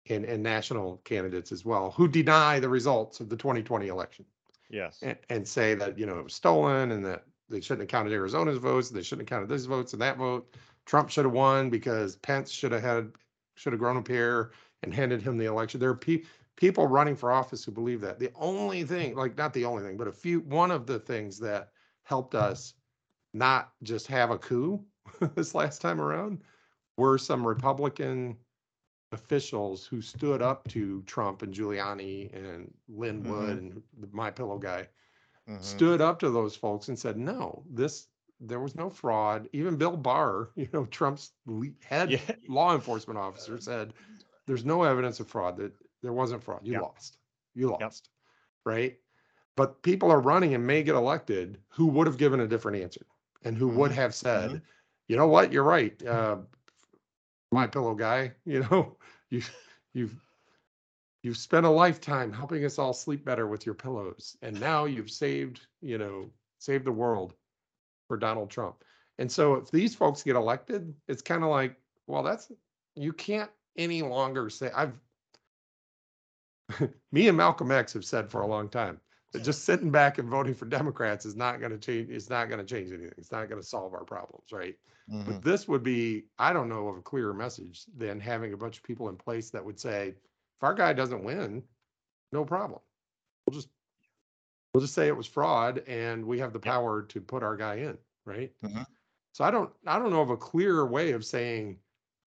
and, 0.10 0.26
and 0.26 0.44
national 0.44 1.02
candidates 1.04 1.52
as 1.52 1.66
well, 1.66 1.92
who 1.92 2.08
deny 2.08 2.60
the 2.60 2.70
results 2.70 3.20
of 3.22 3.30
the 3.30 3.36
twenty 3.36 3.64
twenty 3.64 3.88
election 3.88 4.26
yes. 4.70 5.00
and, 5.02 5.18
and 5.30 5.48
say 5.48 5.74
that, 5.74 5.98
you 5.98 6.06
know, 6.06 6.20
it 6.20 6.24
was 6.24 6.34
stolen 6.34 6.92
and 6.92 7.04
that 7.04 7.24
they 7.50 7.62
shouldn't 7.62 7.82
have 7.82 7.90
counted 7.90 8.14
Arizona's 8.14 8.58
votes, 8.58 8.90
they 8.90 9.02
shouldn't 9.02 9.28
have 9.28 9.36
counted 9.36 9.50
this 9.50 9.66
votes 9.66 9.94
and 9.94 10.02
that 10.02 10.18
vote. 10.18 10.56
Trump 10.86 11.10
should 11.10 11.26
have 11.26 11.34
won 11.34 11.70
because 11.70 12.18
Pence 12.18 12.52
should 12.52 12.72
have 12.72 12.84
had, 12.84 13.12
should 13.56 13.74
have 13.74 13.80
grown 13.80 13.98
up 13.98 14.08
here 14.08 14.52
and 14.84 14.94
handed 14.94 15.22
him 15.22 15.38
the 15.38 15.46
election. 15.46 15.80
There 15.80 15.90
are 15.90 15.96
pe- 15.96 16.24
people 16.56 16.86
running 16.86 17.16
for 17.16 17.32
office 17.32 17.64
who 17.64 17.72
believe 17.72 18.02
that. 18.02 18.20
The 18.20 18.32
only 18.36 18.84
thing, 18.84 19.16
like 19.16 19.38
not 19.38 19.54
the 19.54 19.66
only 19.66 19.82
thing, 19.82 19.98
but 19.98 20.08
a 20.08 20.12
few, 20.12 20.42
one 20.42 20.70
of 20.70 20.86
the 20.86 21.00
things 21.00 21.40
that 21.40 21.70
helped 22.06 22.36
us 22.36 22.76
not 23.34 23.74
just 23.84 24.08
have 24.08 24.32
a 24.32 24.40
coup 24.40 24.86
this 25.36 25.56
last 25.56 25.82
time 25.82 26.02
around 26.02 26.44
were 26.98 27.18
some 27.20 27.48
Republican 27.48 28.38
officials 29.12 29.86
who 29.86 30.02
stood 30.02 30.42
up 30.42 30.68
to 30.70 31.02
Trump 31.04 31.42
and 31.44 31.54
Giuliani 31.54 32.34
and 32.34 32.74
Lin. 32.88 33.24
Wood 33.24 33.58
and 33.60 33.84
the 34.00 34.10
My 34.12 34.32
Pillow 34.32 34.58
guy 34.60 34.90
Mhm. 35.48 35.62
stood 35.62 36.02
up 36.02 36.20
to 36.20 36.30
those 36.30 36.56
folks 36.56 36.90
and 36.90 36.98
said, 37.00 37.18
no, 37.18 37.66
this, 37.70 38.10
there 38.40 38.60
was 38.60 38.76
no 38.76 38.90
fraud. 38.90 39.50
Even 39.54 39.78
Bill 39.78 39.98
Barr, 39.98 40.52
you 40.56 40.70
know, 40.74 40.86
Trump's 40.86 41.34
head 41.84 42.10
Yeah. 42.10 42.36
law 42.48 42.76
enforcement 42.76 43.20
officer 43.20 43.58
said, 43.60 43.94
there's 44.48 44.66
no 44.66 44.84
evidence 44.84 45.20
of 45.20 45.28
fraud, 45.28 45.58
that 45.58 45.74
there 46.02 46.14
wasn't 46.14 46.44
fraud. 46.44 46.62
You 46.64 46.76
Yep. 46.76 46.82
lost. 46.82 47.20
You 47.56 47.72
Yep. 47.80 47.94
lost. 47.94 48.10
Right? 48.66 49.00
But 49.56 49.82
people 49.84 50.12
are 50.12 50.20
running 50.20 50.54
and 50.54 50.66
may 50.68 50.84
get 50.84 50.96
elected 50.96 51.62
who 51.70 51.88
would 51.88 52.08
have 52.08 52.18
given 52.18 52.42
a 52.42 52.48
different 52.48 52.82
answer 52.82 53.06
and 53.44 53.58
who 53.58 53.70
would 53.70 53.92
Mhm. 53.92 53.96
have 53.96 54.14
said, 54.16 54.52
Mhm. 54.52 54.62
you 55.08 55.16
know 55.16 55.28
what, 55.28 55.52
you're 55.52 55.64
right. 55.64 56.02
Uh, 56.06 56.42
my 57.52 57.68
pillow 57.68 57.96
guy, 57.96 58.34
you 58.46 58.60
know, 58.62 58.98
you, 59.30 59.42
you've, 59.94 60.20
you've 61.24 61.38
spent 61.38 61.66
a 61.66 61.70
lifetime 61.70 62.32
helping 62.32 62.66
us 62.66 62.78
all 62.80 62.94
sleep 62.94 63.24
better 63.26 63.48
with 63.48 63.66
your 63.66 63.76
pillows. 63.76 64.38
And 64.42 64.60
now 64.60 64.86
you've 64.86 65.12
saved, 65.12 65.68
you 65.82 65.98
know, 65.98 66.30
saved 66.60 66.86
the 66.86 66.92
world 66.92 67.36
for 68.08 68.18
Donald 68.18 68.50
Trump. 68.50 68.84
And 69.18 69.32
so 69.32 69.56
if 69.56 69.72
these 69.72 69.96
folks 69.96 70.24
get 70.24 70.36
elected, 70.36 70.94
it's 71.08 71.22
kind 71.22 71.44
of 71.44 71.50
like, 71.50 71.80
well, 72.08 72.24
that's, 72.24 72.52
you 72.96 73.14
can't 73.14 73.52
any 73.78 74.02
longer 74.02 74.50
say, 74.50 74.72
I've, 74.76 75.00
me 77.12 77.28
and 77.28 77.38
Malcolm 77.38 77.72
X 77.72 77.94
have 77.94 78.06
said 78.06 78.30
for 78.30 78.42
a 78.42 78.48
long 78.48 78.70
time 78.70 79.00
that 79.36 79.44
just 79.44 79.66
sitting 79.66 79.92
back 79.92 80.18
and 80.18 80.30
voting 80.30 80.54
for 80.54 80.66
Democrats 80.66 81.26
is 81.26 81.36
not 81.36 81.60
going 81.60 81.72
to 81.72 81.78
change, 81.78 82.10
it's 82.10 82.30
not 82.30 82.50
going 82.50 82.60
to 82.60 82.66
change 82.66 82.92
anything. 82.92 83.12
It's 83.18 83.32
not 83.32 83.50
going 83.50 83.62
to 83.62 83.68
solve 83.68 83.94
our 83.94 84.04
problems, 84.04 84.52
right? 84.52 84.76
Mhm. 85.10 85.26
But 85.26 85.44
this 85.44 85.68
would 85.68 85.84
be, 85.84 86.26
I 86.40 86.54
don't 86.54 86.70
know 86.70 86.88
of 86.88 86.98
a 86.98 87.02
clearer 87.02 87.34
message 87.34 87.86
than 87.98 88.20
having 88.20 88.54
a 88.54 88.58
bunch 88.58 88.78
of 88.78 88.84
people 88.84 89.10
in 89.10 89.16
place 89.18 89.50
that 89.52 89.64
would 89.64 89.80
say, 89.80 90.10
if 90.10 90.64
our 90.64 90.74
guy 90.74 90.94
doesn't 90.94 91.24
win, 91.24 91.64
no 92.32 92.44
problem. 92.46 92.80
We'll 93.46 93.56
just, 93.56 93.70
we'll 94.74 94.82
just 94.82 94.94
say 94.94 95.08
it 95.08 95.16
was 95.16 95.28
fraud 95.28 95.84
and 95.88 96.26
we 96.26 96.40
have 96.40 96.54
the 96.54 96.60
power 96.60 97.04
to 97.04 97.22
put 97.22 97.44
our 97.44 97.56
guy 97.56 97.76
in, 97.76 97.98
right? 98.26 98.52
Mhm. 98.64 98.86
So 99.34 99.44
I 99.44 99.52
don't, 99.52 99.72
I 99.86 100.00
don't 100.00 100.12
know 100.12 100.22
of 100.22 100.30
a 100.30 100.38
clearer 100.38 100.86
way 100.88 101.12
of 101.12 101.26
saying 101.26 101.80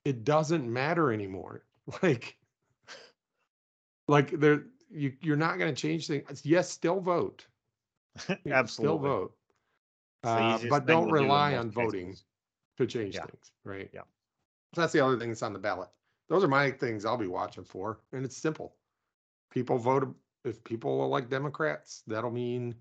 it 0.03 0.23
doesn't 0.23 0.71
matter 0.71 1.11
anymore. 1.11 1.63
Like, 2.03 2.37
like 4.09 4.31
there, 4.31 4.65
you, 4.89 5.13
you're 5.21 5.37
not 5.37 5.57
gonna 5.59 5.73
change 5.73 6.07
things. 6.07 6.45
Yes, 6.45 6.69
still 6.69 6.99
vote. 6.99 7.45
Can 8.27 8.67
Still 8.67 8.97
vote. 8.97 9.35
Uh, 10.23 10.59
but 10.69 10.85
don't 10.85 11.03
to 11.03 11.07
do 11.09 11.13
rely 11.13 11.55
on 11.55 11.69
voting 11.69 12.07
cases. 12.07 12.25
to 12.77 12.87
change 12.87 13.15
Yeah. 13.15 13.25
things, 13.25 13.51
right? 13.63 13.89
Yeah. 13.93 14.01
So 14.73 14.81
that's 14.81 14.93
the 14.93 14.99
other 15.05 15.17
thing 15.17 15.29
that's 15.29 15.43
on 15.43 15.53
the 15.53 15.59
ballot. 15.59 15.89
Those 16.27 16.43
are 16.43 16.47
my 16.47 16.71
things 16.71 17.05
I'll 17.05 17.17
be 17.17 17.27
watching 17.27 17.63
for, 17.63 17.99
and 18.11 18.25
it's 18.25 18.35
simple. 18.35 18.75
People 19.49 19.77
vote, 19.77 20.13
if 20.43 20.63
people 20.63 21.03
elect 21.05 21.29
Democrats, 21.29 22.03
that'll 22.07 22.31
mean 22.31 22.75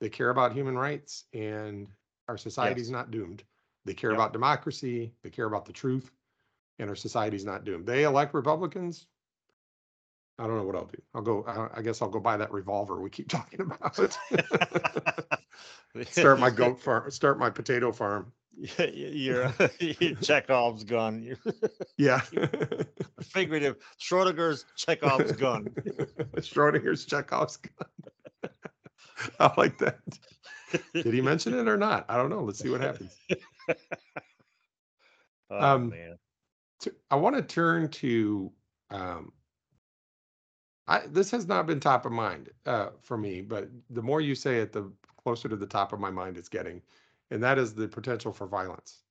they 0.00 0.08
care 0.10 0.30
about 0.30 0.52
human 0.52 0.76
rights 0.76 1.24
and 1.32 1.88
our 2.28 2.36
society's 2.36 2.88
Yes. 2.88 2.92
not 2.92 3.10
doomed. 3.10 3.44
They 3.84 3.94
care 3.94 4.10
Yep. 4.10 4.16
about 4.18 4.32
democracy, 4.32 5.14
they 5.22 5.30
care 5.30 5.46
about 5.46 5.64
the 5.64 5.72
truth, 5.72 6.12
and 6.78 6.90
our 6.90 6.96
society's 6.96 7.44
not 7.44 7.64
doomed. 7.64 7.86
They 7.86 8.04
elect 8.04 8.34
Republicans. 8.34 9.06
I 10.40 10.46
don't 10.46 10.56
know 10.56 10.64
what 10.64 10.74
I'll 10.74 10.86
do. 10.86 11.02
I'll 11.14 11.20
go, 11.22 11.44
I, 11.46 11.78
I 11.78 11.82
guess 11.82 12.00
I'll 12.00 12.08
go 12.08 12.18
buy 12.18 12.38
that 12.38 12.50
revolver 12.50 13.00
we 13.00 13.10
keep 13.10 13.28
talking 13.30 13.60
about. 13.60 13.96
Start 16.10 16.38
my 16.40 16.48
goat 16.50 16.80
farm, 16.80 17.10
start 17.10 17.38
my 17.38 17.50
potato 17.50 17.92
farm. 17.92 18.32
Your, 18.78 19.52
your 19.80 20.14
Chekhov's 20.22 20.84
gun, 20.84 21.36
Yeah. 21.98 22.20
figurative 23.22 23.76
Schrodinger's 24.00 24.64
Chekhov's 24.76 25.32
gun. 25.32 25.66
Schrodinger's 26.36 27.04
Chekhov's 27.04 27.56
gun. 27.58 28.50
I 29.38 29.52
like 29.56 29.78
that. 29.78 29.98
Did 30.94 31.12
he 31.12 31.20
mention 31.20 31.58
it 31.58 31.68
or 31.68 31.76
not? 31.76 32.06
I 32.08 32.16
don't 32.16 32.30
know. 32.30 32.42
Let's 32.44 32.60
see 32.60 32.70
what 32.70 32.80
happens. 32.80 33.14
Oh, 35.50 35.58
Um, 35.58 35.90
man. 35.90 36.16
I 37.10 37.16
want 37.16 37.36
to 37.36 37.42
turn 37.42 37.88
to, 37.88 38.52
um, 38.90 39.32
I, 40.90 41.06
this 41.06 41.30
has 41.30 41.46
not 41.46 41.66
been 41.66 41.78
top 41.78 42.04
of 42.04 42.10
mind, 42.10 42.50
uh, 42.66 42.88
for 43.00 43.16
me, 43.16 43.42
but 43.42 43.68
the 43.90 44.02
more 44.02 44.20
you 44.20 44.34
say 44.34 44.58
it, 44.58 44.72
the 44.72 44.90
closer 45.22 45.48
to 45.48 45.54
the 45.54 45.66
top 45.66 45.92
of 45.92 46.00
my 46.00 46.10
mind 46.10 46.36
it's 46.36 46.48
getting. 46.48 46.82
And 47.30 47.40
that 47.44 47.58
is 47.58 47.74
the 47.74 47.86
potential 47.86 48.32
for 48.32 48.48
violence. 48.48 49.02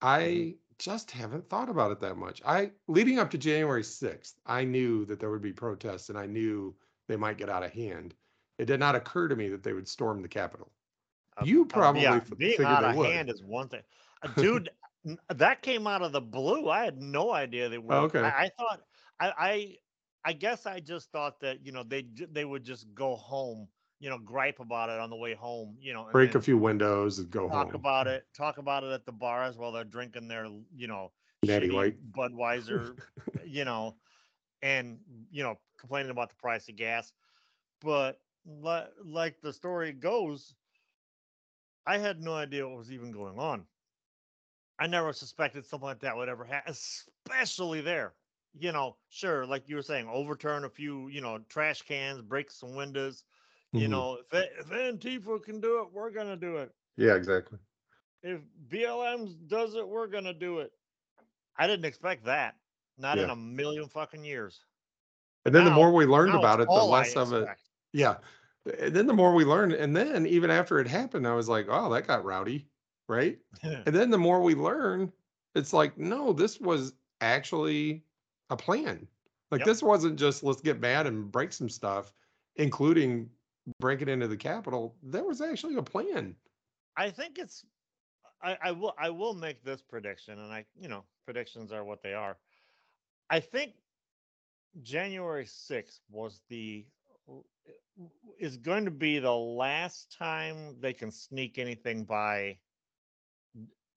I 0.00 0.54
just 0.78 1.10
haven't 1.10 1.48
thought 1.48 1.68
about 1.68 1.90
it 1.90 1.98
that 2.00 2.16
much. 2.16 2.40
I, 2.46 2.70
leading 2.86 3.18
up 3.18 3.30
to 3.32 3.38
January 3.38 3.82
6th, 3.82 4.34
I 4.46 4.62
knew 4.62 5.04
that 5.06 5.18
there 5.18 5.30
would 5.30 5.42
be 5.42 5.52
protests 5.52 6.08
and 6.08 6.16
I 6.16 6.26
knew 6.26 6.74
they 7.08 7.16
might 7.16 7.36
get 7.36 7.50
out 7.50 7.64
of 7.64 7.72
hand. 7.72 8.14
It 8.58 8.66
did 8.66 8.78
not 8.78 8.94
occur 8.94 9.26
to 9.26 9.34
me 9.34 9.48
that 9.48 9.64
they 9.64 9.72
would 9.72 9.88
storm 9.88 10.22
the 10.22 10.28
Capitol. 10.28 10.70
Uh, 11.36 11.44
you 11.44 11.62
uh, 11.62 11.66
probably 11.66 12.02
yeah, 12.02 12.16
f- 12.16 12.30
being 12.38 12.52
figured 12.52 12.68
out 12.68 12.84
of 12.84 12.94
would. 12.94 13.10
hand 13.10 13.28
is 13.28 13.42
one 13.42 13.68
thing. 13.68 13.82
Uh, 14.22 14.28
Dude, 14.40 14.70
that 15.30 15.62
came 15.62 15.88
out 15.88 16.02
of 16.02 16.12
the 16.12 16.20
blue. 16.20 16.70
I 16.70 16.84
had 16.84 17.02
no 17.02 17.32
idea 17.32 17.68
they 17.68 17.78
were. 17.78 17.94
Oh, 17.94 18.02
okay. 18.02 18.20
I, 18.20 18.44
I 18.44 18.50
thought 18.56 18.80
I, 19.18 19.76
I 20.24 20.32
guess 20.32 20.66
I 20.66 20.80
just 20.80 21.10
thought 21.10 21.40
that 21.40 21.64
you 21.64 21.72
know 21.72 21.82
they 21.82 22.04
they 22.30 22.44
would 22.44 22.64
just 22.64 22.92
go 22.94 23.16
home, 23.16 23.68
you 24.00 24.10
know, 24.10 24.18
gripe 24.18 24.60
about 24.60 24.90
it 24.90 25.00
on 25.00 25.10
the 25.10 25.16
way 25.16 25.34
home, 25.34 25.76
you 25.80 25.92
know, 25.92 26.08
Break 26.12 26.34
a 26.34 26.40
few 26.40 26.58
windows 26.58 27.18
and 27.18 27.30
go 27.30 27.48
home. 27.48 27.50
talk 27.50 27.66
home. 27.66 27.74
about 27.74 28.06
it, 28.06 28.26
talk 28.34 28.58
about 28.58 28.84
it 28.84 28.92
at 28.92 29.06
the 29.06 29.12
bars 29.12 29.56
while 29.56 29.72
they're 29.72 29.84
drinking 29.84 30.28
their, 30.28 30.46
you 30.76 30.86
know, 30.86 31.12
Natty 31.42 31.70
Light. 31.70 31.96
Budweiser, 32.12 32.96
you 33.46 33.64
know, 33.64 33.96
and 34.62 34.98
you 35.30 35.42
know, 35.42 35.58
complaining 35.78 36.10
about 36.10 36.30
the 36.30 36.36
price 36.36 36.68
of 36.68 36.76
gas. 36.76 37.12
But 37.80 38.20
li- 38.46 38.88
like 39.04 39.40
the 39.40 39.52
story 39.52 39.92
goes, 39.92 40.54
I 41.86 41.98
had 41.98 42.20
no 42.20 42.34
idea 42.34 42.68
what 42.68 42.78
was 42.78 42.92
even 42.92 43.10
going 43.12 43.38
on. 43.38 43.66
I 44.78 44.86
never 44.86 45.12
suspected 45.12 45.64
something 45.66 45.86
like 45.86 46.00
that 46.00 46.16
would 46.16 46.28
ever 46.28 46.44
happen, 46.44 46.72
especially 46.72 47.80
there. 47.80 48.14
You 48.58 48.72
know, 48.72 48.96
sure, 49.08 49.46
like 49.46 49.68
you 49.68 49.76
were 49.76 49.82
saying, 49.82 50.08
overturn 50.08 50.64
a 50.64 50.70
few, 50.70 51.08
you 51.08 51.20
know, 51.20 51.38
trash 51.48 51.82
cans, 51.82 52.20
break 52.22 52.50
some 52.50 52.74
windows. 52.74 53.24
You 53.74 53.86
Mhm. 53.86 53.90
know, 53.90 54.18
if, 54.32 54.32
if 54.58 54.66
Antifa 54.68 55.42
can 55.42 55.60
do 55.60 55.82
it, 55.82 55.92
we're 55.92 56.10
gonna 56.10 56.36
do 56.36 56.56
it. 56.56 56.72
Yeah, 56.96 57.14
exactly. 57.14 57.58
if 58.22 58.42
BLM 58.68 59.34
does 59.46 59.74
it, 59.74 59.86
we're 59.88 60.06
gonna 60.06 60.32
do 60.34 60.58
it. 60.60 60.72
I 61.56 61.66
didn't 61.66 61.84
expect 61.86 62.24
that. 62.24 62.56
Not 62.96 63.18
in 63.18 63.30
a 63.30 63.36
million 63.36 63.88
fucking 63.88 64.24
years. 64.24 64.64
And 65.44 65.54
then 65.54 65.64
the 65.64 65.70
more 65.70 65.92
we 65.92 66.06
learned 66.06 66.34
about 66.34 66.60
it, 66.60 66.72
the 66.74 66.84
less 66.84 67.16
of 67.16 67.32
it. 67.32 67.52
Yeah. 67.92 68.18
And 68.78 68.94
then 68.94 69.06
the 69.06 69.14
more 69.14 69.34
we 69.34 69.44
learned, 69.44 69.72
and 69.72 69.96
then 69.96 70.26
even 70.26 70.50
after 70.50 70.78
it 70.80 70.86
happened, 70.88 71.26
I 71.26 71.34
was 71.34 71.48
like, 71.48 71.66
oh, 71.68 71.90
that 71.92 72.06
got 72.06 72.24
rowdy. 72.24 72.68
Right. 73.08 73.40
And 73.86 73.94
then 73.94 74.10
the 74.10 74.18
more 74.18 74.40
we 74.40 74.54
learn, 74.54 75.12
it's 75.54 75.72
like, 75.72 75.96
no, 75.98 76.32
this 76.32 76.60
was 76.60 76.94
actually 77.20 78.04
a 78.50 78.56
plan. 78.56 79.06
Like 79.50 79.60
Yep. 79.60 79.66
this 79.66 79.82
wasn't 79.82 80.18
just 80.18 80.42
let's 80.44 80.60
get 80.60 80.80
mad 80.80 81.06
and 81.06 81.30
break 81.30 81.52
some 81.52 81.68
stuff, 81.68 82.12
including 82.56 83.30
breaking 83.80 84.08
into 84.08 84.28
the 84.28 84.36
Capitol. 84.36 84.94
There 85.02 85.24
was 85.24 85.40
actually 85.40 85.76
a 85.76 85.82
plan. 85.82 86.36
I 86.96 87.10
think 87.10 87.38
it's 87.38 87.64
I, 88.42 88.56
I 88.62 88.72
will 88.72 88.94
I 88.98 89.10
will 89.10 89.34
make 89.34 89.62
this 89.64 89.82
prediction 89.82 90.38
and 90.38 90.52
I 90.52 90.64
you 90.78 90.88
know 90.88 91.04
predictions 91.24 91.72
are 91.72 91.84
what 91.84 92.02
they 92.02 92.14
are. 92.14 92.36
I 93.28 93.40
think 93.40 93.74
January 94.82 95.44
6th 95.44 96.00
was 96.10 96.42
the 96.48 96.86
is 98.38 98.56
going 98.56 98.84
to 98.84 98.90
be 98.90 99.18
the 99.18 99.32
last 99.32 100.14
time 100.16 100.76
they 100.80 100.92
can 100.92 101.10
sneak 101.10 101.58
anything 101.58 102.04
by 102.04 102.58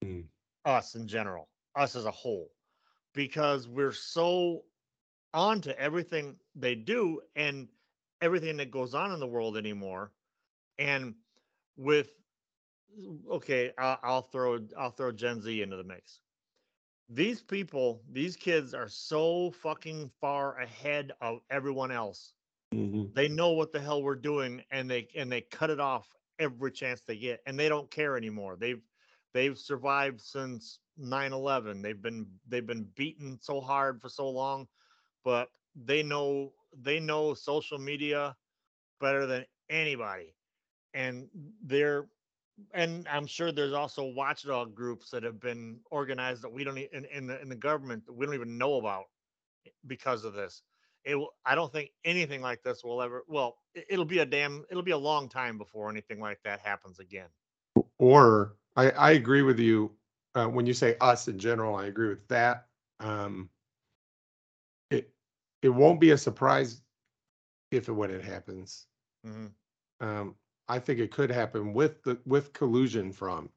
Mm. 0.03 0.25
us 0.65 0.95
in 0.95 1.07
general, 1.07 1.47
us 1.75 1.95
as 1.95 2.05
a 2.05 2.11
whole, 2.11 2.51
because 3.13 3.67
we're 3.67 3.91
so 3.93 4.63
on 5.33 5.61
to 5.61 5.79
everything 5.79 6.35
they 6.55 6.75
do 6.75 7.21
and 7.35 7.67
everything 8.21 8.57
that 8.57 8.71
goes 8.71 8.93
on 8.93 9.11
in 9.11 9.19
the 9.19 9.27
world 9.27 9.57
anymore. 9.57 10.11
And 10.79 11.15
with 11.77 12.09
okay, 13.29 13.71
I'll, 13.77 13.99
I'll 14.03 14.21
throw 14.21 14.59
I'll 14.77 14.91
throw 14.91 15.11
Gen 15.11 15.41
Z 15.41 15.61
into 15.61 15.77
the 15.77 15.83
mix. 15.83 16.21
These 17.09 17.41
people, 17.41 18.01
these 18.11 18.35
kids 18.35 18.73
are 18.73 18.87
so 18.87 19.51
fucking 19.51 20.09
far 20.19 20.57
ahead 20.59 21.11
of 21.21 21.41
everyone 21.49 21.91
else. 21.91 22.33
Mm-hmm. 22.73 23.13
They 23.13 23.27
know 23.27 23.51
what 23.51 23.71
the 23.71 23.79
hell 23.79 24.01
we're 24.01 24.15
doing 24.15 24.63
and 24.71 24.89
they 24.89 25.07
and 25.15 25.31
they 25.31 25.41
cut 25.41 25.69
it 25.69 25.79
off 25.79 26.07
every 26.39 26.71
chance 26.71 27.01
they 27.01 27.17
get 27.17 27.41
and 27.45 27.59
they 27.59 27.69
don't 27.69 27.91
care 27.91 28.17
anymore. 28.17 28.55
They've 28.59 28.81
they've 29.33 29.57
survived 29.57 30.21
since 30.21 30.79
9/11. 30.97 31.81
They've 31.81 32.01
been 32.01 32.27
they've 32.47 32.65
been 32.65 32.83
beaten 32.95 33.39
so 33.41 33.61
hard 33.61 34.01
for 34.01 34.09
so 34.09 34.29
long, 34.29 34.67
but 35.23 35.49
they 35.75 36.03
know 36.03 36.53
they 36.75 36.99
know 36.99 37.33
social 37.33 37.77
media 37.79 38.35
better 38.99 39.25
than 39.25 39.45
anybody. 39.69 40.35
And 40.93 41.29
they're 41.63 42.07
and 42.73 43.07
I'm 43.07 43.25
sure 43.27 43.51
there's 43.51 43.73
also 43.73 44.03
watchdog 44.05 44.75
groups 44.75 45.09
that 45.11 45.23
have 45.23 45.39
been 45.39 45.81
organized 45.91 46.43
that 46.43 46.51
we 46.51 46.63
don't 46.63 46.77
in, 46.77 47.05
in 47.05 47.27
the 47.27 47.41
in 47.41 47.49
the 47.49 47.55
government 47.55 48.05
that 48.05 48.13
we 48.13 48.25
don't 48.25 48.35
even 48.35 48.57
know 48.57 48.75
about 48.75 49.05
because 49.85 50.23
of 50.25 50.33
this. 50.33 50.63
It 51.03 51.15
will, 51.15 51.31
I 51.45 51.55
don't 51.55 51.71
think 51.71 51.91
anything 52.03 52.41
like 52.41 52.63
this 52.63 52.83
will 52.83 53.01
ever 53.01 53.23
well 53.27 53.57
it- 53.73 53.85
it'll 53.89 54.05
be 54.05 54.19
a 54.19 54.25
damn 54.25 54.65
it'll 54.69 54.83
be 54.83 54.91
a 54.91 54.97
long 54.97 55.29
time 55.29 55.57
before 55.57 55.89
anything 55.89 56.19
like 56.19 56.41
that 56.43 56.59
happens 56.61 56.99
again. 56.99 57.29
Or 57.97 58.55
I, 58.75 58.91
I 58.91 59.11
agree 59.11 59.41
with 59.41 59.59
you 59.59 59.95
uh, 60.35 60.47
when 60.47 60.65
you 60.65 60.73
say 60.73 60.97
us 61.01 61.27
in 61.27 61.37
general. 61.39 61.75
I 61.75 61.85
agree 61.87 62.09
with 62.09 62.27
that. 62.29 62.67
Um, 62.99 63.49
it 64.89 65.13
it 65.61 65.69
won't 65.69 65.99
be 65.99 66.11
a 66.11 66.17
surprise 66.17 66.81
if 67.71 67.87
and 67.87 67.97
when 67.97 68.11
it 68.11 68.23
happens. 68.23 68.87
Mhm. 69.25 69.53
Um, 69.99 70.37
I 70.67 70.79
think 70.79 70.99
it 70.99 71.11
could 71.11 71.29
happen 71.29 71.73
with 71.73 72.03
the 72.03 72.19
with 72.25 72.53
collusion 72.53 73.11
from 73.11 73.51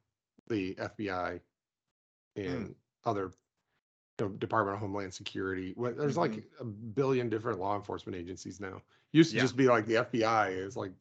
the 0.47 0.75
FBI 0.75 1.41
and 2.35 2.75
other 3.05 3.33
you 4.19 4.27
know, 4.27 4.29
Department 4.35 4.75
of 4.75 4.81
Homeland 4.81 5.13
Security. 5.13 5.73
Well, 5.77 5.93
there's 5.93 6.17
like 6.17 6.43
a 6.59 6.65
billion 6.65 7.29
different 7.29 7.59
law 7.59 7.75
enforcement 7.75 8.17
agencies 8.17 8.59
now. 8.59 8.81
Used 9.13 9.31
to 9.31 9.37
Yeah. 9.37 9.41
just 9.41 9.57
be 9.57 9.67
like 9.67 9.85
the 9.85 9.97
FBI 9.97 10.49
is 10.51 10.75
like 10.77 10.93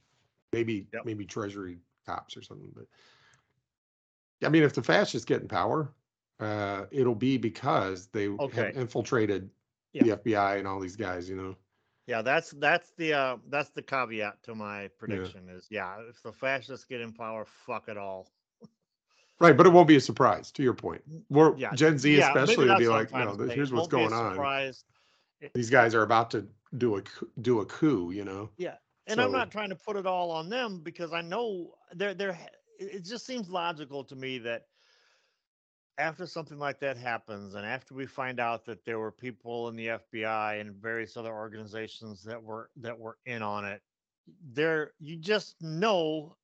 maybe 0.52 0.88
Yep. 0.92 1.04
maybe 1.04 1.26
Treasury 1.26 1.80
cops 2.06 2.36
or 2.36 2.42
something. 2.42 2.72
But 2.74 2.86
I 4.44 4.48
mean, 4.48 4.62
if 4.62 4.74
the 4.74 4.82
fascists 4.82 5.24
get 5.24 5.42
in 5.42 5.48
power, 5.48 5.92
uh, 6.40 6.84
it'll 6.90 7.14
be 7.14 7.38
because 7.38 8.06
they 8.08 8.28
Okay. 8.28 8.66
have 8.66 8.76
infiltrated 8.76 9.50
Yeah. 9.92 10.02
the 10.04 10.10
FBI 10.18 10.58
and 10.58 10.68
all 10.68 10.78
these 10.80 10.96
guys. 10.96 11.28
You 11.28 11.36
know. 11.36 11.56
Yeah, 12.06 12.22
that's 12.22 12.50
that's 12.52 12.92
the 12.98 13.14
uh 13.14 13.36
that's 13.48 13.70
the 13.70 13.82
caveat 13.82 14.42
to 14.44 14.54
my 14.54 14.88
prediction 14.98 15.48
is 15.48 15.66
yeah, 15.70 15.96
if 16.08 16.22
the 16.22 16.32
fascists 16.32 16.84
get 16.84 17.00
in 17.00 17.12
power, 17.12 17.44
fuck 17.44 17.88
it 17.88 17.96
all. 17.96 18.28
Right, 19.38 19.54
but 19.56 19.66
it 19.66 19.70
won't 19.70 19.88
be 19.88 19.96
a 19.96 20.00
surprise. 20.00 20.50
To 20.52 20.62
your 20.62 20.72
point, 20.72 21.02
we're 21.28 21.56
Yeah, 21.56 21.74
Gen 21.74 21.98
Z 21.98 22.16
yeah, 22.16 22.28
especially 22.28 22.68
will 22.68 22.78
be 22.78 22.88
like, 22.88 23.12
no, 23.12 23.32
to 23.32 23.36
this- 23.36 23.48
say. 23.48 23.54
here's 23.54 23.72
what's 23.72 23.92
won't 23.92 24.08
be 24.08 24.14
a 24.14 24.18
going 24.18 24.38
on. 24.40 24.72
These 25.54 25.68
guys 25.68 25.94
are 25.94 26.02
about 26.02 26.30
to 26.30 26.46
do 26.78 26.96
a 26.96 27.02
coup- 27.02 27.30
do 27.42 27.60
a 27.60 27.66
coup. 27.66 28.12
You 28.12 28.24
know. 28.24 28.50
Yeah, 28.56 28.76
and 29.06 29.20
I'm 29.20 29.32
not 29.32 29.50
trying 29.50 29.70
to 29.70 29.76
put 29.76 29.96
it 29.96 30.06
all 30.06 30.30
on 30.30 30.48
them 30.48 30.80
because 30.82 31.12
I 31.12 31.22
know 31.22 31.74
they're 31.94 32.14
they're 32.14 32.38
it 32.78 33.04
just 33.04 33.26
seems 33.26 33.48
logical 33.48 34.04
to 34.04 34.16
me 34.16 34.38
that 34.38 34.66
after 35.98 36.26
something 36.26 36.58
like 36.58 36.78
that 36.80 36.96
happens 36.96 37.54
and 37.54 37.64
after 37.64 37.94
we 37.94 38.06
find 38.06 38.38
out 38.38 38.64
that 38.66 38.84
there 38.84 38.98
were 38.98 39.12
people 39.12 39.68
in 39.68 39.76
the 39.76 39.86
FBI 39.86 40.60
and 40.60 40.74
various 40.74 41.16
other 41.16 41.32
organizations 41.32 42.22
that 42.22 42.42
were 42.42 42.70
that 42.76 42.98
were 42.98 43.16
in 43.24 43.42
on 43.42 43.64
it 43.64 43.80
there 44.52 44.92
you 45.00 45.16
just 45.16 45.54
know 45.62 46.36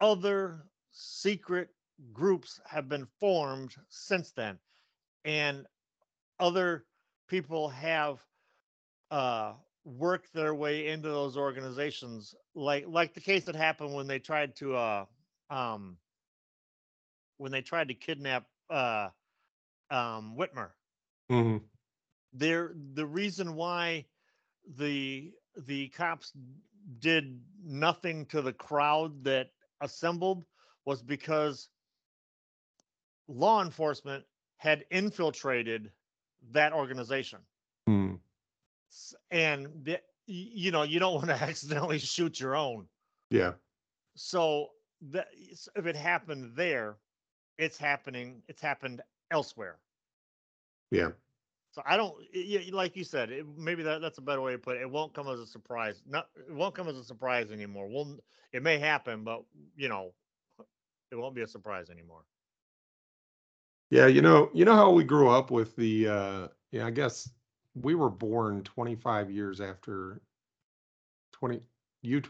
other 0.00 0.64
secret 0.90 1.70
groups 2.12 2.60
have 2.66 2.88
been 2.88 3.06
formed 3.20 3.74
since 3.88 4.32
then. 4.32 4.58
And 5.24 5.66
other 6.40 6.84
people 7.28 7.68
have 7.68 8.18
uh 9.10 9.52
worked 9.84 10.32
their 10.32 10.54
way 10.54 10.88
into 10.88 11.08
those 11.08 11.36
organizations 11.36 12.34
like 12.54 12.84
like 12.88 13.14
the 13.14 13.20
case 13.20 13.44
that 13.44 13.54
happened 13.54 13.92
when 13.92 14.06
they 14.06 14.18
tried 14.18 14.54
to 14.56 14.74
uh 14.74 15.04
um 15.52 15.98
when 17.38 17.52
they 17.52 17.62
tried 17.62 17.88
to 17.88 17.94
kidnap 17.94 18.46
uh 18.70 19.10
um 19.90 20.36
Whitmer 20.38 20.72
Mhm. 21.30 21.70
there 22.32 22.74
the 22.94 23.06
reason 23.06 23.54
why 23.54 24.06
the 24.76 25.32
the 25.56 25.88
cops 25.90 26.32
did 26.98 27.42
nothing 27.64 28.26
to 28.26 28.42
the 28.42 28.52
crowd 28.52 29.24
that 29.24 29.50
assembled 29.80 30.44
was 30.84 31.02
because 31.02 31.70
law 33.28 33.62
enforcement 33.62 34.24
had 34.56 34.86
infiltrated 34.90 35.92
that 36.52 36.72
organization 36.72 37.40
Mm. 37.88 38.20
And 39.30 39.84
the, 39.84 40.00
you 40.26 40.70
know 40.72 40.82
you 40.82 41.00
don't 41.00 41.14
want 41.14 41.26
to 41.28 41.34
accidentally 41.42 41.98
shoot 41.98 42.40
your 42.40 42.56
own 42.56 42.88
Yeah. 43.30 43.54
so 44.16 44.70
that 45.10 45.28
if 45.76 45.86
it 45.86 45.96
happened 45.96 46.52
there 46.56 46.96
it's 47.58 47.78
happening 47.78 48.42
it's 48.48 48.60
happened 48.60 49.02
elsewhere 49.30 49.78
Yeah. 50.90 51.12
so 51.70 51.82
i 51.86 51.96
don't 51.96 52.14
like 52.72 52.96
you 52.96 53.04
said 53.04 53.30
it, 53.30 53.46
maybe 53.56 53.82
that, 53.82 54.00
that's 54.00 54.18
a 54.18 54.22
better 54.22 54.40
way 54.40 54.52
to 54.52 54.58
put 54.58 54.76
it 54.76 54.82
it 54.82 54.90
won't 54.90 55.14
come 55.14 55.28
as 55.28 55.40
a 55.40 55.46
surprise 55.46 56.02
not 56.06 56.28
it 56.36 56.52
won't 56.54 56.74
come 56.74 56.88
as 56.88 56.96
a 56.96 57.04
surprise 57.04 57.50
anymore 57.50 57.88
we'll 57.88 58.18
it 58.52 58.62
may 58.62 58.78
happen 58.78 59.24
but 59.24 59.42
you 59.76 59.88
know 59.88 60.12
it 61.10 61.16
won't 61.16 61.34
be 61.34 61.42
a 61.42 61.46
surprise 61.46 61.90
anymore 61.90 62.24
Yeah. 63.90 64.06
You 64.06 64.22
know. 64.22 64.50
You 64.54 64.64
know 64.64 64.74
how 64.74 64.90
we 64.90 65.04
grew 65.04 65.28
up 65.28 65.50
with 65.50 65.76
the. 65.76 66.08
uh 66.08 66.48
Yeah. 66.70 66.86
I 66.86 66.90
guess 66.90 67.30
we 67.74 67.94
were 67.94 68.10
born 68.10 68.62
25 68.62 69.30
years 69.30 69.60
after. 69.60 70.22
20. 71.32 71.60
You 72.02 72.20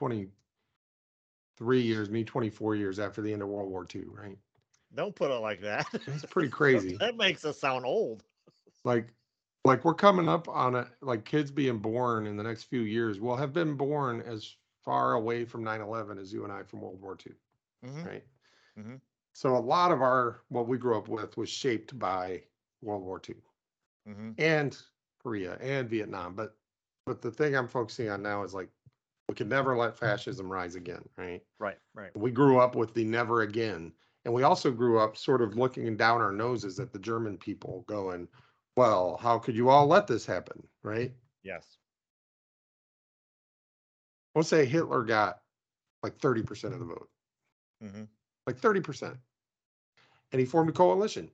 23 1.63 1.81
years. 1.83 2.11
Me 2.11 2.25
24 2.25 2.77
years 2.77 2.99
after 2.99 3.23
the 3.23 3.33
end 3.33 3.43
of 3.43 3.49
World 3.49 3.71
War 3.71 3.85
II. 3.85 4.05
Right. 4.09 4.39
don't 4.95 5.15
put 5.15 5.31
it 5.31 5.35
like 5.41 5.61
that 5.63 5.87
It's 6.07 6.25
pretty 6.27 6.51
crazy. 6.51 6.97
that 7.01 7.17
makes 7.17 7.45
us 7.45 7.59
sound 7.59 7.85
old 7.85 8.25
like 8.85 9.09
like 9.65 9.85
we're 9.85 9.95
coming 9.95 10.29
up 10.29 10.49
on 10.49 10.75
it 10.75 10.89
like 11.01 11.25
kids 11.25 11.51
being 11.51 11.79
born 11.79 12.27
in 12.27 12.37
the 12.37 12.43
next 12.43 12.65
few 12.65 12.81
years 12.81 13.21
will 13.21 13.37
have 13.37 13.53
been 13.53 13.75
born 13.77 14.21
as 14.23 14.57
far 14.85 15.15
away 15.15 15.45
from 15.45 15.63
9-11 15.65 16.19
as 16.19 16.33
you 16.33 16.45
and 16.45 16.53
i 16.53 16.63
from 16.63 16.81
world 16.81 17.01
war 17.01 17.17
ii 17.27 17.33
Mhm. 17.85 18.07
right 18.07 18.25
Mhm. 18.79 19.01
so 19.33 19.57
a 19.57 19.59
lot 19.59 19.93
of 19.93 20.03
our 20.03 20.41
what 20.49 20.67
we 20.67 20.77
grew 20.79 20.99
up 20.99 21.09
with 21.09 21.37
was 21.37 21.49
shaped 21.49 21.97
by 21.99 22.43
world 22.83 23.03
war 23.03 23.21
ii 23.29 23.37
Mhm. 24.09 24.35
and 24.39 24.83
korea 25.23 25.55
and 25.61 25.89
vietnam 25.89 26.35
but 26.35 26.57
but 27.07 27.23
the 27.23 27.31
thing 27.31 27.55
i'm 27.55 27.69
focusing 27.69 28.09
on 28.11 28.21
now 28.23 28.43
is 28.43 28.53
like 28.53 28.69
we 29.33 29.35
could 29.35 29.49
never 29.49 29.75
let 29.75 29.97
fascism 29.97 30.53
rise 30.53 30.75
again 30.75 31.03
right? 31.17 31.43
Right 31.59 31.79
right. 31.95 32.15
We 32.15 32.31
grew 32.31 32.59
up 32.59 32.77
with 32.77 32.93
the 32.93 33.03
never 33.03 33.41
again 33.41 33.95
and 34.27 34.35
we 34.35 34.43
also 34.43 34.71
grew 34.71 34.99
up 34.99 35.17
sort 35.17 35.41
of 35.41 35.57
looking 35.57 35.97
down 35.97 36.21
our 36.21 36.33
noses 36.33 36.79
at 36.79 36.93
the 36.93 36.99
german 36.99 37.39
people 37.39 37.83
going 37.89 38.29
well 38.77 39.17
how 39.17 39.39
could 39.39 39.57
you 39.57 39.71
all 39.71 39.87
let 39.87 40.07
this 40.07 40.27
happen? 40.27 40.63
Right? 40.83 41.15
Yes. 41.43 41.79
We'll 44.35 44.45
say 44.45 44.67
hitler 44.67 45.03
got 45.03 45.41
like 46.03 46.19
30% 46.19 46.75
of 46.75 46.79
the 46.79 46.85
vote. 46.85 47.09
Hmm 47.81 48.05
like 48.47 48.59
30% 48.59 49.17
and 50.33 50.41
he 50.41 50.45
formed 50.45 50.69
a 50.69 50.73
coalition, 50.75 51.31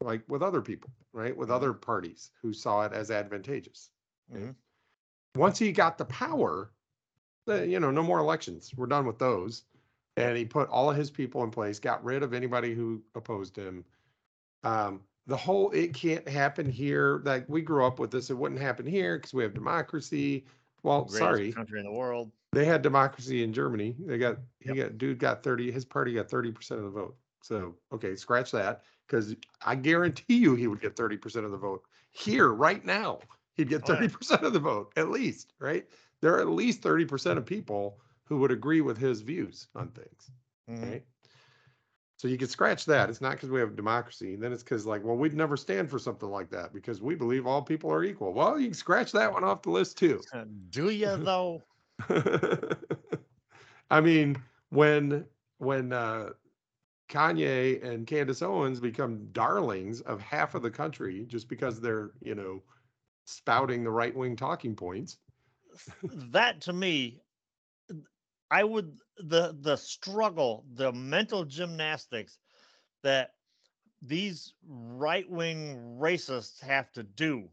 like 0.00 0.22
with 0.26 0.42
other 0.42 0.62
people, 0.62 0.90
right? 1.12 1.36
With 1.36 1.50
Mhm. 1.50 1.54
other 1.54 1.72
parties 1.74 2.30
who 2.40 2.54
saw 2.54 2.86
it 2.86 2.92
as 2.92 3.10
advantageous. 3.10 3.90
Mhm. 4.32 4.54
Once 5.34 5.58
he 5.58 5.72
got 5.72 5.98
the 5.98 6.04
power, 6.04 6.72
you 7.46 7.80
know, 7.80 7.90
no 7.90 8.02
more 8.02 8.18
elections. 8.18 8.72
We're 8.76 8.86
done 8.86 9.06
with 9.06 9.18
those. 9.18 9.64
And 10.16 10.36
he 10.36 10.44
put 10.44 10.68
all 10.68 10.90
of 10.90 10.96
his 10.96 11.10
people 11.10 11.42
in 11.42 11.50
place, 11.50 11.78
got 11.78 12.04
rid 12.04 12.22
of 12.22 12.34
anybody 12.34 12.74
who 12.74 13.02
opposed 13.14 13.56
him. 13.56 13.84
Um, 14.62 15.00
the 15.26 15.36
whole 15.36 15.70
it 15.70 15.94
can't 15.94 16.28
happen 16.28 16.68
here. 16.70 17.22
Like 17.24 17.48
we 17.48 17.62
grew 17.62 17.86
up 17.86 17.98
with 17.98 18.10
this, 18.10 18.28
it 18.28 18.36
wouldn't 18.36 18.60
happen 18.60 18.84
here 18.86 19.16
because 19.16 19.32
we 19.32 19.42
have 19.42 19.54
democracy. 19.54 20.44
Well, 20.82 21.08
sorry, 21.08 21.52
country 21.52 21.78
in 21.78 21.86
the 21.86 21.92
world. 21.92 22.30
they 22.52 22.64
had 22.64 22.82
democracy 22.82 23.42
in 23.42 23.52
Germany. 23.52 23.96
They 24.00 24.18
got 24.18 24.38
he 24.60 24.74
got 24.74 24.98
dude 24.98 25.18
got 25.18 25.42
30, 25.42 25.70
his 25.70 25.84
party 25.84 26.12
got 26.14 26.28
30% 26.28 26.72
of 26.72 26.82
the 26.82 26.90
vote. 26.90 27.16
So 27.42 27.74
okay, 27.92 28.16
scratch 28.16 28.50
that. 28.50 28.82
Because 29.06 29.34
I 29.64 29.74
guarantee 29.74 30.38
you 30.38 30.54
he 30.54 30.66
would 30.66 30.80
get 30.80 30.96
30% 30.96 31.44
of 31.44 31.50
the 31.50 31.56
vote. 31.58 31.82
Here, 32.10 32.48
right 32.48 32.84
now, 32.84 33.20
he'd 33.54 33.68
get 33.68 33.82
Oh, 33.88 33.94
30% 33.94 34.42
of 34.42 34.52
the 34.52 34.58
vote, 34.60 34.92
at 34.96 35.10
least, 35.10 35.52
right? 35.58 35.86
There 36.22 36.34
are 36.34 36.40
at 36.40 36.48
least 36.48 36.82
30% 36.82 37.38
of 37.38 37.46
people 37.46 38.00
who 38.24 38.38
would 38.38 38.52
agree 38.52 38.80
with 38.80 38.98
his 38.98 39.22
views 39.22 39.68
on 39.74 39.90
things. 39.90 40.30
Mhm. 40.70 40.82
Right. 40.82 41.06
So 42.18 42.28
you 42.28 42.38
can 42.38 42.48
scratch 42.48 42.84
that. 42.86 43.10
It's 43.10 43.20
not 43.20 43.32
because 43.32 43.50
we 43.50 43.60
have 43.60 43.74
democracy. 43.74 44.34
And 44.34 44.42
Then 44.42 44.52
it's 44.52 44.62
because 44.62 44.86
like, 44.86 45.02
well, 45.02 45.16
we'd 45.16 45.34
never 45.34 45.56
stand 45.56 45.90
for 45.90 45.98
something 45.98 46.28
like 46.30 46.50
that 46.50 46.72
because 46.72 47.02
we 47.02 47.14
believe 47.16 47.46
all 47.46 47.62
people 47.62 47.90
are 47.92 48.04
equal. 48.04 48.32
Well, 48.32 48.58
you 48.60 48.68
can 48.68 48.74
scratch 48.74 49.12
that 49.12 49.32
one 49.32 49.44
off 49.44 49.62
the 49.62 49.70
list 49.70 49.98
too. 49.98 50.22
Uh, 50.32 50.44
Do 50.70 50.90
you 50.90 51.16
though? 51.16 51.62
I 53.90 54.00
mean, 54.00 54.42
when 54.70 55.26
when 55.58 55.92
uh, 55.92 56.30
Kanye 57.08 57.82
and 57.84 58.06
Candace 58.06 58.42
Owens 58.42 58.80
become 58.80 59.30
darlings 59.32 60.00
of 60.02 60.20
half 60.20 60.54
of 60.54 60.62
the 60.62 60.70
country 60.70 61.26
just 61.26 61.48
because 61.48 61.80
they're 61.80 62.12
you 62.22 62.34
know 62.34 62.62
spouting 63.26 63.84
the 63.84 63.90
right 63.90 64.14
wing 64.16 64.36
talking 64.36 64.76
points. 64.76 65.18
That 66.02 66.60
to 66.60 66.72
me 66.72 67.20
i 68.50 68.64
would 68.64 68.98
the 69.18 69.56
the 69.60 69.76
struggle 69.76 70.64
the 70.74 70.92
mental 70.92 71.44
gymnastics 71.44 72.38
that 73.02 73.34
these 74.02 74.54
right-wing 74.66 75.96
racists 76.00 76.60
have 76.62 76.90
to 76.92 77.02
do 77.02 77.48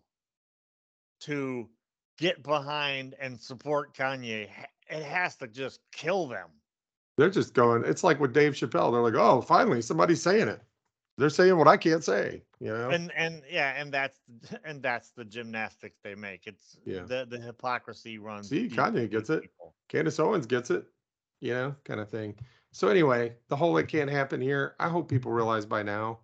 to 1.20 1.70
get 2.18 2.42
behind 2.44 3.16
and 3.20 3.40
support 3.40 3.96
kanye 3.96 4.48
it 4.90 5.04
has 5.04 5.36
to 5.36 5.48
just 5.48 5.80
kill 5.92 6.28
them 6.28 6.50
They're 7.18 7.30
just 7.30 7.54
going. 7.54 7.84
It's 7.86 8.04
like 8.04 8.20
with 8.20 8.34
Dave 8.34 8.54
Chappelle. 8.54 8.92
They're 8.92 9.02
like, 9.02 9.14
oh, 9.16 9.42
finally 9.42 9.82
somebody's 9.82 10.22
saying 10.22 10.48
it. 10.48 10.62
They're 11.20 11.30
saying 11.30 11.58
what 11.58 11.68
I 11.68 11.78
can't 11.78 12.04
say. 12.04 12.44
You 12.62 12.74
know. 12.74 12.90
and 12.90 13.12
and 13.16 13.42
yeah 13.50 13.80
and 13.80 13.94
that's 13.94 14.20
and 14.66 14.82
that's 14.82 15.12
the 15.12 15.24
gymnastics 15.24 15.98
they 16.04 16.14
make 16.16 16.46
it's 16.46 16.78
Yeah. 16.86 17.04
the 17.04 17.26
the 17.30 17.40
hypocrisy 17.40 18.18
runs 18.18 18.50
See, 18.50 18.68
Kanye 18.68 19.10
gets 19.10 19.30
it. 19.30 19.44
people. 19.44 19.76
Candace 19.88 20.20
Owens 20.20 20.46
gets 20.46 20.70
it, 20.70 20.86
you 21.40 21.54
know, 21.54 21.76
kind 21.86 22.00
of 22.00 22.10
thing. 22.10 22.36
So 22.72 22.90
anyway, 22.90 23.34
the 23.48 23.56
whole 23.56 23.78
it 23.78 23.88
can't 23.88 24.10
happen 24.10 24.42
here. 24.42 24.76
I 24.80 24.90
hope 24.90 25.10
people 25.10 25.32
realize 25.32 25.66
by 25.66 25.84
now 25.84 26.20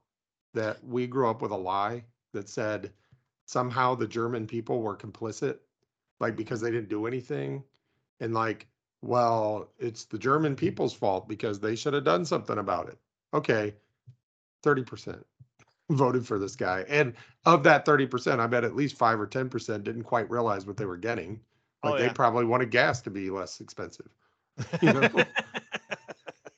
that 0.54 0.84
we 0.84 1.08
grew 1.08 1.30
up 1.30 1.42
with 1.42 1.52
a 1.52 1.58
lie 1.58 2.04
that 2.34 2.50
said 2.50 2.92
somehow 3.46 3.96
the 3.96 4.08
German 4.08 4.46
people 4.48 4.82
were 4.82 4.96
complicit, 4.96 5.58
like 6.20 6.32
mm-hmm. 6.32 6.38
because 6.38 6.62
they 6.62 6.72
didn't 6.72 6.90
do 6.90 7.08
anything, 7.08 7.64
and 8.20 8.34
like, 8.34 8.68
well, 9.02 9.70
it's 9.80 10.06
the 10.06 10.18
German 10.18 10.56
people's 10.56 10.94
fault 10.94 11.28
because 11.28 11.60
they 11.60 11.76
should 11.76 11.94
have 11.94 12.04
done 12.04 12.26
something 12.26 12.58
about 12.58 12.90
it. 12.90 12.98
Okay, 13.34 13.74
thirty 14.66 14.84
percent 14.84 15.26
voted 15.92 16.26
for 16.28 16.38
this 16.40 16.56
guy, 16.58 16.84
and 16.90 17.14
of 17.46 17.64
that 17.64 17.86
thirty 17.86 18.06
percent, 18.08 18.42
I 18.42 18.48
bet 18.48 18.66
at 18.66 18.76
least 18.76 18.98
five 18.98 19.20
or 19.22 19.28
ten 19.28 19.48
percent 19.48 19.86
didn't 19.86 20.04
quite 20.04 20.30
realize 20.30 20.66
what 20.66 20.76
they 20.76 20.86
were 20.86 20.98
getting. 20.98 21.40
Like 21.84 21.94
Oh, 21.94 21.98
they 22.00 22.10
probably 22.10 22.44
wanted 22.46 22.72
gas 22.72 23.02
to 23.04 23.10
be 23.12 23.30
less 23.30 23.62
expensive. 23.62 24.10
You 24.82 24.92
know? 24.94 25.10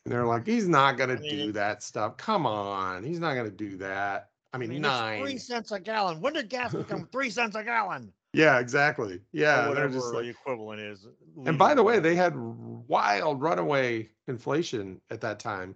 And 0.06 0.14
they're 0.14 0.26
like, 0.26 0.48
he's 0.48 0.68
not 0.70 0.98
gonna 0.98 1.18
do 1.20 1.52
that 1.52 1.84
stuff. 1.84 2.16
Come 2.18 2.46
on, 2.46 3.04
he's 3.04 3.20
not 3.20 3.36
gonna 3.36 3.52
do 3.52 3.76
that. 3.78 4.30
I 4.54 4.58
I 4.58 4.60
mean, 4.60 4.70
mean, 4.70 4.82
nine. 4.84 5.22
three 5.22 5.38
cents 5.38 5.72
a 5.74 5.80
gallon. 5.80 6.22
When 6.22 6.34
did 6.34 6.48
gas 6.50 6.74
become 6.74 7.08
three 7.12 7.30
cents 7.30 7.56
a 7.58 7.64
gallon? 7.64 8.14
Yeah, 8.34 8.60
exactly. 8.60 9.20
Yeah, 9.34 9.68
or 9.70 9.76
they're 9.76 9.90
whatever 9.90 9.94
just 9.96 10.12
the 10.12 10.18
like. 10.20 10.26
equivalent 10.28 10.80
is. 10.80 11.06
And 11.46 11.58
by 11.58 11.74
the 11.74 11.84
way, 11.84 12.00
they 12.00 12.16
had 12.16 12.34
wild 12.36 13.42
runaway 13.42 14.10
inflation 14.28 15.02
at 15.10 15.20
that 15.22 15.40
time, 15.40 15.76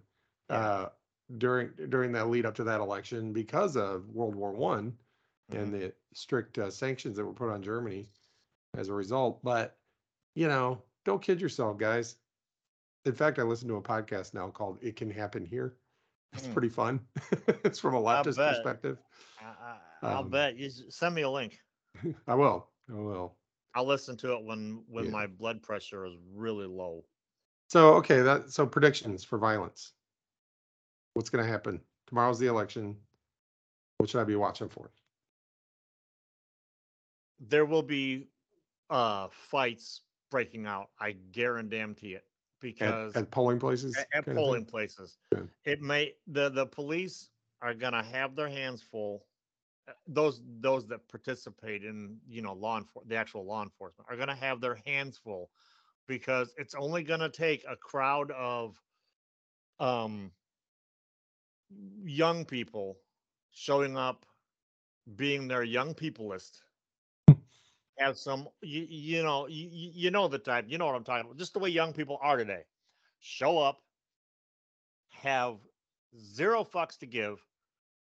Yeah. 0.49 0.55
uh, 0.57 0.89
during 1.37 1.69
during 1.89 2.11
that 2.13 2.29
lead 2.29 2.45
up 2.45 2.55
to 2.55 2.63
that 2.65 2.79
election 2.79 3.31
because 3.33 3.75
of 3.77 4.09
World 4.09 4.35
War 4.35 4.51
One 4.51 4.97
and 5.49 5.73
Mhm. 5.73 5.79
the 5.79 5.93
strict 6.13 6.57
uh, 6.57 6.69
sanctions 6.69 7.17
that 7.17 7.25
were 7.25 7.33
put 7.33 7.49
on 7.49 7.61
Germany 7.61 8.09
as 8.77 8.89
a 8.89 8.93
result. 8.93 9.43
But 9.43 9.77
you 10.35 10.47
know, 10.47 10.81
don't 11.05 11.21
kid 11.21 11.41
yourself, 11.41 11.77
guys. 11.77 12.17
In 13.05 13.13
fact, 13.13 13.39
I 13.39 13.43
listen 13.43 13.67
to 13.69 13.75
a 13.75 13.81
podcast 13.81 14.33
now 14.33 14.49
called 14.49 14.77
"It 14.81 14.95
Can 14.95 15.09
Happen 15.09 15.45
Here." 15.45 15.75
It's 16.33 16.47
Mm. 16.47 16.53
pretty 16.53 16.69
fun. 16.69 17.05
it's 17.65 17.79
from 17.79 17.95
a 17.95 18.01
leftist 18.01 18.37
bet. 18.37 18.55
perspective. 18.55 18.97
I, 19.41 19.45
I, 19.45 19.77
I'll 20.13 20.19
um, 20.19 20.29
bet 20.29 20.55
you 20.55 20.69
send 20.69 21.13
me 21.15 21.23
a 21.23 21.29
link. 21.29 21.59
I 22.27 22.35
will. 22.35 22.69
I 22.89 22.95
will. 22.99 23.35
I'll 23.73 23.85
listen 23.85 24.17
to 24.17 24.33
it 24.33 24.43
when 24.43 24.83
when 24.87 25.05
Yeah. 25.05 25.11
my 25.11 25.27
blood 25.27 25.61
pressure 25.61 26.05
is 26.05 26.13
really 26.33 26.67
low. 26.67 27.03
So 27.69 27.95
okay, 27.95 28.21
that 28.21 28.51
so 28.51 28.65
predictions 28.65 29.23
for 29.23 29.37
violence. 29.37 29.93
What's 31.13 31.29
going 31.29 31.43
to 31.43 31.49
happen 31.49 31.81
tomorrow's 32.07 32.39
the 32.39 32.47
election? 32.47 32.97
What 33.97 34.09
should 34.09 34.21
I 34.21 34.23
be 34.23 34.35
watching 34.35 34.69
for? 34.69 34.91
There 37.39 37.65
will 37.65 37.83
be 37.83 38.27
uh 38.89 39.29
fights 39.31 40.01
breaking 40.29 40.65
out. 40.65 40.89
I 40.99 41.13
guarantee 41.31 42.13
it 42.13 42.23
At, 42.23 42.59
because 42.59 43.15
at 43.15 43.31
polling 43.31 43.59
places. 43.59 43.97
at, 43.97 44.07
at 44.13 44.35
polling 44.35 44.65
places. 44.65 45.17
Yeah. 45.33 45.43
It 45.65 45.81
may 45.81 46.13
the 46.27 46.49
the 46.49 46.65
police 46.65 47.29
are 47.61 47.73
gonna 47.73 48.03
have 48.03 48.35
their 48.35 48.49
hands 48.49 48.81
full. 48.81 49.25
uh, 49.87 49.93
Those 50.07 50.41
those 50.59 50.87
that 50.87 51.07
participate 51.09 51.83
in 51.83 52.19
you 52.27 52.41
know 52.41 52.53
law 52.53 52.77
enforcement, 52.77 53.09
the 53.09 53.15
actual 53.15 53.45
law 53.45 53.63
enforcement 53.63 54.07
are 54.09 54.17
gonna 54.17 54.35
have 54.35 54.61
their 54.61 54.79
hands 54.85 55.17
full 55.17 55.49
because 56.07 56.53
it's 56.57 56.75
only 56.75 57.03
gonna 57.03 57.29
take 57.29 57.63
a 57.67 57.75
crowd 57.75 58.31
of 58.31 58.79
um 59.79 60.31
young 62.03 62.45
people 62.45 62.97
showing 63.51 63.97
up 63.97 64.25
being 65.15 65.47
their 65.47 65.63
young 65.63 65.93
peopleist 65.93 66.61
have 67.97 68.17
some 68.17 68.47
you, 68.61 68.85
you 68.89 69.23
know 69.23 69.47
you, 69.47 69.69
you 69.71 70.11
know 70.11 70.27
the 70.27 70.37
type 70.39 70.65
you 70.67 70.77
know 70.77 70.85
what 70.85 70.95
i'm 70.95 71.03
talking 71.03 71.25
about 71.25 71.37
just 71.37 71.53
the 71.53 71.59
way 71.59 71.69
young 71.69 71.93
people 71.93 72.17
are 72.21 72.37
today. 72.37 72.63
Show 73.19 73.59
up 73.59 73.81
have 75.09 75.57
zero 76.19 76.63
fucks 76.63 76.97
to 76.99 77.05
give. 77.05 77.39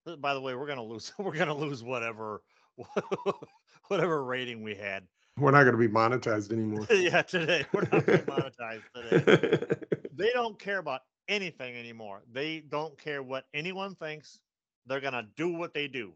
Uh, 0.06 0.16
by 0.16 0.34
the 0.34 0.40
way 0.40 0.54
we're 0.54 0.66
gonna 0.66 0.82
lose 0.82 1.12
we're 1.18 1.36
gonna 1.36 1.54
lose 1.54 1.82
whatever 1.82 2.42
whatever 3.88 4.24
rating 4.24 4.62
we 4.62 4.74
had. 4.74 5.04
We're 5.36 5.52
not 5.52 5.62
going 5.62 5.76
to 5.76 5.78
be 5.78 5.88
monetized 5.88 6.50
anymore. 6.52 6.84
yeah 6.90 7.22
today. 7.22 7.64
We're 7.72 7.82
not 7.82 8.04
monetized 8.06 8.82
today. 8.92 9.76
They 10.12 10.30
don't 10.32 10.58
care 10.58 10.78
about 10.78 11.02
anything 11.28 11.76
anymore. 11.76 12.22
They 12.32 12.60
don't 12.60 12.98
care 12.98 13.22
what 13.22 13.46
anyone 13.54 13.94
thinks. 13.94 14.40
They're 14.86 15.00
going 15.00 15.12
to 15.14 15.26
do 15.36 15.48
what 15.50 15.74
they 15.74 15.88
do. 15.88 16.14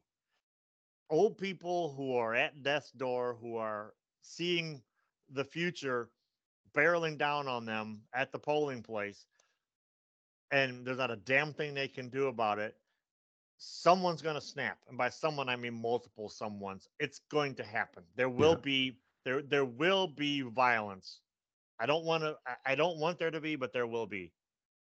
Old 1.11 1.37
people 1.39 1.93
who 1.93 2.17
are 2.17 2.35
at 2.35 2.63
death's 2.63 2.91
door, 2.93 3.37
who 3.41 3.57
are 3.57 3.95
seeing 4.23 4.83
the 5.31 5.45
future 5.45 6.11
barreling 6.75 7.19
down 7.19 7.49
on 7.49 7.67
them 7.67 8.03
at 8.15 8.33
the 8.33 8.39
polling 8.39 8.83
place, 8.83 9.27
and 10.51 10.87
there's 10.87 10.99
not 10.99 11.11
a 11.11 11.17
damn 11.17 11.53
thing 11.53 11.75
they 11.75 11.89
can 11.89 12.09
do 12.09 12.29
about 12.29 12.59
it. 12.59 12.77
Someone's 13.59 14.23
going 14.23 14.35
to 14.35 14.41
snap. 14.41 14.79
And 14.89 14.99
by 14.99 15.09
someone, 15.09 15.49
I 15.49 15.57
mean 15.57 15.75
multiple 15.75 16.29
someones. 16.29 16.89
It's 16.99 17.21
going 17.31 17.55
to 17.57 17.65
happen. 17.65 18.05
There 18.17 18.29
will 18.31 18.57
Yeah. 18.57 18.63
be 18.63 18.99
there 19.25 19.43
there 19.43 19.65
will 19.65 20.09
be 20.09 20.41
violence. 20.43 21.21
I 21.79 21.87
don't 21.87 22.05
want 22.05 22.25
to 22.25 22.39
I- 22.47 22.73
I 22.73 22.75
don't 22.75 22.99
want 22.99 23.19
there 23.19 23.31
to 23.31 23.41
be, 23.41 23.57
but 23.57 23.73
there 23.73 23.87
will 23.87 24.07
be. 24.07 24.33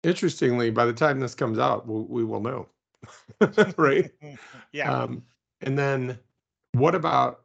Interestingly, 0.03 0.69
by 0.71 0.85
the 0.85 0.93
time 0.93 1.19
this 1.19 1.35
comes 1.35 1.59
out, 1.59 1.87
we'll, 1.87 2.05
we 2.05 2.23
will 2.23 2.41
know. 2.41 2.67
right. 3.77 4.11
yeah. 4.71 4.91
Um, 4.91 5.23
and 5.61 5.77
then 5.77 6.17
what 6.73 6.95
about 6.95 7.41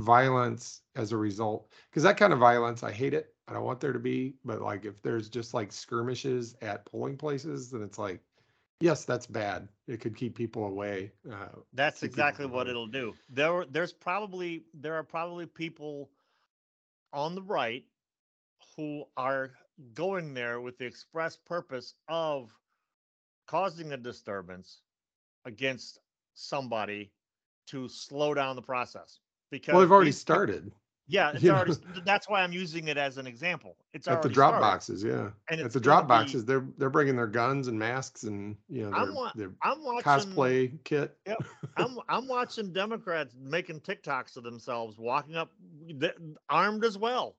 violence 0.00 0.82
as 0.96 1.12
a 1.12 1.16
result? 1.16 1.72
Because 1.90 2.02
that 2.02 2.16
kind 2.16 2.32
of 2.32 2.38
violence, 2.38 2.82
I 2.82 2.92
hate 2.92 3.14
it. 3.14 3.34
I 3.48 3.52
don't 3.52 3.64
want 3.64 3.80
there 3.80 3.92
to 3.92 3.98
be, 3.98 4.34
but 4.44 4.60
like 4.60 4.84
if 4.84 5.02
there's 5.02 5.28
just 5.28 5.54
like 5.54 5.72
skirmishes 5.72 6.54
at 6.62 6.84
polling 6.84 7.16
places, 7.16 7.70
then 7.70 7.82
it's 7.82 7.98
like, 7.98 8.20
yes, 8.80 9.04
that's 9.04 9.26
bad. 9.26 9.68
It 9.88 10.00
could 10.00 10.16
keep 10.16 10.36
people 10.36 10.66
away. 10.66 11.10
Uh, 11.30 11.48
That's 11.72 12.04
exactly 12.04 12.46
what 12.46 12.68
it'll 12.68 12.86
do. 12.86 13.14
There 13.28 13.64
there's 13.68 13.92
probably 13.92 14.62
there 14.72 14.94
are 14.94 15.02
probably 15.02 15.46
people 15.46 16.10
on 17.12 17.34
the 17.34 17.42
right 17.42 17.84
who 18.76 19.04
are 19.16 19.50
going 19.94 20.34
there 20.34 20.60
with 20.60 20.78
the 20.78 20.84
express 20.84 21.36
purpose 21.36 21.94
of 22.08 22.50
causing 23.46 23.92
a 23.92 23.96
disturbance 23.96 24.80
against 25.44 25.98
somebody 26.34 27.10
to 27.68 27.88
slow 27.88 28.34
down 28.34 28.56
the 28.56 28.62
process. 28.62 29.18
Because 29.50 29.72
Well, 29.72 29.80
they've 29.80 29.90
already 29.92 30.12
started 30.12 30.70
Yeah, 31.08 31.30
it's 31.34 31.42
you 31.42 31.50
already. 31.50 31.72
That's 32.04 32.28
why 32.28 32.42
I'm 32.42 32.52
using 32.52 32.86
it 32.88 32.96
as 32.96 33.18
an 33.18 33.26
example. 33.26 33.76
It's 33.92 34.06
at 34.06 34.22
the 34.22 34.28
drop 34.28 34.50
started. 34.50 34.60
boxes. 34.64 35.02
Yeah. 35.02 35.30
and 35.50 35.60
At 35.60 35.72
the 35.72 35.80
drop 35.80 36.04
be- 36.04 36.08
boxes, 36.08 36.44
they're 36.44 36.64
they're 36.78 36.90
bringing 36.90 37.16
their 37.16 37.26
guns 37.26 37.66
and 37.66 37.76
masks 37.78 38.22
and 38.24 38.56
you 38.68 38.88
know 38.88 38.96
I'm 38.96 39.06
their, 39.06 39.14
wa- 39.14 39.32
their 39.34 39.50
I'm 39.62 39.82
watching 39.84 40.02
cosplay 40.32 40.78
kit. 40.84 41.16
I'm 41.76 41.98
I'm 42.08 42.28
watching 42.28 42.72
Democrats 42.72 43.34
making 43.40 43.80
TikToks 43.80 44.36
of 44.36 44.44
themselves 44.44 44.98
walking 44.98 45.34
up 45.36 45.50
armed 46.48 46.84
as 46.84 46.96
well. 46.96 47.36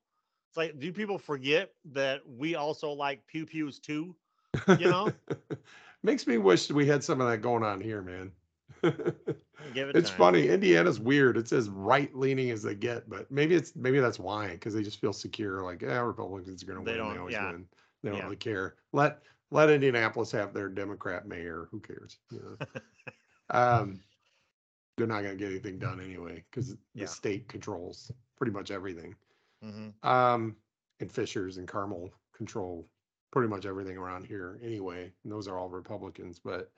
It's 0.52 0.58
like, 0.58 0.78
do 0.80 0.92
people 0.92 1.18
forget 1.18 1.72
that 1.94 2.20
we 2.28 2.56
also 2.56 2.92
like 2.92 3.26
pew 3.26 3.46
pews 3.46 3.80
too? 3.80 4.14
You 4.78 4.90
know? 4.90 5.14
Makes 6.04 6.28
me 6.28 6.38
wish 6.40 6.70
we 6.70 6.86
had 6.86 7.02
some 7.06 7.22
of 7.22 7.30
that 7.30 7.38
going 7.38 7.64
on 7.64 7.80
here, 7.80 8.02
man. 8.02 8.34
Give 8.84 9.88
it 9.88 9.96
it's 9.96 10.10
time. 10.10 10.18
funny. 10.18 10.50
Indiana's 10.50 11.00
weird. 11.00 11.38
It's 11.38 11.54
as 11.54 11.70
right 11.70 12.14
leaning 12.14 12.52
as 12.52 12.64
they 12.64 12.76
get, 12.76 13.10
but 13.10 13.32
maybe 13.32 13.56
it's 13.56 13.78
maybe 13.78 14.02
that's 14.02 14.20
why 14.20 14.50
because 14.50 14.74
they 14.74 14.84
just 14.84 15.00
feel 15.00 15.14
secure. 15.14 15.62
Like, 15.62 15.84
yeah, 15.84 16.00
Republicans 16.00 16.64
are 16.64 16.66
going 16.66 16.80
to 16.80 16.84
win. 16.84 16.98
don't- 16.98 17.14
They 17.14 17.20
always 17.20 17.34
yeah. 17.34 17.52
win. 17.54 17.66
They 18.04 18.10
don't 18.10 18.18
Yeah. 18.18 18.24
really 18.26 18.36
care. 18.36 18.76
Let 18.92 19.22
let 19.52 19.70
Indianapolis 19.70 20.32
have 20.34 20.54
their 20.54 20.68
Democrat 20.68 21.30
mayor. 21.30 21.70
Who 21.72 21.80
cares? 21.80 22.18
You 22.30 22.58
know? 22.60 22.66
um, 23.58 24.02
they're 24.98 25.08
not 25.08 25.22
going 25.22 25.38
to 25.38 25.42
get 25.42 25.50
anything 25.52 25.80
done 25.80 26.02
anyway 26.02 26.44
because 26.52 26.76
Yeah. 26.94 27.06
the 27.06 27.08
state 27.08 27.48
controls 27.48 28.12
pretty 28.36 28.52
much 28.52 28.70
everything. 28.70 29.16
Mhm. 29.64 29.94
Um, 30.04 30.58
and 31.00 31.12
Fishers 31.12 31.58
and 31.58 31.68
Carmel 31.68 32.12
control 32.34 32.90
pretty 33.32 33.48
much 33.50 33.66
everything 33.66 33.98
around 33.98 34.26
here 34.26 34.60
anyway. 34.62 35.14
And 35.24 35.32
those 35.32 35.48
are 35.48 35.58
all 35.58 35.70
Republicans. 35.70 36.40
But 36.40 36.72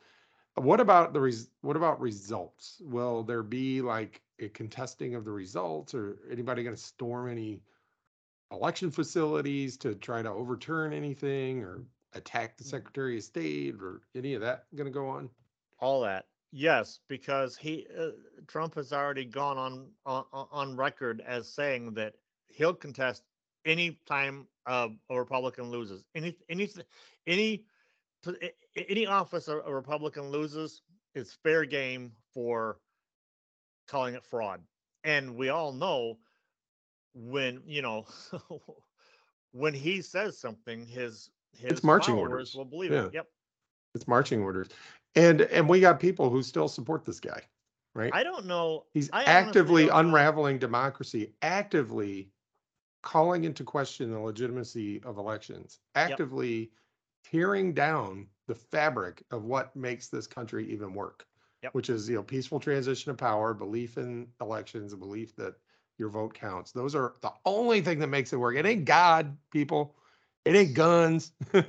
what 0.55 0.79
about 0.79 1.13
the 1.13 1.21
res- 1.21 1.51
what 1.61 1.75
about 1.77 1.99
results? 1.99 2.81
Will 2.81 3.23
there 3.23 3.43
be 3.43 3.81
like 3.81 4.21
a 4.39 4.49
contesting 4.49 5.15
of 5.15 5.25
the 5.25 5.31
results, 5.31 5.93
or 5.93 6.19
anybody 6.29 6.63
going 6.63 6.75
to 6.75 6.81
storm 6.81 7.29
any 7.29 7.63
election 8.51 8.91
facilities 8.91 9.77
to 9.77 9.95
try 9.95 10.21
to 10.21 10.29
overturn 10.29 10.93
anything, 10.93 11.63
or 11.63 11.85
attack 12.13 12.57
the 12.57 12.63
Secretary 12.63 13.17
of 13.17 13.23
State, 13.23 13.75
or 13.81 14.01
any 14.15 14.33
of 14.35 14.41
that 14.41 14.67
going 14.75 14.85
to 14.85 14.91
go 14.91 15.07
on? 15.07 15.29
All 15.79 16.01
that. 16.01 16.29
Yes, 16.51 16.99
because 17.07 17.57
he 17.57 17.87
uh, 17.97 18.11
Trump 18.47 18.75
has 18.75 18.93
already 18.93 19.25
gone 19.25 19.57
on, 19.57 19.91
on 20.05 20.25
on 20.31 20.77
record 20.77 21.21
as 21.21 21.51
saying 21.51 21.93
that 21.95 22.15
he'll 22.53 22.73
contest 22.73 23.23
any 23.65 23.99
time 24.05 24.47
uh, 24.65 24.89
a 25.09 25.17
Republican 25.19 25.71
loses. 25.71 26.03
Any 26.15 26.35
any 26.49 26.69
any 27.27 27.65
p- 28.23 28.37
a- 28.41 28.79
a- 28.79 28.89
any 28.91 29.05
office 29.05 29.47
a, 29.47 29.57
a 29.59 29.73
Republican 29.73 30.29
loses 30.31 30.81
is 31.15 31.33
fair 31.43 31.65
game 31.65 32.11
for 32.33 32.77
calling 33.87 34.15
it 34.15 34.23
fraud. 34.25 34.61
And 35.03 35.35
we 35.35 35.49
all 35.49 35.71
know 35.73 36.17
when 37.13 37.61
you 37.65 37.81
know 37.81 38.05
when 39.51 39.73
he 39.73 40.01
says 40.01 40.37
something, 40.39 40.85
his 40.85 41.29
his 41.57 41.83
marching 41.83 42.15
orders. 42.15 42.55
will 42.55 42.65
believe 42.65 42.91
Yeah. 42.91 43.05
it. 43.05 43.13
Yep. 43.13 43.27
It's 43.95 44.07
marching 44.07 44.41
orders, 44.41 44.69
and 45.15 45.41
and 45.41 45.69
we 45.69 45.79
got 45.79 45.99
people 45.99 46.29
who 46.29 46.41
still 46.41 46.67
support 46.67 47.05
this 47.05 47.19
guy, 47.19 47.41
right? 47.93 48.11
I 48.11 48.23
don't 48.23 48.47
know. 48.47 48.85
He's 48.95 49.09
I 49.13 49.23
actively 49.25 49.85
know. 49.85 49.97
unraveling 49.97 50.57
democracy, 50.57 51.33
actively 51.43 52.31
calling 53.03 53.45
into 53.45 53.63
question 53.63 54.11
the 54.11 54.19
legitimacy 54.19 55.03
of 55.03 55.17
elections, 55.19 55.81
actively 55.95 56.71
tearing 57.23 57.73
down 57.73 58.27
the 58.47 58.55
fabric 58.55 59.23
of 59.31 59.45
what 59.45 59.75
makes 59.75 60.09
this 60.09 60.27
country 60.27 60.71
even 60.71 60.93
work. 60.93 61.27
Yep. 61.63 61.73
Which 61.73 61.89
is, 61.89 62.09
you 62.09 62.15
know, 62.15 62.23
peaceful 62.23 62.59
transition 62.59 63.11
of 63.11 63.17
power, 63.17 63.53
belief 63.53 63.97
in 63.97 64.27
elections, 64.41 64.93
a 64.93 64.97
belief 64.97 65.35
that 65.37 65.55
your 65.97 66.09
vote 66.09 66.33
counts. 66.33 66.71
Those 66.71 66.95
are 66.95 67.15
the 67.21 67.33
only 67.45 67.81
thing 67.81 67.99
that 67.99 68.07
makes 68.07 68.33
it 68.33 68.37
work. 68.37 68.55
It 68.55 68.65
ain't 68.65 68.85
God, 68.85 69.37
people. 69.51 69.95
It 70.45 70.55
ain't 70.55 70.73
guns. 70.75 71.33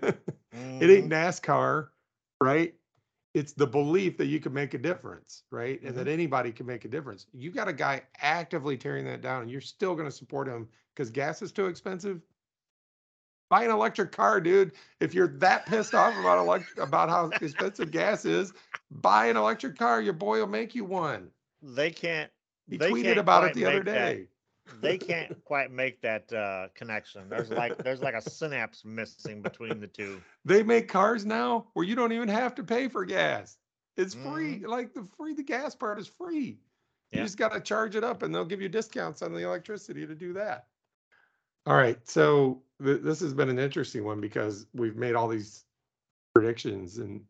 It 0.81 0.91
ain't 0.91 1.09
Mhm. 1.09 1.11
NASCAR, 1.11 1.89
right? 2.41 2.75
It's 3.35 3.53
the 3.53 3.67
belief 3.67 4.17
that 4.19 4.27
you 4.27 4.41
can 4.41 4.53
make 4.53 4.75
a 4.75 4.79
difference, 4.79 5.45
right? 5.51 5.81
And 5.83 5.97
Mm-hmm. 5.97 5.99
that 5.99 6.09
anybody 6.09 6.53
can 6.53 6.67
make 6.67 6.85
a 6.85 6.89
difference. 6.89 7.27
You 7.33 7.51
got 7.51 7.69
a 7.69 7.73
guy 7.73 8.03
actively 8.21 8.77
tearing 8.77 9.05
that 9.07 9.23
down, 9.23 9.43
and 9.43 9.51
you're 9.51 9.61
still 9.61 9.95
going 9.95 10.09
to 10.09 10.13
support 10.15 10.49
him 10.49 10.69
because 10.95 11.11
gas 11.11 11.43
is 11.43 11.53
too 11.53 11.67
expensive. 11.67 12.23
Buy 13.51 13.65
an 13.65 13.71
electric 13.71 14.13
car, 14.13 14.41
dude. 14.41 14.73
If 15.01 15.15
you're 15.15 15.29
that 15.39 15.67
pissed 15.67 15.95
off 15.95 16.17
about 16.17 16.39
elect- 16.39 16.79
about 16.79 17.09
how 17.11 17.27
expensive 17.41 17.91
gas 17.91 18.25
is, 18.25 18.53
buy 18.91 19.27
an 19.27 19.37
electric 19.37 19.77
car. 19.79 20.01
Your 20.01 20.15
boy 20.15 20.39
will 20.41 20.47
make 20.47 20.75
you 20.75 20.85
one. 20.85 21.31
they 21.63 21.91
can't 21.91 22.31
He 22.69 22.79
They 22.79 22.93
tweeted 22.93 23.17
can't 23.17 23.19
about 23.19 23.45
it 23.45 23.53
the 23.55 23.65
other 23.67 23.83
make 23.83 23.91
that. 23.93 24.19
day. 24.19 24.29
they 24.73 24.99
can't 24.99 25.33
quite 25.45 25.71
make 25.71 26.01
that 26.03 26.33
uh 26.33 26.69
connection 26.75 27.29
there's 27.29 27.51
like 27.53 27.77
there's 27.83 28.03
like 28.03 28.15
a 28.15 28.23
synapse 28.23 28.85
missing 28.85 29.35
between 29.35 29.73
the 29.73 29.79
two 29.79 30.15
They 30.45 30.63
make 30.63 30.89
cars 30.89 31.25
now 31.25 31.67
where 31.73 31.85
you 31.85 31.95
don't 31.95 32.13
even 32.13 32.29
have 32.29 32.55
to 32.57 32.65
pay 32.65 32.89
for 32.89 33.05
gas. 33.05 33.59
It's 33.97 34.15
free. 34.15 34.61
Mhm. 34.61 34.67
Like 34.67 34.93
the 34.95 35.05
free, 35.17 35.35
the 35.35 35.43
gas 35.43 35.75
part 35.75 35.99
is 35.99 36.07
free. 36.07 36.59
You 37.13 37.23
just 37.23 37.39
got 37.39 37.53
to 37.53 37.61
charge 37.61 37.95
it 37.97 38.05
up 38.05 38.23
and 38.23 38.35
they'll 38.35 38.45
give 38.45 38.61
you 38.63 38.69
discounts 38.69 39.23
on 39.23 39.33
the 39.33 39.45
electricity 39.45 40.07
to 40.07 40.15
do 40.15 40.33
that. 40.35 40.67
All 41.67 41.77
right. 41.77 42.07
So 42.07 42.63
th- 42.83 43.03
this 43.03 43.21
has 43.21 43.35
been 43.35 43.49
an 43.49 43.59
interesting 43.59 44.05
one 44.05 44.21
because 44.21 44.67
we've 44.75 44.97
made 44.97 45.15
all 45.15 45.29
these 45.29 45.65
predictions 46.35 46.99
and 46.99 47.27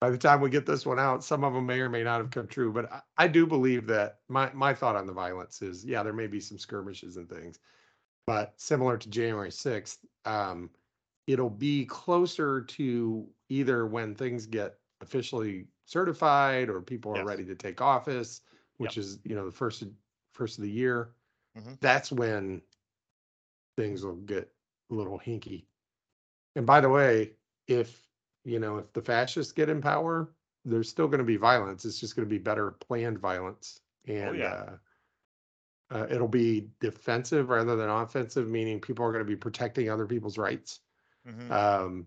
by 0.00 0.10
the 0.10 0.18
time 0.18 0.40
we 0.42 0.50
get 0.50 0.66
this 0.66 0.86
one 0.86 0.98
out, 1.00 1.24
some 1.24 1.44
of 1.44 1.54
them 1.54 1.66
may 1.66 1.80
or 1.80 1.88
may 1.90 2.04
not 2.04 2.20
have 2.20 2.30
come 2.30 2.48
true. 2.48 2.72
But 2.72 2.92
I, 2.92 3.02
I 3.18 3.28
do 3.28 3.46
believe 3.46 3.86
that 3.88 4.20
my, 4.28 4.52
my 4.52 4.74
thought 4.74 4.96
on 4.96 5.06
the 5.06 5.14
violence 5.14 5.62
is, 5.62 5.84
yeah, 5.84 6.02
there 6.02 6.12
may 6.12 6.26
be 6.28 6.40
some 6.40 6.58
skirmishes 6.58 7.16
and 7.18 7.28
things, 7.30 7.60
but 8.26 8.60
similar 8.60 8.98
to 8.98 9.10
January 9.10 9.52
6th, 9.52 10.06
um, 10.26 10.70
it'll 11.26 11.50
be 11.50 11.86
closer 11.86 12.62
to 12.62 13.28
either 13.50 13.86
when 13.86 14.14
things 14.14 14.46
get 14.46 14.80
officially 15.02 15.68
certified 15.86 16.68
or 16.70 16.82
people 16.82 17.12
are 17.12 17.20
Yes. 17.20 17.24
ready 17.24 17.44
to 17.46 17.56
take 17.56 17.80
office, 17.82 18.42
which 18.78 18.98
is, 18.98 19.20
you 19.24 19.34
know, 19.36 19.46
the 19.46 19.52
first, 19.52 19.84
first 20.34 20.58
of 20.58 20.62
the 20.64 20.70
year. 20.70 21.14
Mhm. 21.54 21.76
That's 21.80 22.10
when 22.12 22.62
things 23.76 24.04
will 24.04 24.16
get 24.16 24.50
a 24.90 24.94
little 24.94 25.18
hinky. 25.18 25.64
And 26.54 26.66
by 26.66 26.80
the 26.80 26.88
way, 26.88 27.32
if, 27.66 28.06
you 28.44 28.58
know, 28.58 28.78
if 28.78 28.92
the 28.92 29.02
fascists 29.02 29.52
get 29.52 29.68
in 29.68 29.80
power, 29.80 30.32
there's 30.64 30.88
still 30.88 31.06
going 31.06 31.18
to 31.18 31.24
be 31.24 31.36
violence. 31.36 31.84
It's 31.84 32.00
just 32.00 32.16
going 32.16 32.26
to 32.26 32.30
be 32.30 32.38
better 32.38 32.72
planned 32.72 33.18
violence. 33.18 33.80
And, 34.06 34.38
yeah. 34.38 34.52
uh, 34.52 34.76
uh, 35.90 36.06
it'll 36.10 36.26
be 36.26 36.68
defensive 36.80 37.48
rather 37.48 37.76
than 37.76 37.88
offensive, 37.88 38.48
meaning 38.48 38.80
people 38.80 39.04
are 39.04 39.12
going 39.12 39.24
to 39.24 39.28
be 39.28 39.36
protecting 39.36 39.88
other 39.88 40.06
people's 40.06 40.38
rights. 40.38 40.80
Mhm. 41.26 41.50
Um, 41.50 42.06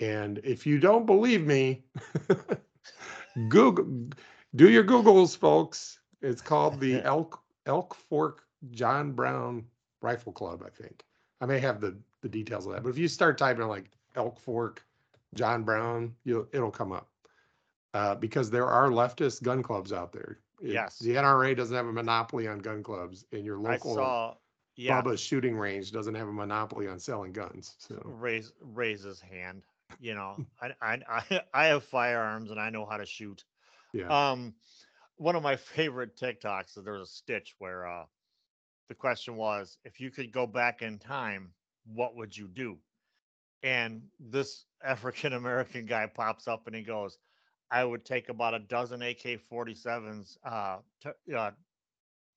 and 0.00 0.38
if 0.44 0.66
you 0.66 0.78
don't 0.78 1.06
believe 1.06 1.46
me, 1.46 1.84
Google, 3.48 4.08
do 4.54 4.68
your 4.68 4.84
Googles, 4.84 5.36
folks. 5.36 6.00
It's 6.20 6.42
called 6.42 6.80
the 6.80 7.02
Elk 7.04 7.40
Elk 7.66 7.94
Fork 7.94 8.44
John 8.70 9.12
Brown 9.12 9.64
Rifle 10.00 10.32
Club, 10.32 10.62
I 10.64 10.70
think. 10.70 11.04
I 11.40 11.46
may 11.46 11.58
have 11.60 11.80
the 11.80 11.96
the 12.22 12.28
details 12.28 12.66
of 12.66 12.72
that, 12.72 12.82
but 12.82 12.90
if 12.90 12.98
you 12.98 13.08
start 13.08 13.38
typing 13.38 13.66
like 13.68 13.90
Elk 14.16 14.40
Fork 14.40 14.84
John 15.34 15.62
Brown, 15.62 16.14
you'll 16.24 16.46
it'll 16.52 16.70
come 16.70 16.92
up. 16.92 17.08
Uh, 17.94 18.14
because 18.14 18.50
there 18.50 18.66
are 18.66 18.88
leftist 18.88 19.42
gun 19.42 19.62
clubs 19.62 19.92
out 19.92 20.12
there. 20.12 20.38
It- 20.60 20.72
Yes. 20.72 20.98
The 20.98 21.14
NRA 21.14 21.56
doesn't 21.56 21.76
have 21.76 21.86
a 21.86 21.92
monopoly 21.92 22.48
on 22.48 22.58
gun 22.58 22.82
clubs, 22.82 23.24
and 23.32 23.44
your 23.44 23.58
i 23.58 23.72
local 23.74 23.94
saw 23.94 24.34
yeah 24.74 25.00
Bubba's 25.00 25.20
shooting 25.20 25.56
range 25.56 25.92
doesn't 25.92 26.14
have 26.14 26.26
a 26.26 26.32
monopoly 26.32 26.88
on 26.88 26.98
selling 26.98 27.32
guns. 27.32 27.76
So 27.78 28.00
raise 28.04 28.52
raise 28.60 29.02
his 29.04 29.20
hand 29.20 29.62
you 30.00 30.14
know 30.14 30.36
I, 30.60 30.72
I 30.80 30.98
i 31.08 31.40
i 31.54 31.66
have 31.66 31.84
firearms 31.84 32.50
and 32.50 32.60
i 32.60 32.70
know 32.70 32.84
how 32.84 32.96
to 32.96 33.06
shoot 33.06 33.44
yeah. 33.92 34.32
um 34.32 34.54
one 35.16 35.36
of 35.36 35.42
my 35.42 35.56
favorite 35.56 36.16
tiktoks 36.16 36.82
there 36.82 36.92
was 36.92 37.08
a 37.08 37.12
stitch 37.12 37.54
where 37.58 37.86
uh 37.86 38.04
the 38.88 38.94
question 38.94 39.36
was 39.36 39.78
if 39.84 40.00
you 40.00 40.10
could 40.10 40.32
go 40.32 40.46
back 40.46 40.82
in 40.82 40.98
time 40.98 41.52
what 41.86 42.14
would 42.16 42.36
you 42.36 42.48
do 42.48 42.78
and 43.62 44.02
this 44.18 44.66
african 44.84 45.32
american 45.32 45.86
guy 45.86 46.06
pops 46.06 46.46
up 46.48 46.66
and 46.66 46.76
he 46.76 46.82
goes 46.82 47.18
i 47.70 47.84
would 47.84 48.04
take 48.04 48.28
about 48.28 48.54
a 48.54 48.58
dozen 48.60 49.02
ak-47s 49.02 50.38
uh, 50.44 50.78
t- 51.02 51.34
uh 51.36 51.50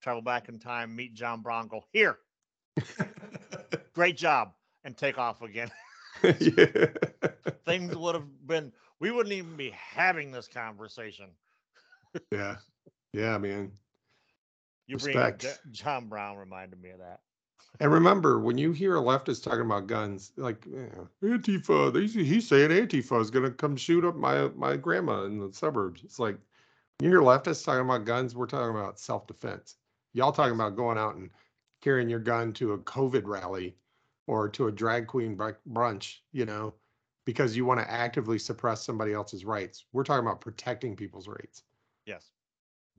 travel 0.01 0.21
back 0.21 0.49
in 0.49 0.59
time 0.59 0.95
meet 0.95 1.13
john 1.13 1.41
brown 1.41 1.67
go 1.67 1.83
here 1.91 2.17
great 3.93 4.17
job 4.17 4.53
and 4.83 4.97
take 4.97 5.17
off 5.17 5.41
again 5.41 5.69
yeah. 6.39 6.87
things 7.65 7.95
would 7.95 8.15
have 8.15 8.47
been 8.47 8.71
we 8.99 9.11
wouldn't 9.11 9.33
even 9.33 9.55
be 9.55 9.71
having 9.71 10.31
this 10.31 10.47
conversation 10.47 11.31
Yeah. 12.31 12.57
Yeah, 13.13 13.37
man. 13.37 13.77
You 14.91 14.97
Respect. 14.97 15.41
bring 15.41 15.53
John 15.71 16.07
Brown 16.09 16.37
reminded 16.37 16.81
me 16.81 16.89
of 16.89 16.99
that 16.99 17.21
And 17.79 17.91
remember, 17.91 18.39
when 18.39 18.57
you 18.57 18.73
hear 18.73 18.97
a 18.97 19.01
leftist 19.01 19.43
talking 19.43 19.61
about 19.61 19.87
guns, 19.87 20.33
like 20.35 20.67
yeah, 20.69 21.05
Antifa, 21.23 21.93
they, 21.93 22.05
he's 22.07 22.47
saying 22.47 22.71
Antifa 22.71 23.21
is 23.21 23.31
going 23.31 23.45
to 23.45 23.51
come 23.51 23.77
shoot 23.77 24.03
up 24.03 24.15
my 24.15 24.49
my 24.49 24.75
grandma 24.75 25.23
in 25.23 25.39
the 25.39 25.53
suburbs. 25.53 26.03
It's 26.03 26.19
like 26.19 26.37
you 26.99 27.07
hear 27.07 27.21
leftists 27.21 27.63
talking 27.63 27.85
about 27.85 28.05
guns, 28.05 28.35
we're 28.35 28.47
talking 28.47 28.75
about 28.75 28.99
self 28.99 29.27
defense. 29.27 29.77
Y'all 30.13 30.33
talking 30.33 30.55
about 30.55 30.75
going 30.75 30.97
out 30.97 31.15
and 31.15 31.29
carrying 31.81 32.09
your 32.09 32.19
gun 32.19 32.51
to 32.53 32.73
a 32.73 32.77
COVID 32.79 33.23
rally 33.25 33.77
or 34.27 34.49
to 34.49 34.67
a 34.67 34.71
drag 34.71 35.07
queen 35.07 35.35
br- 35.35 35.51
brunch, 35.71 36.17
you 36.33 36.45
know, 36.45 36.73
because 37.25 37.55
you 37.55 37.63
want 37.63 37.79
to 37.79 37.89
actively 37.89 38.37
suppress 38.37 38.83
somebody 38.83 39.13
else's 39.13 39.45
rights. 39.45 39.85
We're 39.93 40.03
talking 40.03 40.27
about 40.27 40.41
protecting 40.41 40.97
people's 40.97 41.29
rights. 41.29 41.63
Yes. 42.05 42.29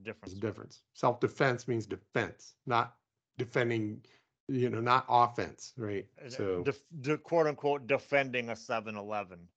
There's 0.04 0.14
Difference. 0.16 0.32
a 0.34 0.40
difference. 0.40 0.82
Self 0.94 1.20
defense 1.20 1.68
means 1.68 1.86
defense, 1.86 2.54
not 2.66 2.94
defending, 3.38 4.02
you 4.48 4.68
know, 4.70 4.80
not 4.80 5.04
offense, 5.08 5.72
right? 5.76 6.06
Uh, 6.24 6.28
So, 6.30 6.62
def- 6.62 6.82
de- 7.00 7.18
quote 7.18 7.46
unquote 7.46 7.86
defending 7.86 8.50
a 8.50 8.56
7 8.56 8.96
Eleven. 8.96 9.48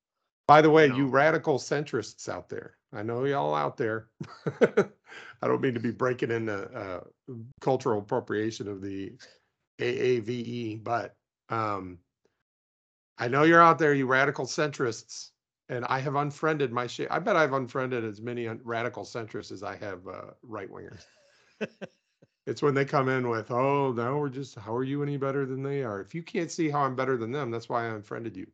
by 0.47 0.61
the 0.61 0.69
way, 0.69 0.87
you 0.87 1.07
radical 1.07 1.57
centrists 1.57 2.29
out 2.29 2.49
there, 2.49 2.77
I 2.93 3.01
know 3.03 3.25
y'all 3.25 3.55
out 3.55 3.77
there. 3.77 4.09
I 4.61 5.47
don't 5.47 5.61
mean 5.61 5.73
to 5.73 5.79
be 5.79 5.91
breaking 5.91 6.31
into 6.31 6.55
uh, 6.55 7.01
cultural 7.61 7.99
appropriation 7.99 8.67
of 8.67 8.81
the 8.81 9.13
AAVE, 9.79 10.83
but 10.83 11.15
um, 11.49 11.99
I 13.17 13.27
know 13.27 13.43
you're 13.43 13.61
out 13.61 13.79
there, 13.79 13.93
you 13.93 14.07
radical 14.07 14.45
centrists, 14.45 15.31
and 15.69 15.85
I 15.85 15.99
have 15.99 16.15
unfriended 16.15 16.71
my 16.71 16.87
shit. 16.87 17.07
I 17.09 17.19
bet 17.19 17.35
I've 17.35 17.53
unfriended 17.53 18.03
as 18.03 18.21
many 18.21 18.47
un- 18.47 18.61
radical 18.63 19.03
centrists 19.03 19.51
as 19.51 19.63
I 19.63 19.75
have 19.77 20.07
uh, 20.07 20.31
right 20.43 20.69
wingers. 20.71 21.05
It's 22.47 22.61
when 22.61 22.75
they 22.75 22.85
come 22.85 23.09
in 23.09 23.27
with, 23.27 23.49
oh, 23.49 23.91
no, 23.91 24.17
we're 24.17 24.29
just, 24.29 24.55
how 24.55 24.75
are 24.75 24.83
you 24.83 25.01
any 25.01 25.17
better 25.17 25.47
than 25.47 25.63
they 25.63 25.83
are? 25.83 25.99
If 25.99 26.13
you 26.13 26.21
can't 26.21 26.51
see 26.51 26.69
how 26.69 26.81
I'm 26.81 26.95
better 26.95 27.17
than 27.17 27.31
them, 27.31 27.49
that's 27.49 27.67
why 27.67 27.85
I 27.85 27.95
unfriended 27.95 28.37
you. 28.37 28.45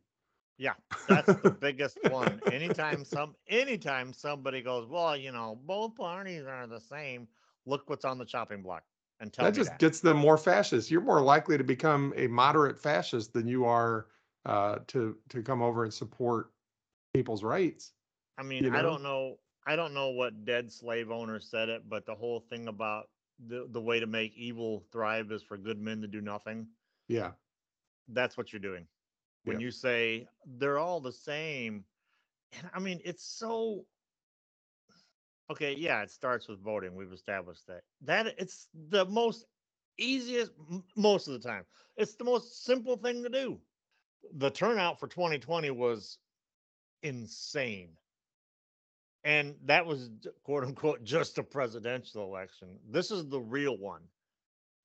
Yeah, 0.57 0.75
that's 1.09 1.33
the 1.41 1.49
biggest 1.49 1.97
one. 2.03 2.39
Anytime 2.51 3.03
some 3.03 3.35
anytime 3.49 4.13
somebody 4.13 4.61
goes, 4.61 4.87
well, 4.87 5.17
you 5.17 5.31
know, 5.31 5.59
both 5.65 5.95
parties 5.95 6.45
are 6.45 6.67
the 6.67 6.79
same. 6.79 7.27
Look 7.65 7.89
what's 7.89 8.05
on 8.05 8.19
the 8.19 8.25
chopping 8.25 8.61
block 8.61 8.83
and 9.19 9.33
tell 9.33 9.45
That 9.45 9.55
just 9.55 9.71
that. 9.71 9.79
gets 9.79 10.01
them 10.01 10.17
more 10.17 10.37
fascist. 10.37 10.91
You're 10.91 11.01
more 11.01 11.21
likely 11.21 11.57
to 11.57 11.63
become 11.63 12.13
a 12.15 12.27
moderate 12.27 12.79
fascist 12.79 13.33
than 13.33 13.47
you 13.47 13.65
are 13.65 14.05
uh, 14.45 14.79
to 14.87 15.17
to 15.29 15.41
come 15.41 15.63
over 15.63 15.83
and 15.83 15.93
support 15.93 16.50
people's 17.13 17.43
rights. 17.43 17.93
I 18.37 18.43
mean, 18.43 18.65
you 18.65 18.71
I 18.71 18.81
don't 18.81 19.03
know. 19.03 19.39
I 19.65 19.75
don't 19.75 19.93
know 19.93 20.09
what 20.09 20.45
dead 20.45 20.71
slave 20.71 21.11
owner 21.11 21.39
said 21.39 21.69
it, 21.69 21.87
but 21.89 22.05
the 22.05 22.15
whole 22.15 22.39
thing 22.39 22.67
about 22.67 23.09
the 23.39 23.67
the 23.69 23.81
way 23.81 23.99
to 23.99 24.07
make 24.07 24.35
evil 24.35 24.81
thrive 24.91 25.31
is 25.31 25.43
for 25.43 25.57
good 25.57 25.79
men 25.79 26.01
to 26.01 26.07
do 26.07 26.21
nothing. 26.21 26.67
Yeah, 27.07 27.33
That's 28.07 28.37
what 28.37 28.51
you're 28.53 28.59
doing. 28.61 28.87
When 29.43 29.59
Yeah. 29.59 29.61
you 29.61 29.71
say 29.71 30.27
they're 30.45 30.79
all 30.79 30.99
the 31.01 31.11
same, 31.11 31.85
and 32.51 32.69
I 32.73 32.79
mean, 32.79 33.01
it's 33.03 33.23
so. 33.23 33.87
Okay, 35.51 35.73
yeah, 35.75 36.01
it 36.01 36.09
starts 36.11 36.47
with 36.47 36.61
voting. 36.61 36.95
We've 36.95 37.11
established 37.11 37.67
that. 37.67 37.83
That 38.01 38.27
it's 38.37 38.69
the 38.73 39.05
most 39.05 39.45
easiest 39.97 40.53
m- 40.71 40.83
most 40.95 41.27
of 41.27 41.33
the 41.33 41.47
time. 41.47 41.65
It's 41.97 42.15
the 42.15 42.23
most 42.23 42.63
simple 42.63 42.97
thing 42.97 43.23
to 43.23 43.29
do. 43.29 43.61
The 44.33 44.51
turnout 44.51 44.99
for 44.99 45.07
2020 45.07 45.71
was 45.71 46.19
insane. 47.03 47.89
And 49.23 49.55
that 49.65 49.85
was 49.85 50.09
quote 50.43 50.63
unquote 50.63 51.03
just 51.03 51.37
a 51.37 51.43
presidential 51.43 52.23
election. 52.23 52.79
This 52.89 53.11
is 53.11 53.27
the 53.27 53.39
real 53.39 53.77
one. 53.77 54.01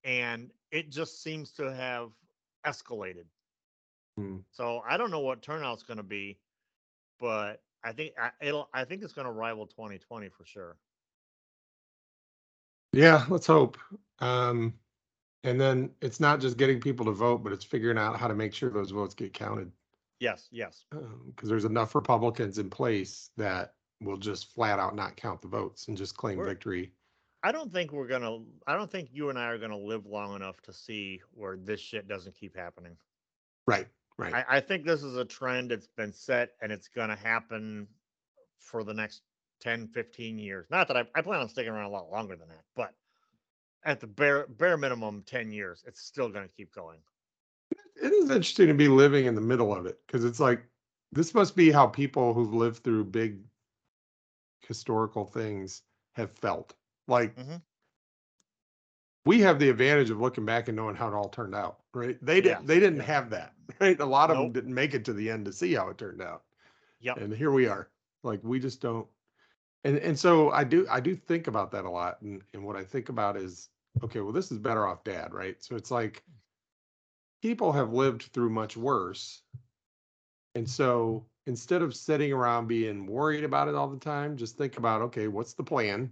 And 0.03 0.51
it 0.71 0.89
just 0.91 1.23
seems 1.23 1.51
to 1.53 1.73
have 1.73 2.11
escalated. 2.65 3.25
Hmm. 4.17 4.37
So 4.51 4.81
I 4.87 4.97
don't 4.97 5.11
know 5.11 5.19
what 5.19 5.41
turnout's 5.41 5.83
going 5.83 5.97
to 5.97 6.03
be, 6.03 6.37
but 7.19 7.61
I 7.83 7.91
think 7.93 8.13
I, 8.21 8.29
it'll. 8.41 8.69
I 8.73 8.83
think 8.83 9.03
it's 9.03 9.13
going 9.13 9.25
to 9.25 9.31
rival 9.31 9.65
2020 9.65 10.29
for 10.29 10.45
sure. 10.45 10.75
yeah. 12.93 13.25
Let's 13.29 13.47
hope. 13.47 13.77
Um, 14.19 14.73
and 15.43 15.59
then 15.61 15.91
it's 16.01 16.19
not 16.19 16.41
just 16.41 16.57
getting 16.57 16.79
people 16.79 17.05
to 17.05 17.11
vote, 17.11 17.43
but 17.43 17.53
it's 17.53 17.63
figuring 17.63 17.97
out 17.97 18.19
how 18.19 18.27
to 18.27 18.35
make 18.35 18.53
sure 18.53 18.69
those 18.69 18.91
votes 18.91 19.13
get 19.13 19.33
counted. 19.33 19.71
Yes, 20.19 20.47
yes. 20.51 20.85
Because 21.27 21.49
there's 21.49 21.65
enough 21.65 21.93
Republicans 21.95 22.57
in 22.57 22.69
place 22.69 23.29
that 23.37 23.73
will 24.01 24.17
just 24.17 24.53
flat 24.53 24.79
out 24.79 24.95
not 24.95 25.15
count 25.15 25.41
the 25.41 25.47
votes 25.47 25.87
and 25.87 25.97
just 25.97 26.17
claim 26.17 26.37
We're- 26.37 26.49
victory. 26.49 26.91
I 27.43 27.51
don't 27.51 27.71
think 27.71 27.91
we're 27.91 28.07
gonna. 28.07 28.39
I 28.65 28.75
don't 28.75 28.91
think 28.91 29.09
you 29.11 29.29
and 29.29 29.37
I 29.37 29.45
are 29.45 29.59
gonna 29.59 29.77
live 29.77 30.07
long 30.07 30.35
enough 30.35 30.59
to 30.63 30.73
see 30.73 31.21
where 31.33 31.55
this 31.55 31.79
shit 31.79 32.07
doesn't 32.07 32.35
keep 32.35 32.57
happening. 32.57 32.97
Right. 33.67 33.87
Right. 34.17 34.33
I, 34.33 34.57
I 34.57 34.59
think 34.59 34.85
this 34.85 35.03
is 35.03 35.15
a 35.15 35.23
trend 35.23 35.69
that's 35.69 35.87
been 35.87 36.11
set 36.11 36.53
and 36.61 36.71
it's 36.71 36.87
gonna 36.87 37.15
happen 37.15 37.87
for 38.59 38.83
the 38.83 38.93
next 38.93 39.21
10, 39.61 39.87
15 39.89 40.39
years. 40.39 40.65
Not 40.71 40.87
that 40.87 40.97
I, 40.97 41.03
I 41.13 41.21
plan 41.21 41.39
on 41.39 41.47
sticking 41.47 41.71
around 41.71 41.85
a 41.85 41.89
lot 41.91 42.09
longer 42.11 42.35
than 42.35 42.47
that, 42.49 42.63
but 42.75 42.95
at 43.85 43.99
the 43.99 44.07
bare 44.07 44.47
bare 44.47 44.75
minimum 44.75 45.23
10 45.27 45.51
years, 45.51 45.83
it's 45.87 46.01
still 46.01 46.29
gonna 46.29 46.47
keep 46.47 46.73
going. 46.73 46.97
It 48.07 48.13
is 48.13 48.29
interesting 48.29 48.67
to 48.67 48.73
be 48.73 48.87
living 48.87 49.25
in 49.25 49.35
the 49.35 49.41
middle 49.41 49.73
of 49.75 49.85
it 49.85 49.99
because 50.07 50.25
it's 50.25 50.39
like 50.39 50.63
this 51.11 51.33
must 51.33 51.55
be 51.55 51.71
how 51.71 51.87
people 51.87 52.33
who've 52.33 52.53
lived 52.53 52.83
through 52.83 53.05
big 53.05 53.39
historical 54.67 55.25
things 55.25 55.81
have 56.13 56.31
felt. 56.31 56.75
Like 57.07 57.35
Mhm. 57.35 57.61
we 59.25 59.41
have 59.41 59.59
the 59.59 59.69
advantage 59.69 60.09
of 60.09 60.19
looking 60.19 60.45
back 60.45 60.67
and 60.67 60.75
knowing 60.75 60.95
how 60.95 61.07
it 61.09 61.13
all 61.13 61.29
turned 61.29 61.55
out, 61.55 61.79
right? 61.93 62.17
They 62.23 62.41
didn't. 62.41 62.61
Yes, 62.61 62.67
They 62.67 62.79
didn't 62.79 62.99
yeah. 62.99 63.03
have 63.03 63.29
that, 63.31 63.55
right? 63.79 63.99
A 63.99 64.05
lot 64.05 64.31
of 64.31 64.37
them 64.37 64.51
didn't 64.51 64.73
make 64.73 64.93
it 64.93 65.05
to 65.05 65.13
the 65.13 65.29
end 65.29 65.45
to 65.45 65.53
see 65.53 65.73
how 65.73 65.89
it 65.89 65.97
turned 65.97 66.21
out, 66.21 66.43
Yeah. 66.99 67.15
and 67.15 67.33
here 67.33 67.51
we 67.51 67.67
are. 67.67 67.89
Like 68.23 68.41
we 68.43 68.59
just 68.59 68.81
don't. 68.81 69.07
And 69.83 69.97
and 69.99 70.17
so 70.19 70.51
I 70.51 70.63
do 70.63 70.87
I 70.89 70.99
do 70.99 71.15
think 71.15 71.47
about 71.47 71.71
that 71.71 71.85
a 71.85 71.89
lot, 71.89 72.21
and 72.21 72.43
and 72.53 72.63
what 72.65 72.75
I 72.75 72.83
think 72.83 73.09
about 73.09 73.37
is 73.37 73.69
okay. 74.03 74.21
Well, 74.21 74.33
this 74.33 74.51
is 74.51 74.59
better 74.59 74.87
off 74.87 75.03
dad, 75.03 75.33
right? 75.33 75.61
So 75.63 75.75
it's 75.75 75.91
like 75.91 76.23
people 77.41 77.71
have 77.71 77.93
lived 77.93 78.23
through 78.33 78.49
much 78.49 78.77
worse. 78.77 79.41
And 80.55 80.69
so 80.69 81.25
instead 81.45 81.81
of 81.81 81.95
sitting 81.95 82.33
around 82.33 82.67
being 82.67 83.05
worried 83.05 83.43
about 83.43 83.67
it 83.67 83.75
all 83.75 83.87
the 83.87 83.99
time, 83.99 84.37
just 84.37 84.57
think 84.57 84.77
about 84.77 85.01
okay, 85.03 85.27
what's 85.27 85.53
the 85.53 85.63
plan? 85.63 86.11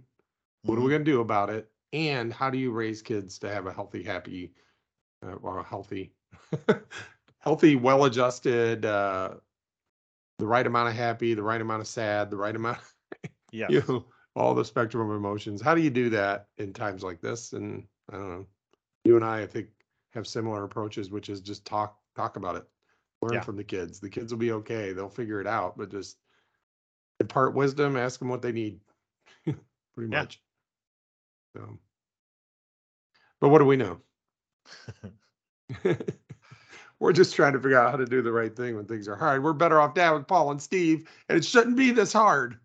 What 0.62 0.78
are 0.78 0.82
we 0.82 0.90
going 0.90 1.04
to 1.04 1.10
do 1.10 1.20
about 1.20 1.50
it? 1.50 1.70
And 1.92 2.32
how 2.32 2.50
do 2.50 2.58
you 2.58 2.72
raise 2.72 3.02
kids 3.02 3.38
to 3.38 3.52
have 3.52 3.66
a 3.66 3.72
healthy, 3.72 4.02
happy, 4.02 4.52
uh, 5.24 5.36
well, 5.40 5.62
healthy, 5.62 6.12
healthy, 7.38 7.76
well 7.76 8.04
adjusted, 8.04 8.84
uh, 8.84 9.34
the 10.38 10.46
right 10.46 10.66
amount 10.66 10.88
of 10.88 10.94
happy, 10.94 11.34
the 11.34 11.42
right 11.42 11.60
amount 11.60 11.80
of 11.80 11.86
sad, 11.86 12.30
the 12.30 12.36
right 12.36 12.54
amount, 12.54 12.78
yeah, 13.52 13.66
you 13.70 13.82
know, 13.88 14.06
all 14.34 14.54
the 14.54 14.64
spectrum 14.64 15.08
of 15.08 15.16
emotions. 15.16 15.62
How 15.62 15.74
do 15.74 15.80
you 15.80 15.90
do 15.90 16.10
that 16.10 16.48
in 16.58 16.72
times 16.72 17.02
like 17.02 17.20
this? 17.20 17.52
And 17.52 17.84
I 18.10 18.16
don't 18.16 18.28
know. 18.28 18.46
You 19.04 19.16
and 19.16 19.24
I, 19.24 19.42
I 19.42 19.46
think, 19.46 19.68
have 20.16 20.26
similar 20.26 20.64
approaches, 20.64 21.10
which 21.10 21.28
is 21.28 21.40
just 21.40 21.64
talk 21.64 21.96
talk 22.16 22.36
about 22.36 22.56
it, 22.56 22.64
learn 23.22 23.34
Yeah. 23.34 23.40
from 23.42 23.56
the 23.56 23.64
kids. 23.64 24.00
The 24.00 24.10
kids 24.10 24.32
will 24.32 24.38
be 24.38 24.52
okay. 24.52 24.92
They'll 24.92 25.08
figure 25.08 25.40
it 25.40 25.46
out, 25.46 25.76
but 25.76 25.90
just 25.90 26.16
impart 27.20 27.54
wisdom, 27.54 27.96
ask 27.96 28.18
them 28.18 28.28
what 28.28 28.42
they 28.42 28.52
need, 28.52 28.80
pretty 29.44 30.10
Yeah. 30.10 30.20
much. 30.22 30.42
So, 31.54 31.78
but 33.40 33.50
what 33.50 33.58
do 33.58 33.64
we 33.66 33.76
know? 33.76 34.00
We're 36.98 37.12
just 37.12 37.34
trying 37.34 37.52
to 37.52 37.60
figure 37.60 37.78
out 37.78 37.90
how 37.90 37.98
to 37.98 38.06
do 38.06 38.22
the 38.22 38.32
right 38.32 38.54
thing 38.54 38.74
when 38.74 38.86
things 38.86 39.06
are 39.08 39.16
hard. 39.16 39.44
We're 39.44 39.52
better 39.52 39.80
off 39.80 39.92
down 39.94 40.14
with 40.16 40.26
Paul 40.26 40.50
and 40.50 40.62
Steve, 40.62 41.08
and 41.28 41.36
it 41.36 41.44
shouldn't 41.44 41.76
be 41.76 41.90
this 41.90 42.12
hard. 42.12 42.58